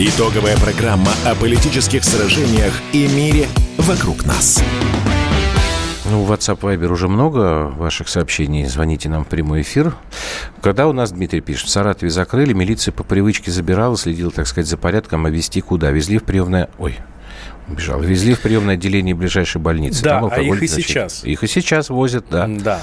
Итоговая 0.00 0.56
программа 0.56 1.10
о 1.26 1.34
политических 1.34 2.04
сражениях 2.04 2.72
и 2.92 3.08
мире 3.08 3.48
вокруг 3.78 4.24
нас. 4.24 4.62
Ну, 6.08 6.24
WhatsApp 6.24 6.60
Viber 6.60 6.86
уже 6.92 7.08
много 7.08 7.64
ваших 7.76 8.08
сообщений. 8.08 8.64
Звоните 8.66 9.08
нам 9.08 9.24
в 9.24 9.26
прямой 9.26 9.62
эфир. 9.62 9.96
Когда 10.62 10.86
у 10.86 10.92
нас, 10.92 11.10
Дмитрий 11.10 11.40
пишет, 11.40 11.66
в 11.66 11.70
Саратове 11.70 12.12
закрыли, 12.12 12.52
милиция 12.52 12.92
по 12.92 13.02
привычке 13.02 13.50
забирала, 13.50 13.96
следила, 13.96 14.30
так 14.30 14.46
сказать, 14.46 14.68
за 14.68 14.76
порядком, 14.76 15.26
а 15.26 15.30
везти 15.30 15.60
куда? 15.60 15.90
Везли 15.90 16.18
в 16.18 16.22
приемное... 16.22 16.70
Ой, 16.78 16.96
Бежал. 17.68 18.00
Везли 18.00 18.34
в 18.34 18.40
приемное 18.40 18.74
отделение 18.74 19.14
ближайшей 19.14 19.60
больницы. 19.60 20.02
Да, 20.02 20.20
Там 20.20 20.30
а 20.32 20.40
их 20.40 20.62
и 20.62 20.66
значит, 20.66 20.86
сейчас. 20.86 21.24
Их 21.24 21.44
и 21.44 21.46
сейчас 21.46 21.90
возят, 21.90 22.26
да. 22.30 22.46
Да. 22.48 22.80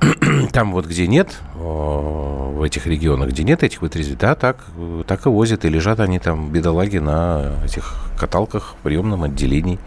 Там 0.52 0.72
вот 0.72 0.86
где 0.86 1.06
нет, 1.06 1.30
в 1.54 2.62
этих 2.62 2.86
регионах, 2.86 3.30
где 3.30 3.42
нет 3.42 3.62
этих 3.62 3.82
вытрезвителей, 3.82 4.20
да, 4.20 4.34
так, 4.34 4.64
так 5.06 5.26
и 5.26 5.28
возят. 5.28 5.64
И 5.64 5.68
лежат 5.68 6.00
они 6.00 6.18
там, 6.18 6.50
бедолаги, 6.50 6.98
на 6.98 7.56
этих 7.64 7.96
каталках 8.18 8.74
в 8.78 8.82
приемном 8.82 9.22
отделении. 9.24 9.78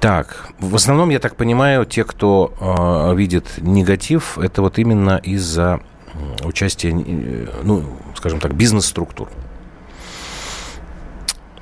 Так, 0.00 0.48
в 0.60 0.74
основном, 0.74 1.10
я 1.10 1.18
так 1.18 1.36
понимаю, 1.36 1.84
те, 1.84 2.04
кто 2.04 2.54
э, 2.60 3.16
видит 3.16 3.46
негатив, 3.58 4.38
это 4.38 4.62
вот 4.62 4.78
именно 4.78 5.20
из-за 5.22 5.80
участия, 6.44 6.92
ну, 7.62 7.84
скажем 8.16 8.40
так, 8.40 8.54
бизнес-структур. 8.54 9.28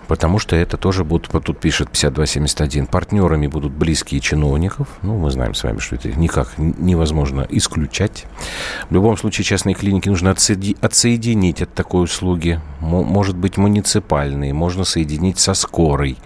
Потому 0.09 0.39
что 0.39 0.55
это 0.55 0.77
тоже 0.77 1.05
будут, 1.05 1.33
вот 1.33 1.45
тут 1.45 1.59
пишет 1.59 1.91
5271, 1.91 2.87
партнерами 2.87 3.47
будут 3.49 3.73
близкие 3.73 4.21
чиновников. 4.21 4.89
Ну, 5.03 5.17
мы 5.17 5.31
знаем 5.31 5.55
с 5.55 5.65
вами, 5.65 5.79
что 5.79 5.97
это 5.97 6.09
никак 6.11 6.57
невозможно 6.59 7.47
исключать. 7.51 8.27
В 8.89 8.95
любом 8.95 9.17
случае, 9.17 9.45
частные 9.45 9.75
клиники 9.75 10.09
нужно 10.09 10.31
отсоединить 10.31 11.63
от 11.63 11.75
такой 11.75 12.05
услуги. 12.05 12.61
Может 12.81 13.37
быть, 13.37 13.57
муниципальные, 13.57 14.53
можно 14.55 14.85
соединить 14.85 15.39
со 15.39 15.55
скорой. 15.55 16.17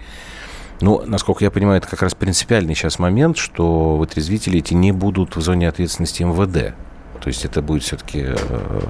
Ну, 0.81 1.03
насколько 1.05 1.43
я 1.43 1.51
понимаю, 1.51 1.77
это 1.77 1.87
как 1.87 2.01
раз 2.01 2.15
принципиальный 2.15 2.73
сейчас 2.73 2.97
момент, 2.97 3.37
что 3.37 3.97
вытрезвители 3.97 4.59
эти 4.59 4.73
не 4.73 4.91
будут 4.91 5.35
в 5.35 5.41
зоне 5.41 5.69
ответственности 5.69 6.23
МВД. 6.23 6.75
То 7.21 7.27
есть 7.27 7.45
это 7.45 7.61
будет 7.61 7.83
все-таки, 7.83 8.23
э, 8.25 8.81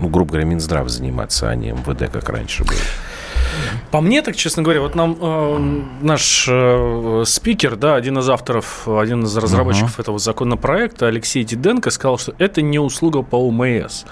ну, 0.00 0.08
грубо 0.08 0.30
говоря, 0.30 0.46
Минздрав 0.46 0.88
заниматься, 0.88 1.50
а 1.50 1.54
не 1.54 1.72
МВД, 1.72 2.10
как 2.10 2.30
раньше 2.30 2.64
было. 2.64 2.78
По 3.90 4.00
мне, 4.00 4.22
так, 4.22 4.36
честно 4.36 4.62
говоря, 4.62 4.80
вот 4.80 4.94
нам 4.94 5.16
э, 5.20 5.82
наш 6.02 6.46
э, 6.48 7.22
спикер, 7.26 7.76
да, 7.76 7.94
один 7.94 8.18
из 8.18 8.28
авторов, 8.28 8.88
один 8.88 9.24
из 9.24 9.36
разработчиков 9.36 9.98
uh-huh. 9.98 10.02
этого 10.02 10.18
законопроекта, 10.18 11.06
Алексей 11.06 11.44
Диденко, 11.44 11.90
сказал, 11.90 12.18
что 12.18 12.34
это 12.38 12.62
не 12.62 12.78
услуга 12.78 13.22
по 13.22 13.36
УМС. 13.36 14.04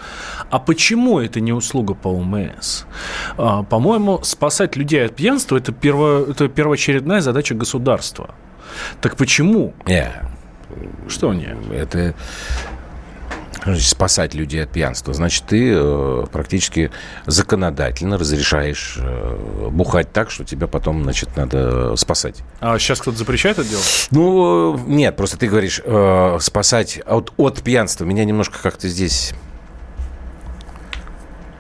А 0.50 0.58
почему 0.58 1.18
это 1.20 1.40
не 1.40 1.52
услуга 1.52 1.94
по 1.94 2.08
УМС? 2.08 2.84
А, 3.36 3.62
по-моему, 3.62 4.20
спасать 4.22 4.76
людей 4.76 5.04
от 5.04 5.16
пьянства 5.16 5.56
это, 5.56 5.72
перво, 5.72 6.30
это 6.30 6.48
первоочередная 6.48 7.20
задача 7.20 7.54
государства. 7.54 8.34
Так 9.00 9.16
почему? 9.16 9.74
Yeah. 9.86 10.26
Что 11.08 11.32
не? 11.32 11.56
Это 11.72 12.14
спасать 13.78 14.34
людей 14.34 14.62
от 14.62 14.70
пьянства, 14.70 15.14
значит, 15.14 15.44
ты 15.46 15.72
э, 15.74 16.24
практически 16.30 16.90
законодательно 17.26 18.18
разрешаешь 18.18 18.98
э, 18.98 19.68
бухать 19.70 20.12
так, 20.12 20.30
что 20.30 20.44
тебя 20.44 20.66
потом, 20.66 21.02
значит, 21.02 21.36
надо 21.36 21.96
спасать. 21.96 22.36
А 22.60 22.78
сейчас 22.78 23.00
кто-то 23.00 23.16
запрещает 23.16 23.58
это 23.58 23.68
делать? 23.68 24.08
Ну, 24.10 24.78
нет, 24.86 25.16
просто 25.16 25.38
ты 25.38 25.48
говоришь 25.48 25.80
э, 25.84 26.38
спасать 26.40 26.98
от, 27.06 27.32
от 27.36 27.62
пьянства. 27.62 28.04
Меня 28.04 28.24
немножко 28.24 28.58
как-то 28.62 28.88
здесь 28.88 29.34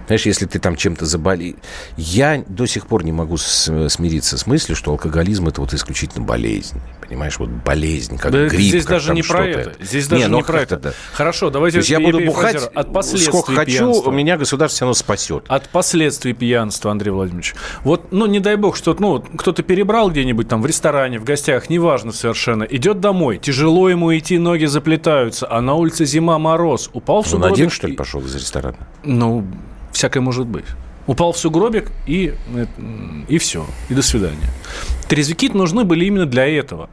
знаешь, 0.06 0.26
если 0.26 0.46
ты 0.46 0.58
там 0.58 0.76
чем-то 0.76 1.06
заболел... 1.06 1.54
Я 1.96 2.44
до 2.46 2.66
сих 2.66 2.86
пор 2.86 3.04
не 3.04 3.12
могу 3.12 3.36
смириться 3.36 4.38
с 4.38 4.46
мыслью, 4.46 4.76
что 4.76 4.90
алкоголизм– 4.90 5.48
это 5.48 5.60
вот 5.60 5.72
исключительно 5.74 6.24
болезнь. 6.24 6.80
Понимаешь, 7.00 7.38
вот 7.38 7.50
болезнь, 7.50 8.18
как 8.18 8.32
да, 8.32 8.46
грипп, 8.46 8.60
Здесь 8.60 8.84
как 8.84 8.90
даже 8.90 9.14
не 9.14 9.22
про 9.22 9.46
это. 9.46 9.72
Здесь 9.82 10.06
даже 10.08 10.22
не, 10.22 10.28
ну, 10.28 10.38
не 10.38 10.42
про 10.42 10.62
это. 10.62 10.76
Да. 10.76 10.92
Хорошо, 11.12 11.50
давайте... 11.50 11.80
Я 11.80 12.00
буду 12.00 12.20
бухать 12.20 12.70
от 12.74 12.92
последствий 12.92 13.30
сколько 13.30 13.52
хочу, 13.52 13.92
у 13.92 14.10
меня 14.10 14.36
государство 14.36 14.76
все 14.76 14.84
равно 14.84 14.94
спасет. 14.94 15.44
От 15.48 15.68
последствий 15.68 16.32
пьянства, 16.32 16.90
Андрей 16.90 17.10
Владимирович. 17.10 17.54
Вот, 17.82 18.12
ну, 18.12 18.26
не 18.26 18.40
дай 18.40 18.56
бог, 18.56 18.76
что 18.76 18.96
ну, 18.98 19.20
кто-то 19.20 19.62
перебрал 19.62 20.10
где-нибудь 20.10 20.48
там 20.48 20.62
в 20.62 20.66
ресторане, 20.66 21.18
в 21.18 21.24
гостях, 21.24 21.68
неважно 21.68 22.12
совершенно, 22.12 22.64
идет 22.64 23.00
домой, 23.00 23.38
тяжело 23.38 23.88
ему 23.88 24.16
идти, 24.16 24.38
ноги 24.38 24.64
заплетаются, 24.64 25.46
а 25.50 25.60
на 25.60 25.74
улице 25.74 26.04
зима, 26.06 26.38
мороз, 26.38 26.90
упал 26.92 27.22
в 27.22 27.28
сугробик. 27.28 27.46
Он 27.46 27.52
один, 27.52 27.70
что 27.70 27.86
ли, 27.86 27.94
пошел 27.94 28.20
из 28.22 28.34
ресторана? 28.34 28.76
Ну, 29.04 29.46
всякое 29.94 30.20
может 30.20 30.46
быть. 30.46 30.66
Упал 31.06 31.32
в 31.32 31.38
сугробик 31.38 31.90
и, 32.06 32.34
и 33.28 33.38
все, 33.38 33.66
и 33.88 33.94
до 33.94 34.02
свидания. 34.02 34.48
Трезвики 35.08 35.50
нужны 35.50 35.84
были 35.84 36.06
именно 36.06 36.26
для 36.26 36.46
этого. 36.46 36.88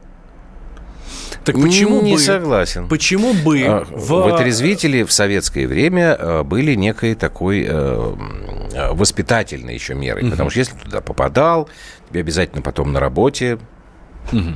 Так 1.44 1.56
почему 1.56 2.02
не 2.02 2.14
бы, 2.14 2.18
согласен. 2.20 2.88
Почему 2.88 3.32
бы 3.32 3.62
а, 3.62 3.84
в... 3.90 4.22
вытрезвители 4.22 5.02
в 5.02 5.12
советское 5.12 5.66
время 5.66 6.14
а, 6.18 6.44
были 6.44 6.74
некой 6.74 7.14
такой 7.14 7.66
э, 7.68 8.14
воспитательной 8.92 9.74
еще 9.74 9.94
мерой, 9.94 10.22
угу. 10.22 10.30
потому 10.30 10.50
что 10.50 10.60
если 10.60 10.74
ты 10.74 10.84
туда 10.84 11.00
попадал, 11.00 11.68
тебе 12.08 12.20
обязательно 12.20 12.62
потом 12.62 12.92
на 12.92 13.00
работе, 13.00 13.58
угу. 14.30 14.52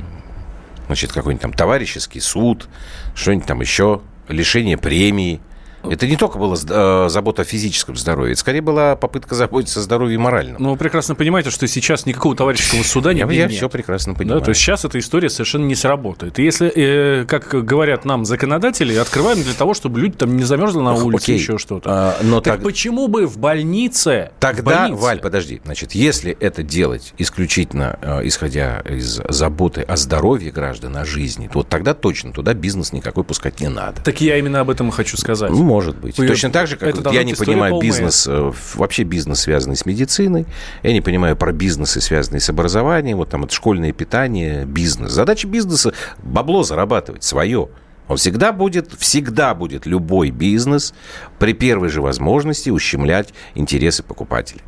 значит 0.85 1.11
какой-нибудь 1.11 1.41
там 1.41 1.53
товарищеский 1.53 2.21
суд, 2.21 2.69
что-нибудь 3.15 3.47
там 3.47 3.59
еще, 3.59 4.01
лишение 4.29 4.77
премии. 4.77 5.41
Это 5.89 6.07
не 6.07 6.17
только 6.17 6.37
была 6.37 6.55
э, 6.55 7.09
забота 7.09 7.43
о 7.43 7.45
физическом 7.45 7.95
здоровье, 7.95 8.33
это 8.33 8.41
скорее 8.41 8.61
была 8.61 8.95
попытка 8.95 9.35
заботиться 9.35 9.79
о 9.79 9.83
здоровье 9.83 10.17
моральном. 10.17 10.61
Ну, 10.61 10.71
вы 10.71 10.77
прекрасно 10.77 11.15
понимаете, 11.15 11.49
что 11.49 11.67
сейчас 11.67 12.05
никакого 12.05 12.35
товарищеского 12.35 12.83
суда 12.83 13.13
не 13.13 13.19
Я, 13.19 13.27
я 13.27 13.47
все 13.49 13.69
прекрасно 13.69 14.13
понимаю. 14.13 14.39
Да, 14.39 14.45
то 14.45 14.49
есть 14.49 14.61
сейчас 14.61 14.85
эта 14.85 14.99
история 14.99 15.29
совершенно 15.29 15.65
не 15.65 15.75
сработает. 15.75 16.39
И 16.39 16.43
если, 16.43 16.71
э, 16.73 17.25
как 17.25 17.49
говорят 17.65 18.05
нам 18.05 18.25
законодатели, 18.25 18.95
открываем 18.95 19.41
для 19.41 19.53
того, 19.53 19.73
чтобы 19.73 19.99
люди 19.99 20.17
там 20.17 20.35
не 20.35 20.43
замерзли 20.43 20.79
на 20.79 20.93
улице, 20.93 21.23
Окей. 21.23 21.37
еще 21.37 21.57
что-то. 21.57 21.89
А, 21.89 22.17
но 22.21 22.41
так, 22.41 22.55
так 22.55 22.63
почему 22.63 23.07
бы 23.07 23.27
в 23.27 23.37
больнице... 23.37 24.31
Тогда, 24.39 24.61
в 24.61 24.65
больнице... 24.65 25.01
Валь, 25.01 25.19
подожди. 25.19 25.61
Значит, 25.65 25.93
если 25.93 26.35
это 26.39 26.63
делать 26.63 27.13
исключительно 27.17 27.97
э, 28.01 28.27
исходя 28.27 28.79
из 28.81 29.21
заботы 29.29 29.81
о 29.81 29.97
здоровье 29.97 30.51
граждан, 30.51 30.97
о 30.97 31.05
жизни, 31.05 31.47
то 31.47 31.59
вот 31.59 31.69
тогда 31.69 31.93
точно 31.93 32.31
туда 32.31 32.53
бизнес 32.53 32.93
никакой 32.93 33.23
пускать 33.23 33.59
не 33.61 33.69
надо. 33.69 34.01
Так 34.01 34.21
я 34.21 34.37
именно 34.37 34.61
об 34.61 34.69
этом 34.69 34.89
и 34.89 34.91
хочу 34.91 35.17
сказать. 35.17 35.51
Ну, 35.51 35.63
может 35.77 35.97
быть. 35.97 36.17
Вы... 36.17 36.27
Точно 36.27 36.49
так 36.49 36.65
же, 36.65 36.75
как 36.75 36.95
вот 36.95 37.13
я 37.13 37.23
не 37.23 37.35
понимаю 37.35 37.79
бизнес, 37.79 38.25
э, 38.27 38.51
вообще 38.73 39.03
бизнес, 39.03 39.41
связанный 39.41 39.75
с 39.75 39.85
медициной, 39.85 40.47
я 40.81 40.91
не 40.91 41.01
понимаю 41.01 41.35
про 41.37 41.51
бизнесы, 41.51 42.01
связанные 42.01 42.41
с 42.41 42.49
образованием, 42.49 43.17
вот 43.17 43.29
там 43.29 43.43
это 43.43 43.53
школьное 43.53 43.91
питание, 43.91 44.65
бизнес. 44.65 45.11
Задача 45.11 45.47
бизнеса– 45.47 45.93
бабло 46.23 46.63
зарабатывать, 46.63 47.23
свое. 47.23 47.69
Он 48.07 48.17
всегда 48.17 48.53
будет, 48.53 48.91
всегда 48.97 49.53
будет 49.53 49.85
любой 49.85 50.31
бизнес 50.31 50.95
при 51.37 51.53
первой 51.53 51.89
же 51.89 52.01
возможности 52.01 52.71
ущемлять 52.71 53.33
интересы 53.53 54.01
покупателей 54.01 54.63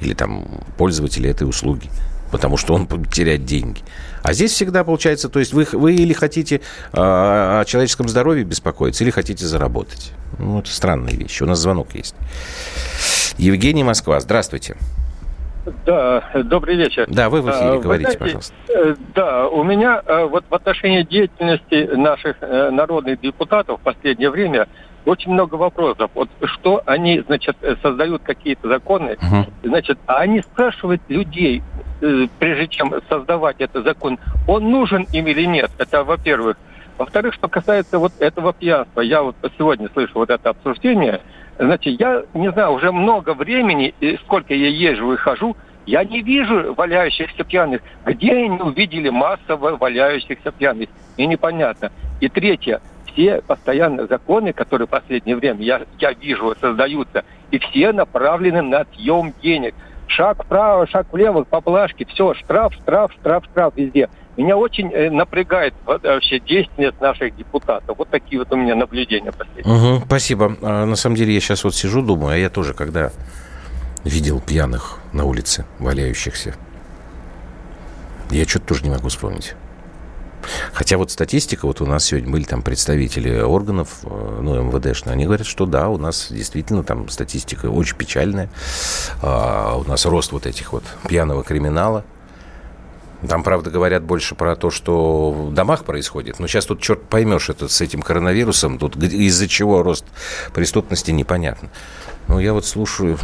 или 0.00 0.14
там 0.14 0.64
пользователей 0.76 1.30
этой 1.30 1.48
услуги 1.48 1.90
потому 2.30 2.56
что 2.56 2.74
он 2.74 2.86
будет 2.86 3.10
терять 3.10 3.44
деньги. 3.44 3.80
А 4.22 4.32
здесь 4.32 4.52
всегда 4.52 4.84
получается, 4.84 5.28
то 5.28 5.38
есть 5.38 5.52
вы, 5.52 5.66
вы 5.72 5.94
или 5.94 6.12
хотите 6.12 6.56
э, 6.56 6.60
о 6.92 7.64
человеческом 7.66 8.08
здоровье 8.08 8.44
беспокоиться, 8.44 9.04
или 9.04 9.10
хотите 9.10 9.46
заработать. 9.46 10.12
Ну, 10.38 10.60
это 10.60 10.70
странные 10.70 11.16
вещи. 11.16 11.42
У 11.42 11.46
нас 11.46 11.58
звонок 11.58 11.94
есть. 11.94 12.14
Евгений 13.38 13.84
Москва, 13.84 14.20
здравствуйте. 14.20 14.76
Да, 15.84 16.24
добрый 16.44 16.76
вечер. 16.76 17.06
Да, 17.08 17.28
вы 17.28 17.42
в 17.42 17.50
эфире, 17.50 17.72
а, 17.72 17.78
говорите, 17.78 18.12
знаете, 18.12 18.18
пожалуйста. 18.18 18.54
Э, 18.68 18.94
да, 19.14 19.48
у 19.48 19.62
меня 19.62 20.02
э, 20.04 20.24
вот 20.24 20.44
в 20.48 20.54
отношении 20.54 21.02
деятельности 21.02 21.94
наших 21.94 22.36
э, 22.40 22.70
народных 22.70 23.20
депутатов 23.20 23.80
в 23.80 23.82
последнее 23.82 24.30
время 24.30 24.68
очень 25.04 25.32
много 25.32 25.54
вопросов. 25.54 26.10
Вот 26.14 26.28
что 26.44 26.82
они, 26.86 27.20
значит, 27.20 27.56
создают 27.82 28.22
какие-то 28.22 28.68
законы, 28.68 29.16
uh-huh. 29.20 29.50
значит, 29.62 29.98
а 30.06 30.16
они 30.16 30.40
спрашивают 30.42 31.02
людей, 31.08 31.62
Э, 32.02 32.26
прежде 32.38 32.66
чем 32.68 32.94
создавать 33.08 33.56
этот 33.58 33.84
закон, 33.84 34.18
он 34.48 34.70
нужен 34.70 35.06
им 35.12 35.26
или 35.26 35.44
нет. 35.44 35.70
Это 35.76 36.02
во-первых. 36.02 36.56
Во-вторых, 36.96 37.34
что 37.34 37.48
касается 37.48 37.98
вот 37.98 38.12
этого 38.20 38.52
пьянства, 38.52 39.00
я 39.00 39.22
вот 39.22 39.36
сегодня 39.58 39.88
слышу 39.92 40.12
вот 40.14 40.30
это 40.30 40.50
обсуждение, 40.50 41.20
значит, 41.58 42.00
я 42.00 42.24
не 42.34 42.50
знаю, 42.52 42.72
уже 42.72 42.92
много 42.92 43.34
времени, 43.34 43.94
сколько 44.24 44.54
я 44.54 44.68
езжу 44.68 45.12
и 45.12 45.16
хожу, 45.16 45.56
я 45.86 46.04
не 46.04 46.22
вижу 46.22 46.74
валяющихся 46.74 47.44
пьяных. 47.44 47.82
Где 48.04 48.32
они 48.32 48.60
увидели 48.60 49.08
массово 49.08 49.76
валяющихся 49.76 50.52
пьяных? 50.52 50.88
Мне 51.16 51.26
непонятно. 51.26 51.90
И 52.20 52.28
третье, 52.28 52.80
все 53.12 53.42
постоянные 53.42 54.06
законы, 54.06 54.52
которые 54.52 54.86
в 54.86 54.90
последнее 54.90 55.36
время 55.36 55.62
я, 55.62 55.82
я 55.98 56.12
вижу 56.12 56.54
создаются, 56.60 57.24
и 57.50 57.58
все 57.58 57.92
направлены 57.92 58.62
на 58.62 58.86
съем 58.94 59.34
денег– 59.42 59.74
шаг 60.10 60.44
вправо, 60.44 60.86
шаг 60.86 61.06
влево, 61.12 61.44
поблажки, 61.44 62.04
все, 62.04 62.34
штраф, 62.34 62.74
штраф, 62.74 63.12
штраф, 63.12 63.44
штраф 63.50 63.74
везде. 63.76 64.08
Меня 64.36 64.56
очень 64.56 64.92
э, 64.92 65.10
напрягает 65.10 65.74
вообще 65.84 66.40
действенность 66.40 67.00
наших 67.00 67.36
депутатов. 67.36 67.96
Вот 67.98 68.08
такие 68.08 68.38
вот 68.38 68.52
у 68.52 68.56
меня 68.56 68.74
наблюдения 68.74 69.32
последние. 69.32 69.96
Угу, 69.96 70.04
спасибо. 70.06 70.56
А, 70.62 70.84
на 70.84 70.96
самом 70.96 71.16
деле 71.16 71.34
я 71.34 71.40
сейчас 71.40 71.64
вот 71.64 71.74
сижу, 71.74 72.02
думаю, 72.02 72.34
а 72.34 72.36
я 72.36 72.50
тоже 72.50 72.74
когда 72.74 73.10
видел 74.04 74.40
пьяных 74.40 74.98
на 75.12 75.24
улице, 75.24 75.66
валяющихся, 75.78 76.54
я 78.30 78.44
что-то 78.46 78.66
тоже 78.68 78.84
не 78.84 78.90
могу 78.90 79.08
вспомнить. 79.08 79.54
Хотя 80.72 80.96
вот 80.98 81.10
статистика, 81.10 81.66
вот 81.66 81.80
у 81.80 81.86
нас 81.86 82.04
сегодня 82.04 82.30
были 82.30 82.44
там 82.44 82.62
представители 82.62 83.40
органов, 83.40 83.98
э, 84.02 84.40
ну, 84.42 84.62
МВДшные, 84.62 85.12
они 85.12 85.24
говорят, 85.24 85.46
что 85.46 85.66
да, 85.66 85.88
у 85.88 85.98
нас 85.98 86.28
действительно 86.30 86.82
там 86.82 87.08
статистика 87.08 87.66
очень 87.66 87.96
печальная. 87.96 88.50
А, 89.22 89.76
у 89.76 89.84
нас 89.84 90.06
рост 90.06 90.32
вот 90.32 90.46
этих 90.46 90.72
вот 90.72 90.84
пьяного 91.06 91.42
криминала. 91.42 92.04
Там, 93.28 93.42
правда, 93.42 93.70
говорят 93.70 94.02
больше 94.02 94.34
про 94.34 94.56
то, 94.56 94.70
что 94.70 95.30
в 95.30 95.52
домах 95.52 95.84
происходит. 95.84 96.38
Но 96.38 96.46
сейчас 96.46 96.64
тут 96.64 96.80
черт 96.80 97.02
поймешь 97.02 97.50
это 97.50 97.68
с 97.68 97.80
этим 97.82 98.00
коронавирусом. 98.00 98.78
Тут 98.78 98.96
из-за 98.96 99.46
чего 99.46 99.82
рост 99.82 100.06
преступности 100.54 101.10
непонятно. 101.10 101.68
Ну, 102.28 102.38
я 102.38 102.54
вот 102.54 102.64
слушаю. 102.64 103.18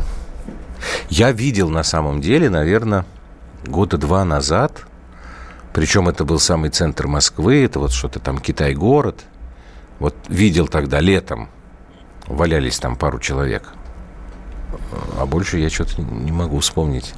Я 1.08 1.32
видел 1.32 1.70
на 1.70 1.82
самом 1.82 2.20
деле, 2.20 2.50
наверное, 2.50 3.06
года 3.64 3.96
два 3.96 4.24
назад– 4.24 4.82
причем 5.76 6.08
это 6.08 6.24
был 6.24 6.38
самый 6.38 6.70
центр 6.70 7.06
Москвы, 7.06 7.62
это 7.62 7.78
вот 7.78 7.92
что-то 7.92 8.18
там 8.18 8.38
Китай-город. 8.38 9.24
Вот 9.98 10.14
видел 10.26 10.68
тогда 10.68 11.00
летом, 11.00 11.50
валялись 12.26 12.78
там 12.78 12.96
пару 12.96 13.18
человек. 13.18 13.74
А 15.18 15.26
больше 15.26 15.58
я 15.58 15.68
что-то 15.68 16.00
не 16.00 16.32
могу 16.32 16.60
вспомнить. 16.60 17.12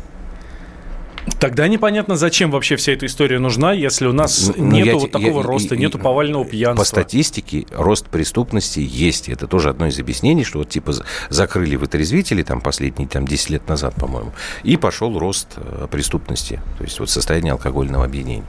Тогда 1.39 1.69
непонятно, 1.69 2.17
зачем 2.17 2.51
вообще 2.51 2.77
вся 2.77 2.93
эта 2.93 3.07
история 3.07 3.39
нужна, 3.39 3.73
если 3.73 4.07
у 4.07 4.13
нас 4.13 4.53
ну, 4.57 4.65
нету 4.65 4.89
я, 4.89 4.97
вот 4.97 5.11
такого 5.11 5.41
я, 5.41 5.47
роста, 5.47 5.75
я, 5.75 5.81
нету 5.81 5.99
повального 5.99 6.45
пьянства. 6.45 6.83
По 6.83 6.85
статистике 6.85 7.67
рост 7.73 8.07
преступности 8.07 8.81
есть. 8.81 9.29
Это 9.29 9.47
тоже 9.47 9.71
одно 9.71 9.87
из 9.87 9.99
объяснений, 9.99 10.45
что 10.45 10.59
вот 10.59 10.69
типа 10.69 10.95
закрыли 11.29 11.77
вытрезвители 11.77 12.43
там 12.43 12.61
последние 12.61 13.09
там, 13.09 13.27
10 13.27 13.51
лет 13.51 13.69
назад, 13.69 13.95
по-моему, 13.95 14.33
и 14.63 14.77
пошел 14.77 15.19
рост 15.19 15.49
э, 15.57 15.87
преступности, 15.91 16.61
то 16.79 16.85
есть 16.85 16.99
вот 17.01 17.11
состояние 17.11 17.53
алкогольного 17.53 18.05
объединения. 18.05 18.45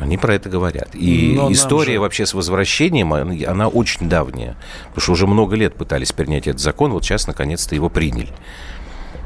Они 0.00 0.16
про 0.16 0.34
это 0.34 0.48
говорят. 0.48 0.94
И 0.94 1.34
Но 1.34 1.50
история 1.52 1.94
же... 1.94 2.00
вообще 2.00 2.24
с 2.24 2.34
возвращением, 2.34 3.12
она 3.12 3.68
очень 3.68 4.08
давняя. 4.08 4.56
Потому 4.88 5.02
что 5.02 5.12
уже 5.12 5.26
много 5.26 5.56
лет 5.56 5.74
пытались 5.74 6.12
принять 6.12 6.46
этот 6.46 6.60
закон, 6.60 6.92
вот 6.92 7.04
сейчас 7.04 7.26
наконец-то 7.26 7.74
его 7.74 7.88
приняли. 7.88 8.28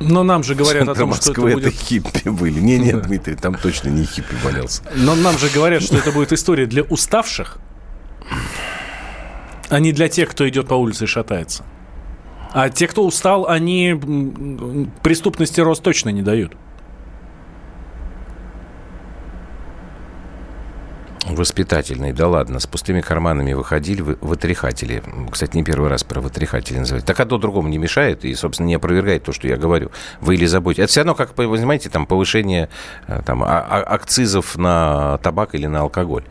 Но 0.09 0.23
нам 0.23 0.43
же 0.43 0.55
говорят 0.55 0.89
о 0.89 0.95
том, 0.95 1.11
Москвы 1.11 1.33
что 1.33 1.49
это, 1.49 1.57
будет... 1.57 1.67
это 1.69 1.77
хиппи 1.77 2.29
были. 2.29 2.61
Не, 2.61 2.79
нет, 2.79 3.03
Дмитрий, 3.03 3.35
там 3.35 3.55
точно 3.55 3.89
не 3.89 4.05
хиппи 4.05 4.35
валялся. 4.43 4.83
Но 4.95 5.15
нам 5.15 5.39
же 5.39 5.49
говорят, 5.49 5.83
что 5.83 5.97
это 5.97 6.13
будет 6.13 6.33
история 6.33 6.67
для 6.67 6.83
уставших, 6.83 7.59
а 9.69 9.81
не 9.81 9.93
для 9.93 10.09
тех, 10.09 10.31
кто 10.31 10.49
идет 10.49 10.69
по 10.69 10.75
улице 10.75 11.05
и 11.05 11.07
шатается. 11.07 11.65
А 12.53 12.69
те, 12.69 12.87
кто 12.87 13.07
устал, 13.07 13.49
они 13.49 13.99
преступности 15.03 15.61
рост 15.61 15.83
точно 15.83 16.11
не 16.11 16.23
дают. 16.23 16.53
Воспитательный, 21.35 22.13
да 22.13 22.29
ладно, 22.29 22.61
с 22.61 22.67
пустыми 22.67 23.01
карманами 23.01 23.55
выходили 23.55 24.03
вытряхатели. 24.03 25.03
Кстати, 25.31 25.57
не 25.57 25.65
первый 25.65 25.89
раз 25.89 26.05
про 26.05 26.21
вытряхатели 26.21 26.79
называют. 26.79 27.07
Так 27.07 27.19
одно 27.21 27.39
другому 27.39 27.69
не 27.69 27.79
мешает 27.79 28.25
и, 28.27 28.35
собственно, 28.35 28.67
не 28.67 28.75
опровергает 28.75 29.25
то, 29.25 29.33
что 29.33 29.49
я 29.49 29.57
говорю. 29.57 29.91
Вы 30.21 30.35
или 30.35 30.45
забудете. 30.45 30.83
Это 30.83 30.91
все 30.91 31.01
равно, 31.01 31.15
как, 31.15 31.37
вы 31.39 31.49
понимаете, 31.49 31.89
там 31.89 32.05
повышение 32.05 32.69
э, 33.07 33.23
там, 33.25 33.43
а, 33.43 33.47
а, 33.47 33.83
акцизов 33.95 34.59
на 34.59 35.19
табак 35.19 35.55
или 35.55 35.67
на 35.67 35.81
алкоголь. 35.81 36.25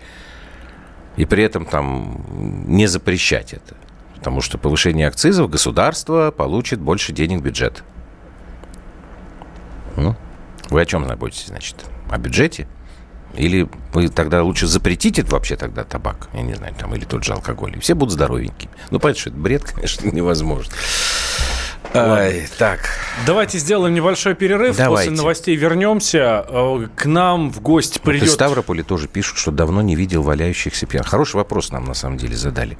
И 1.17 1.25
при 1.25 1.43
этом 1.43 1.65
там 1.65 2.23
не 2.67 2.85
запрещать 2.85 3.53
это. 3.53 3.75
Потому 4.15 4.41
что 4.41 4.59
повышение 4.59 5.07
акцизов 5.07 5.49
государство 5.49 6.29
получит 6.29 6.79
больше 6.79 7.11
денег 7.11 7.39
в 7.39 7.43
бюджет. 7.43 7.83
Ну, 9.95 10.15
вы 10.69 10.81
о 10.81 10.85
чем 10.85 11.07
заботитесь, 11.07 11.47
значит? 11.47 11.85
О 12.09 12.17
бюджете? 12.19 12.67
Или 13.35 13.67
вы 13.93 14.09
тогда 14.09 14.43
лучше 14.43 14.67
запретите 14.67 15.23
вообще 15.23 15.55
тогда 15.55 15.83
табак, 15.83 16.27
я 16.33 16.41
не 16.41 16.53
знаю, 16.53 16.73
там, 16.77 16.93
или 16.95 17.05
тот 17.05 17.23
же 17.23 17.33
алкоголь. 17.33 17.77
И 17.77 17.79
все 17.79 17.93
будут 17.93 18.13
здоровенькие. 18.13 18.69
Ну, 18.89 18.99
понятно, 18.99 19.21
что 19.21 19.29
это 19.29 19.39
бред, 19.39 19.63
конечно, 19.75 20.09
невозможно. 20.09 20.73
Ай, 21.93 22.47
так. 22.57 22.79
Давайте 23.25 23.57
сделаем 23.57 23.93
небольшой 23.93 24.33
перерыв. 24.33 24.77
Давайте. 24.77 25.09
После 25.09 25.21
новостей 25.21 25.55
вернемся. 25.55 26.45
Э, 26.47 26.87
к 26.95 27.05
нам 27.05 27.51
в 27.51 27.61
гости 27.61 27.99
придет... 27.99 28.21
Вот 28.21 28.27
из 28.29 28.33
Ставрополя 28.33 28.83
тоже 28.83 29.07
пишут, 29.07 29.37
что 29.37 29.51
давно 29.51 29.81
не 29.81 29.95
видел 29.95 30.23
валяющихся 30.23 30.85
пьян. 30.85 31.03
Хороший 31.03 31.35
вопрос 31.35 31.71
нам 31.71 31.83
на 31.83 31.93
самом 31.93 32.17
деле 32.17 32.35
задали. 32.35 32.77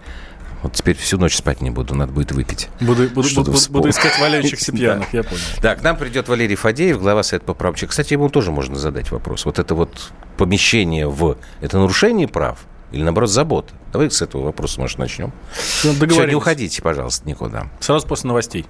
Вот 0.61 0.73
теперь 0.73 0.95
всю 0.95 1.17
ночь 1.17 1.35
спать 1.35 1.61
не 1.61 1.71
буду, 1.71 1.95
надо 1.95 2.11
будет 2.11 2.31
выпить. 2.31 2.69
Буду, 2.79 3.09
буду, 3.09 3.29
буду, 3.33 3.53
буду 3.69 3.89
искать 3.89 4.19
валяющихся 4.19 4.71
пьяных, 4.73 5.11
я 5.13 5.23
понял. 5.23 5.41
Да, 5.61 5.75
к 5.75 5.81
нам 5.81 5.97
придет 5.97 6.27
Валерий 6.27 6.55
Фадеев, 6.55 6.99
глава 6.99 7.23
Совета 7.23 7.45
по 7.45 7.53
правам 7.53 7.75
Кстати, 7.75 8.13
ему 8.13 8.29
тоже 8.29 8.51
можно 8.51 8.75
задать 8.75 9.11
вопрос. 9.11 9.45
Вот 9.45 9.57
это 9.57 9.73
вот 9.73 10.11
помещение 10.37 11.07
в... 11.07 11.37
Это 11.61 11.79
нарушение 11.79 12.27
прав? 12.27 12.59
Или, 12.91 13.03
наоборот, 13.03 13.29
забота? 13.29 13.73
Давай 13.91 14.11
с 14.11 14.21
этого 14.21 14.43
вопроса, 14.43 14.79
может, 14.79 14.97
начнем. 14.99 15.31
Все, 15.53 15.93
не 16.25 16.35
уходите, 16.35 16.81
пожалуйста, 16.81 17.27
никуда. 17.27 17.67
Сразу 17.79 18.05
после 18.05 18.27
новостей. 18.27 18.65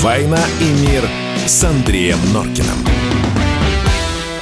«Война 0.00 0.42
и 0.60 0.88
мир» 0.88 1.06
с 1.46 1.62
Андреем 1.62 2.18
Норкиным. 2.32 3.19